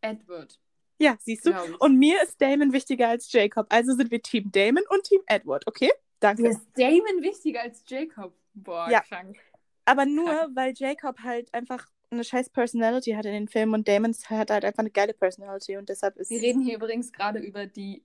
Edward. 0.00 0.58
Ja, 0.98 1.16
siehst 1.20 1.46
du? 1.46 1.52
Und 1.78 1.98
mir 1.98 2.22
ist 2.22 2.40
Damon 2.40 2.72
wichtiger 2.72 3.08
als 3.08 3.30
Jacob. 3.30 3.66
Also 3.70 3.94
sind 3.94 4.10
wir 4.10 4.22
Team 4.22 4.50
Damon 4.50 4.82
und 4.88 5.02
Team 5.04 5.20
Edward, 5.26 5.66
okay? 5.66 5.90
Danke. 6.20 6.42
Mir 6.42 6.50
ist 6.50 6.66
Damon 6.74 7.22
wichtiger 7.22 7.62
als 7.62 7.84
Jacob. 7.86 8.34
Boah, 8.54 8.88
Ja. 8.90 9.00
krank. 9.00 9.36
Aber 9.84 10.06
nur, 10.06 10.32
weil 10.54 10.72
Jacob 10.74 11.20
halt 11.20 11.52
einfach 11.54 11.86
eine 12.10 12.24
scheiß 12.24 12.50
Personality 12.50 13.12
hat 13.12 13.26
in 13.26 13.32
den 13.32 13.48
Filmen 13.48 13.74
und 13.74 13.88
Damon 13.88 14.14
hat 14.28 14.50
halt 14.50 14.64
einfach 14.64 14.80
eine 14.80 14.90
geile 14.90 15.12
Personality 15.12 15.76
und 15.76 15.88
deshalb 15.88 16.16
ist 16.16 16.30
Wir 16.30 16.40
reden 16.40 16.62
hier 16.62 16.76
übrigens 16.76 17.12
gerade 17.12 17.40
über 17.40 17.66
die 17.66 18.04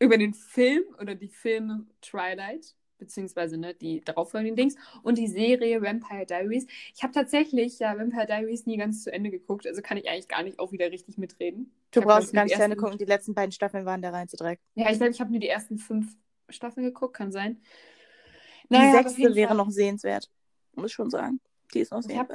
über 0.00 0.16
den 0.16 0.34
Film 0.34 0.84
oder 1.00 1.16
die 1.16 1.28
Filme 1.28 1.84
Twilight, 2.00 2.74
beziehungsweise 2.98 3.58
ne, 3.58 3.74
die 3.74 4.00
darauffolgenden 4.04 4.54
Dings 4.54 4.76
und 5.02 5.18
die 5.18 5.26
Serie 5.26 5.82
Vampire 5.82 6.24
Diaries. 6.24 6.66
Ich 6.94 7.02
habe 7.02 7.12
tatsächlich 7.12 7.78
ja 7.80 7.98
Vampire 7.98 8.26
Diaries 8.26 8.66
nie 8.66 8.76
ganz 8.76 9.02
zu 9.02 9.12
Ende 9.12 9.30
geguckt, 9.30 9.66
also 9.66 9.82
kann 9.82 9.96
ich 9.96 10.08
eigentlich 10.08 10.28
gar 10.28 10.42
nicht 10.42 10.60
auch 10.60 10.70
wieder 10.72 10.90
richtig 10.92 11.18
mitreden. 11.18 11.72
Du 11.90 12.00
brauchst 12.00 12.32
gar 12.32 12.44
ich, 12.44 12.50
nicht 12.50 12.54
die 12.54 12.58
zu 12.58 12.64
Ende 12.64 12.76
gucken. 12.76 12.98
Die 12.98 13.06
letzten 13.06 13.34
beiden 13.34 13.52
Staffeln 13.52 13.84
waren 13.86 14.02
der 14.02 14.12
reinste 14.12 14.36
Dreck. 14.36 14.60
Ja, 14.74 14.90
ich 14.90 14.98
glaube, 14.98 15.10
ich 15.10 15.20
habe 15.20 15.30
nur 15.30 15.40
die 15.40 15.48
ersten 15.48 15.78
fünf 15.78 16.16
Staffeln 16.48 16.86
geguckt, 16.86 17.16
kann 17.16 17.32
sein. 17.32 17.60
Die 18.70 18.74
Naja, 18.74 19.00
auf 19.00 19.08
sechste 19.08 19.34
wäre 19.34 19.54
noch 19.54 19.70
sehenswert. 19.70 20.30
Muss 20.74 20.90
ich 20.90 20.92
schon 20.92 21.10
sagen. 21.10 21.40
Die 21.74 21.80
ist 21.80 21.92
noch 21.92 22.02
Ich 22.06 22.16
hab-. 22.16 22.32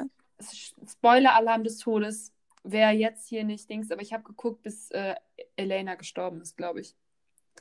Spoiler-Alarm 0.87 1.63
des 1.63 1.77
Todes. 1.77 2.31
Wer 2.63 2.91
jetzt 2.91 3.27
hier 3.27 3.43
nicht 3.43 3.69
Dings, 3.69 3.91
aber 3.91 4.01
ich 4.01 4.13
habe 4.13 4.23
geguckt, 4.23 4.61
bis 4.63 4.89
äh, 4.91 5.15
Elena 5.57 5.95
gestorben 5.95 6.41
ist, 6.41 6.55
glaube 6.55 6.81
ich. 6.81 6.95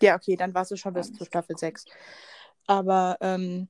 Ja, 0.01 0.17
okay, 0.17 0.37
dann 0.37 0.55
warst 0.55 0.71
du 0.71 0.77
schon 0.77 0.95
bis 0.95 1.09
Ja. 1.11 1.15
zu 1.15 1.25
Staffel 1.25 1.57
6. 1.59 1.85
Aber, 2.67 3.17
ähm, 3.21 3.69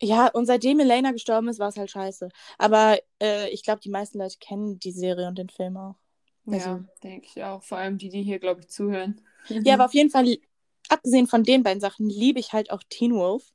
ja, 0.00 0.28
und 0.28 0.46
seitdem 0.46 0.78
Elena 0.80 1.12
gestorben 1.12 1.48
ist, 1.48 1.58
war 1.58 1.68
es 1.68 1.76
halt 1.76 1.90
scheiße. 1.90 2.28
Aber 2.58 2.98
äh, 3.20 3.48
ich 3.50 3.62
glaube, 3.64 3.80
die 3.80 3.90
meisten 3.90 4.18
Leute 4.18 4.36
kennen 4.38 4.78
die 4.78 4.92
Serie 4.92 5.26
und 5.28 5.38
den 5.38 5.48
Film 5.48 5.76
auch. 5.76 5.96
Also- 6.46 6.68
ja, 6.70 6.84
denke 7.02 7.26
ich 7.26 7.42
auch. 7.42 7.62
Vor 7.62 7.78
allem 7.78 7.98
die, 7.98 8.08
die 8.10 8.22
hier, 8.22 8.38
glaube 8.38 8.60
ich, 8.60 8.68
zuhören. 8.68 9.20
Ja, 9.48 9.74
aber 9.74 9.86
auf 9.86 9.94
jeden 9.94 10.10
Fall, 10.10 10.36
abgesehen 10.88 11.26
von 11.26 11.42
den 11.42 11.62
beiden 11.62 11.80
Sachen, 11.80 12.08
liebe 12.08 12.38
ich 12.38 12.52
halt 12.52 12.70
auch 12.70 12.82
Teen 12.88 13.14
Wolf. 13.14 13.52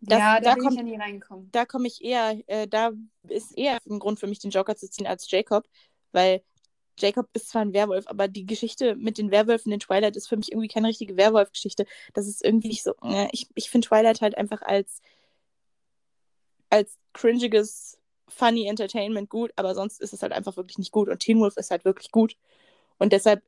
Das- 0.00 0.18
ja, 0.18 0.34
da, 0.40 0.50
da 0.50 0.54
bin 0.54 0.62
kommt- 0.64 0.72
ich 0.74 0.78
ja 0.78 0.84
nie 0.84 0.96
reingekommen. 0.96 1.48
Da 1.52 1.64
komme 1.66 1.86
ich 1.88 2.02
eher, 2.04 2.38
äh, 2.46 2.66
da 2.68 2.92
ist 3.28 3.56
eher 3.56 3.78
ein 3.88 3.98
Grund 3.98 4.18
für 4.20 4.26
mich, 4.26 4.38
den 4.38 4.50
Joker 4.50 4.76
zu 4.76 4.88
ziehen 4.90 5.06
als 5.06 5.30
Jacob, 5.30 5.66
weil 6.12 6.42
Jacob 6.98 7.28
ist 7.32 7.48
zwar 7.50 7.62
ein 7.62 7.72
Werwolf, 7.74 8.06
aber 8.08 8.26
die 8.26 8.44
Geschichte 8.44 8.96
mit 8.96 9.18
den 9.18 9.30
Werwölfen 9.30 9.70
in 9.70 9.78
Twilight 9.78 10.16
ist 10.16 10.28
für 10.28 10.36
mich 10.36 10.50
irgendwie 10.50 10.66
keine 10.68 10.88
richtige 10.88 11.16
Werwolf-Geschichte. 11.16 11.86
Das 12.12 12.26
ist 12.26 12.44
irgendwie 12.44 12.68
nicht 12.68 12.82
so. 12.82 12.94
Äh, 13.04 13.28
ich 13.32 13.48
ich 13.54 13.70
finde 13.70 13.86
Twilight 13.86 14.20
halt 14.20 14.36
einfach 14.36 14.62
als, 14.62 15.00
als 16.70 16.98
cringiges, 17.12 17.98
funny 18.28 18.66
Entertainment 18.66 19.30
gut, 19.30 19.52
aber 19.56 19.74
sonst 19.74 20.00
ist 20.00 20.12
es 20.12 20.22
halt 20.22 20.32
einfach 20.32 20.56
wirklich 20.56 20.78
nicht 20.78 20.92
gut. 20.92 21.08
Und 21.08 21.20
Teen 21.20 21.38
Wolf 21.40 21.56
ist 21.56 21.70
halt 21.70 21.84
wirklich 21.84 22.10
gut. 22.10 22.36
Und 22.98 23.12
deshalb 23.12 23.42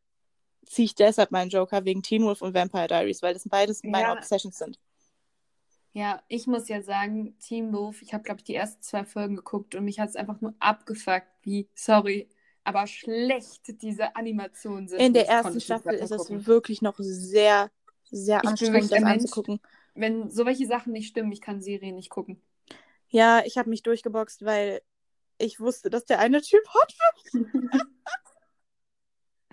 ziehe 0.64 0.86
ich 0.86 0.94
deshalb 0.94 1.30
meinen 1.32 1.50
Joker 1.50 1.84
wegen 1.84 2.02
Teen 2.02 2.22
Wolf 2.24 2.40
und 2.42 2.54
Vampire 2.54 2.86
Diaries, 2.86 3.20
weil 3.22 3.34
das 3.34 3.48
beides 3.48 3.82
meine 3.82 4.04
Ja. 4.08 4.12
Obsessions 4.12 4.58
sind. 4.58 4.78
Ja, 5.92 6.22
ich 6.28 6.46
muss 6.46 6.68
ja 6.68 6.82
sagen, 6.82 7.36
Team 7.40 7.72
Wolf, 7.72 8.00
ich 8.02 8.14
habe, 8.14 8.22
glaube 8.22 8.38
ich, 8.38 8.44
die 8.44 8.54
ersten 8.54 8.80
zwei 8.82 9.04
Folgen 9.04 9.36
geguckt 9.36 9.74
und 9.74 9.84
mich 9.84 9.98
hat 9.98 10.08
es 10.08 10.16
einfach 10.16 10.40
nur 10.40 10.54
abgefuckt, 10.60 11.26
wie, 11.42 11.68
sorry, 11.74 12.28
aber 12.62 12.86
schlecht 12.86 13.82
diese 13.82 14.14
Animationen 14.14 14.86
sind. 14.86 15.00
In 15.00 15.12
der 15.12 15.28
ersten 15.28 15.60
Staffel 15.60 15.94
ist 15.94 16.12
es 16.12 16.18
gucken. 16.18 16.46
wirklich 16.46 16.80
noch 16.80 16.96
sehr, 16.98 17.70
sehr 18.04 18.44
anstrengend, 18.44 18.92
das 18.92 19.02
anzugucken. 19.02 19.60
Wenn 19.94 20.30
solche 20.30 20.66
Sachen 20.66 20.92
nicht 20.92 21.08
stimmen, 21.08 21.32
ich 21.32 21.40
kann 21.40 21.60
Serien 21.60 21.96
nicht 21.96 22.10
gucken. 22.10 22.40
Ja, 23.08 23.42
ich 23.44 23.58
habe 23.58 23.68
mich 23.68 23.82
durchgeboxt, 23.82 24.44
weil 24.44 24.82
ich 25.38 25.58
wusste, 25.58 25.90
dass 25.90 26.04
der 26.04 26.20
eine 26.20 26.40
Typ 26.40 26.62
hot 26.72 26.94
wird. 27.32 27.46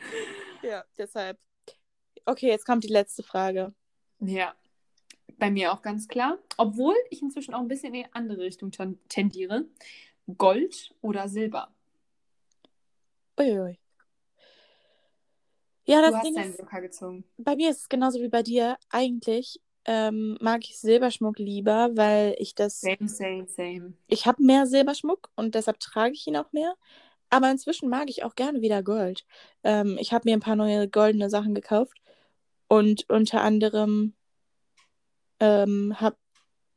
ja, 0.61 0.85
deshalb. 0.97 1.39
Okay, 2.25 2.49
jetzt 2.49 2.65
kommt 2.65 2.83
die 2.83 2.89
letzte 2.89 3.23
Frage. 3.23 3.73
Ja, 4.19 4.53
bei 5.37 5.49
mir 5.51 5.71
auch 5.73 5.81
ganz 5.81 6.07
klar. 6.07 6.37
Obwohl 6.57 6.95
ich 7.09 7.21
inzwischen 7.21 7.53
auch 7.53 7.59
ein 7.61 7.67
bisschen 7.67 7.93
in 7.93 8.03
die 8.03 8.13
andere 8.13 8.39
Richtung 8.39 8.71
ten- 8.71 8.99
tendiere. 9.09 9.65
Gold 10.37 10.93
oder 11.01 11.29
Silber? 11.29 11.69
Uiui. 13.39 13.79
Ja, 15.85 16.01
Du 16.01 16.07
das 16.07 16.15
hast 16.15 16.25
Ding 16.25 16.35
deinen 16.35 16.49
ist, 16.53 16.69
gezogen. 16.81 17.23
bei 17.37 17.55
mir 17.55 17.69
ist 17.69 17.81
es 17.81 17.89
genauso 17.89 18.19
wie 18.19 18.27
bei 18.27 18.43
dir. 18.43 18.77
Eigentlich 18.89 19.61
ähm, 19.85 20.37
mag 20.41 20.65
ich 20.65 20.77
Silberschmuck 20.79 21.39
lieber, 21.39 21.91
weil 21.95 22.35
ich 22.39 22.55
das. 22.55 22.81
Same, 22.81 23.07
same, 23.07 23.47
same. 23.47 23.93
Ich 24.07 24.25
habe 24.25 24.43
mehr 24.43 24.67
Silberschmuck 24.67 25.29
und 25.35 25.55
deshalb 25.55 25.79
trage 25.79 26.13
ich 26.13 26.27
ihn 26.27 26.35
auch 26.35 26.51
mehr. 26.51 26.75
Aber 27.29 27.49
inzwischen 27.51 27.89
mag 27.89 28.09
ich 28.09 28.23
auch 28.23 28.35
gerne 28.35 28.61
wieder 28.61 28.83
Gold. 28.83 29.25
Ähm, 29.63 29.97
ich 29.99 30.11
habe 30.11 30.29
mir 30.29 30.33
ein 30.35 30.41
paar 30.41 30.55
neue 30.57 30.89
goldene 30.89 31.29
Sachen 31.29 31.55
gekauft. 31.55 31.97
Und 32.67 33.09
unter 33.09 33.41
anderem 33.41 34.13
ähm, 35.39 35.95
habe 35.99 36.17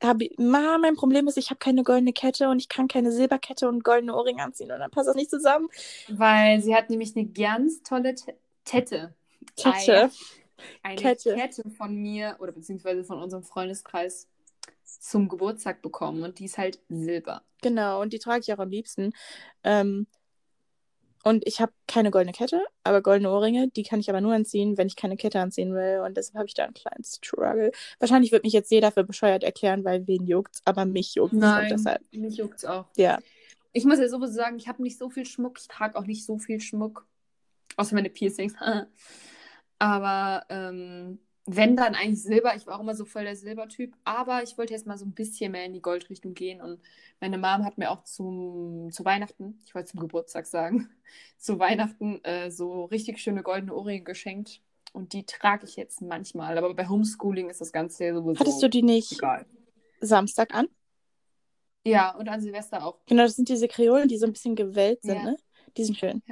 hab, 0.02 0.22
ich- 0.22 0.36
Ma, 0.38 0.78
mein 0.78 0.96
Problem 0.96 1.28
ist, 1.28 1.36
ich 1.36 1.50
habe 1.50 1.58
keine 1.58 1.82
goldene 1.82 2.12
Kette 2.12 2.48
und 2.48 2.58
ich 2.58 2.68
kann 2.68 2.88
keine 2.88 3.12
Silberkette 3.12 3.68
und 3.68 3.84
goldene 3.84 4.14
Ohrringe 4.14 4.42
anziehen 4.42 4.70
und 4.72 4.78
dann 4.78 4.90
passt 4.90 5.08
das 5.08 5.16
nicht 5.16 5.30
zusammen. 5.30 5.68
Weil 6.08 6.62
sie 6.62 6.74
hat 6.74 6.88
nämlich 6.90 7.16
eine 7.16 7.26
ganz 7.26 7.82
tolle 7.82 8.14
T 8.14 8.34
Tette. 8.64 9.14
Kette. 9.56 10.10
Eine 10.82 10.96
Kette. 10.96 11.34
Kette. 11.34 11.70
von 11.70 11.94
mir 11.94 12.36
oder 12.38 12.52
beziehungsweise 12.52 13.04
von 13.04 13.22
unserem 13.22 13.42
Freundeskreis 13.42 14.28
zum 14.84 15.28
Geburtstag 15.28 15.82
bekommen 15.82 16.22
und 16.22 16.38
die 16.38 16.44
ist 16.46 16.58
halt 16.58 16.80
Silber. 16.88 17.42
Genau, 17.62 18.00
und 18.00 18.12
die 18.12 18.18
trage 18.18 18.40
ich 18.40 18.52
auch 18.52 18.58
am 18.58 18.70
liebsten. 18.70 19.12
Ähm, 19.64 20.06
und 21.22 21.46
ich 21.46 21.60
habe 21.60 21.72
keine 21.86 22.10
goldene 22.10 22.32
Kette, 22.32 22.62
aber 22.82 23.02
goldene 23.02 23.30
Ohrringe, 23.30 23.68
die 23.68 23.82
kann 23.82 24.00
ich 24.00 24.08
aber 24.08 24.20
nur 24.20 24.34
anziehen, 24.34 24.78
wenn 24.78 24.86
ich 24.86 24.96
keine 24.96 25.16
Kette 25.16 25.40
anziehen 25.40 25.74
will. 25.74 26.02
Und 26.04 26.16
deshalb 26.16 26.36
habe 26.36 26.46
ich 26.46 26.54
da 26.54 26.64
einen 26.64 26.74
kleinen 26.74 27.04
Struggle. 27.04 27.72
Wahrscheinlich 27.98 28.32
wird 28.32 28.44
mich 28.44 28.52
jetzt 28.52 28.70
jeder 28.70 28.90
für 28.90 29.04
bescheuert 29.04 29.44
erklären, 29.44 29.84
weil 29.84 30.06
wen 30.06 30.26
juckt's, 30.26 30.62
aber 30.64 30.86
mich 30.86 31.14
juckt's. 31.14 31.36
Nein, 31.36 31.64
Und 31.64 31.70
deshalb, 31.78 32.00
mich 32.12 32.36
juckt's 32.36 32.64
auch. 32.64 32.86
ja. 32.96 33.18
Ich 33.72 33.84
muss 33.84 34.00
ja 34.00 34.08
sowieso 34.08 34.32
sagen, 34.32 34.56
ich 34.56 34.66
habe 34.66 34.82
nicht 34.82 34.98
so 34.98 35.10
viel 35.10 35.24
Schmuck. 35.24 35.58
Ich 35.60 35.68
trage 35.68 35.96
auch 35.96 36.04
nicht 36.04 36.24
so 36.24 36.38
viel 36.38 36.60
Schmuck. 36.60 37.06
Außer 37.76 37.94
meine 37.94 38.10
Piercings. 38.10 38.54
Aber 39.78 40.44
ähm, 40.48 41.20
wenn 41.46 41.76
dann 41.76 41.94
eigentlich 41.94 42.22
Silber. 42.22 42.54
Ich 42.54 42.66
war 42.66 42.76
auch 42.76 42.80
immer 42.80 42.94
so 42.94 43.04
voll 43.04 43.24
der 43.24 43.36
Silbertyp. 43.36 43.94
Aber 44.04 44.42
ich 44.42 44.56
wollte 44.58 44.72
jetzt 44.72 44.86
mal 44.86 44.98
so 44.98 45.04
ein 45.04 45.12
bisschen 45.12 45.52
mehr 45.52 45.64
in 45.64 45.72
die 45.72 45.82
Goldrichtung 45.82 46.34
gehen. 46.34 46.60
Und 46.60 46.80
meine 47.20 47.38
Mom 47.38 47.64
hat 47.64 47.78
mir 47.78 47.90
auch 47.90 48.04
zum, 48.04 48.90
zu 48.92 49.04
Weihnachten, 49.04 49.60
ich 49.64 49.74
wollte 49.74 49.90
zum 49.90 50.00
Geburtstag 50.00 50.46
sagen, 50.46 50.88
zu 51.38 51.58
Weihnachten 51.58 52.22
äh, 52.24 52.50
so 52.50 52.84
richtig 52.84 53.18
schöne 53.18 53.42
goldene 53.42 53.74
Ohrringe 53.74 54.04
geschenkt. 54.04 54.60
Und 54.92 55.12
die 55.12 55.24
trage 55.24 55.66
ich 55.66 55.76
jetzt 55.76 56.02
manchmal. 56.02 56.58
Aber 56.58 56.74
bei 56.74 56.88
Homeschooling 56.88 57.48
ist 57.48 57.60
das 57.60 57.72
Ganze 57.72 58.06
ja 58.06 58.14
sowieso 58.14 58.40
Hattest 58.40 58.62
du 58.62 58.68
die 58.68 58.82
nicht 58.82 59.12
egal. 59.12 59.46
Samstag 60.00 60.52
an? 60.54 60.68
Ja, 61.84 62.14
und 62.16 62.28
an 62.28 62.40
Silvester 62.40 62.84
auch. 62.84 62.98
Genau, 63.06 63.22
das 63.22 63.36
sind 63.36 63.48
diese 63.48 63.68
Kreolen, 63.68 64.08
die 64.08 64.18
so 64.18 64.26
ein 64.26 64.32
bisschen 64.32 64.54
gewellt 64.54 65.02
sind, 65.02 65.16
Ja. 65.16 65.22
ne? 65.22 65.36
Die 65.76 65.84
sind 65.84 65.96
schön. 65.96 66.22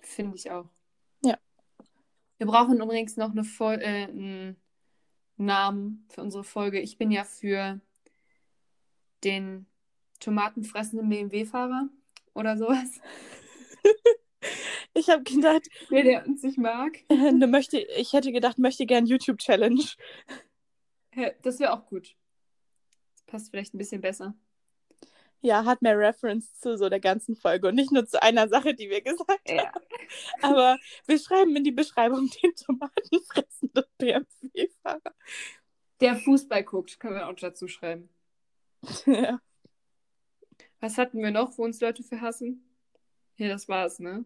Finde 0.00 0.36
ich 0.36 0.50
auch. 0.50 0.66
Wir 2.38 2.46
brauchen 2.46 2.80
übrigens 2.80 3.16
noch 3.16 3.32
eine 3.32 3.44
Fol 3.44 3.74
äh, 3.74 4.04
einen 4.04 4.56
Namen 5.36 6.06
für 6.08 6.22
unsere 6.22 6.44
Folge. 6.44 6.80
Ich 6.80 6.96
bin 6.96 7.10
ja 7.10 7.24
für 7.24 7.80
den 9.24 9.66
tomatenfressenden 10.20 11.08
BMW-Fahrer 11.08 11.88
oder 12.34 12.56
sowas. 12.56 13.00
Ich 14.94 15.08
habe 15.10 15.22
gedacht, 15.22 15.68
Wer 15.90 16.02
der 16.02 16.26
uns 16.26 16.42
nicht 16.42 16.58
mag. 16.58 16.98
ne 17.08 17.46
möchte, 17.46 17.78
ich 17.78 18.12
hätte 18.12 18.32
gedacht, 18.32 18.58
möchte 18.58 18.86
gern 18.86 19.06
YouTube-Challenge. 19.06 19.84
Ja, 21.14 21.30
Das 21.42 21.60
wäre 21.60 21.72
auch 21.72 21.86
gut. 21.86 22.16
Das 23.14 23.22
passt 23.26 23.50
vielleicht 23.50 23.74
ein 23.74 23.78
bisschen 23.78 24.00
besser. 24.00 24.34
Ja, 25.40 25.64
hat 25.64 25.82
mehr 25.82 25.96
Reference 25.96 26.58
zu 26.58 26.76
so 26.76 26.88
der 26.88 27.00
ganzen 27.00 27.36
Folge 27.36 27.68
und 27.68 27.76
nicht 27.76 27.92
nur 27.92 28.06
zu 28.06 28.20
einer 28.22 28.48
Sache, 28.48 28.74
die 28.74 28.90
wir 28.90 29.00
gesagt 29.02 29.48
haben. 29.48 29.56
Ja. 29.56 29.72
Aber 30.42 30.78
wir 31.06 31.18
schreiben 31.18 31.54
in 31.54 31.64
die 31.64 31.72
Beschreibung 31.72 32.28
den 32.42 32.54
tomatenfressenden 32.54 33.84
BMW-Fahrer. 33.98 35.14
Der 36.00 36.16
Fußball 36.16 36.64
guckt, 36.64 36.98
können 36.98 37.14
wir 37.14 37.28
auch 37.28 37.34
dazu 37.34 37.68
schreiben. 37.68 38.08
ja. 39.06 39.40
Was 40.80 40.98
hatten 40.98 41.20
wir 41.20 41.30
noch, 41.30 41.56
wo 41.58 41.64
uns 41.64 41.80
Leute 41.80 42.02
für 42.02 42.20
hassen? 42.20 42.64
Ja, 43.36 43.48
das 43.48 43.68
war's, 43.68 43.98
ne? 43.98 44.24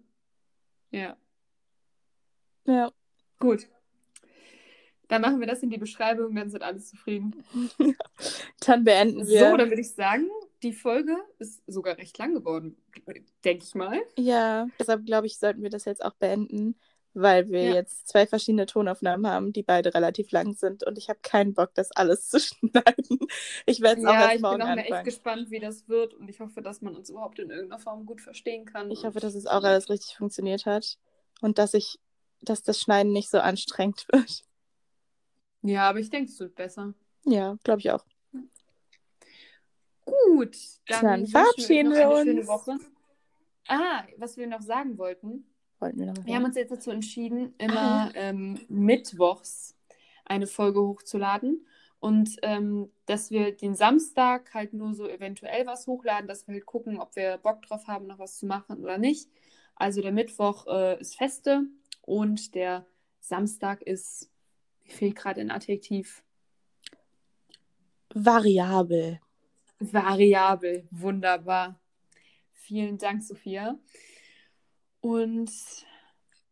Ja. 0.91 1.17
ja. 2.65 2.91
Gut. 3.39 3.69
Dann 5.13 5.23
machen 5.23 5.41
wir 5.41 5.47
das 5.47 5.63
in 5.63 5.71
die 5.71 5.79
Beschreibung, 5.79 6.35
dann 6.35 6.51
sind 6.51 6.63
alle 6.63 6.79
zufrieden. 6.79 7.45
Dann 8.67 8.85
beenden 8.85 9.27
wir. 9.27 9.51
So, 9.51 9.57
dann 9.57 9.69
würde 9.69 9.81
ich 9.83 9.93
sagen, 9.93 10.29
die 10.63 10.73
Folge 10.73 11.17
ist 11.39 11.63
sogar 11.67 11.99
recht 11.99 12.17
lang 12.19 12.35
geworden, 12.35 12.77
denke 13.45 13.65
ich 13.65 13.75
mal. 13.75 14.01
Ja, 14.19 14.69
deshalb 14.79 15.05
glaube 15.05 15.27
ich, 15.27 15.39
sollten 15.39 15.63
wir 15.63 15.71
das 15.71 15.85
jetzt 15.85 16.05
auch 16.05 16.15
beenden, 16.15 16.77
weil 17.15 17.51
wir 17.51 17.69
Ja. 17.69 17.75
jetzt 17.75 18.09
zwei 18.09 18.27
verschiedene 18.27 18.67
Tonaufnahmen 18.67 19.27
haben, 19.27 19.53
die 19.53 19.63
beide 19.63 19.93
relativ 19.95 20.31
lang 20.31 20.55
sind 20.55 20.85
und 20.85 20.97
ich 20.99 21.09
habe 21.09 21.19
keinen 21.23 21.53
Bock, 21.55 21.75
das 21.75 21.91
alles 21.93 22.29
zu 22.31 22.41
schneiden. 22.41 23.19
Ich 23.67 23.81
werde 23.81 24.01
es 24.01 24.07
auch 24.07 24.13
Ja, 24.13 24.21
erst 24.23 24.37
ich 24.37 24.43
bin 24.43 24.45
auch 24.45 24.51
morgen 24.51 24.61
mal 24.61 24.79
echt 24.79 24.89
anfangen. 24.89 25.05
gespannt, 25.05 25.51
wie 25.51 25.61
das 25.61 25.89
wird 25.89 26.15
und 26.15 26.29
ich 26.31 26.41
hoffe, 26.41 26.63
dass 26.63 26.81
man 26.81 26.95
uns 26.97 27.11
überhaupt 27.11 27.39
in 27.39 27.51
irgendeiner 27.51 27.81
Form 27.81 28.07
gut 28.07 28.21
verstehen 28.21 28.65
kann. 28.65 28.91
Ich 28.91 29.05
hoffe, 29.05 29.21
dass 29.21 29.35
es 29.35 29.47
auch 29.47 29.63
alles 29.65 29.91
richtig 29.91 30.17
funktioniert 30.17 30.65
hat 30.67 30.99
und 31.41 31.59
dass 31.59 31.75
ich, 31.75 31.99
dass 32.41 32.63
das 32.63 32.81
Schneiden 32.81 33.13
nicht 33.13 33.31
so 33.31 33.39
anstrengend 33.41 34.07
wird. 34.13 34.45
Ja, 35.63 35.89
aber 35.89 36.01
ich 36.01 36.11
denke, 36.11 36.31
es 36.31 36.39
wird 36.41 36.55
besser. 36.55 36.95
Ja, 37.25 37.57
glaube 37.63 37.81
ich 37.81 37.91
auch. 37.91 38.05
Gut, 40.05 40.57
dann, 40.89 41.03
Dann 41.03 41.27
verabschieden 41.27 41.93
wir 41.93 42.07
noch 42.07 42.17
eine 42.17 42.25
schöne 42.25 42.41
uns. 42.41 42.49
Woche. 42.49 42.79
Ah, 43.69 44.05
was 44.17 44.37
wir 44.37 44.47
noch 44.47 44.61
sagen 44.63 44.99
wollten. 44.99 45.47
Wollten 45.79 46.01
wir 46.01 46.15
Wir 46.25 46.35
haben 46.35 46.45
uns 46.45 46.57
jetzt 46.57 46.73
dazu 46.73 46.91
entschieden, 46.91 47.55
immer 47.59 48.11
ähm, 48.15 48.61
mittwochs 48.69 49.77
eine 50.25 50.47
Folge 50.47 50.81
hochzuladen. 50.81 51.67
Und 52.01 52.37
ähm, 52.43 52.91
dass 53.07 53.31
wir 53.31 53.57
den 53.57 53.77
Samstag 53.77 54.53
halt 54.55 54.73
nur 54.73 54.93
so 54.93 55.09
eventuell 55.09 55.67
was 55.67 55.87
hochladen, 55.87 56.27
dass 56.27 56.49
wir 56.49 56.55
halt 56.55 56.67
gucken, 56.67 56.99
ob 56.99 57.15
wir 57.15 57.39
Bock 57.39 57.63
drauf 57.63 57.87
haben, 57.87 58.09
noch 58.09 58.19
was 58.19 58.39
zu 58.39 58.47
machen 58.47 58.83
oder 58.83 58.99
nicht. 58.99 59.31
Also 59.77 60.03
der 60.03 60.11
Mittwoch 60.11 60.67
äh, 60.67 61.01
ist 61.01 61.17
feste 61.17 61.67
und 62.01 62.57
der 62.57 62.87
Samstag 63.21 63.83
ist, 63.83 64.32
mir 64.85 64.93
fehlt 64.93 65.17
gerade 65.17 65.41
ein 65.41 65.51
Adjektiv, 65.51 66.23
variabel. 68.15 69.21
variabel. 69.79 70.87
Wunderbar. 70.91 71.81
Vielen 72.53 72.99
Dank, 72.99 73.23
Sophia. 73.23 73.79
Und 75.01 75.51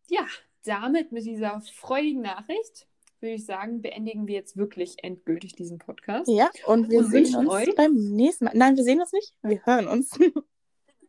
ja, 0.08 0.26
damit 0.64 1.12
mit 1.12 1.24
dieser 1.24 1.60
freudigen 1.60 2.22
Nachricht 2.22 2.86
würde 3.20 3.34
ich 3.34 3.44
sagen, 3.44 3.82
beendigen 3.82 4.26
wir 4.26 4.34
jetzt 4.34 4.56
wirklich 4.56 4.96
endgültig 5.04 5.52
diesen 5.54 5.78
Podcast. 5.78 6.26
Ja, 6.28 6.50
und 6.66 6.90
wir 6.90 7.00
Und 7.00 7.10
sehen 7.10 7.36
uns 7.36 7.50
euch- 7.50 7.74
beim 7.74 7.94
nächsten 7.94 8.46
Mal. 8.46 8.52
Nein, 8.56 8.76
wir 8.76 8.82
sehen 8.84 8.98
uns 9.00 9.12
nicht. 9.12 9.34
Wir 9.42 9.64
hören 9.64 9.86
uns. 9.88 10.10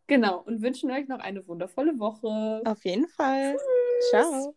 Genau, 0.08 0.40
und 0.42 0.62
wünschen 0.62 0.92
euch 0.92 1.08
noch 1.08 1.20
eine 1.20 1.48
wundervolle 1.48 1.98
Woche. 1.98 2.62
Auf 2.66 2.84
jeden 2.84 3.08
Fall. 3.08 3.56
Ciao. 4.10 4.54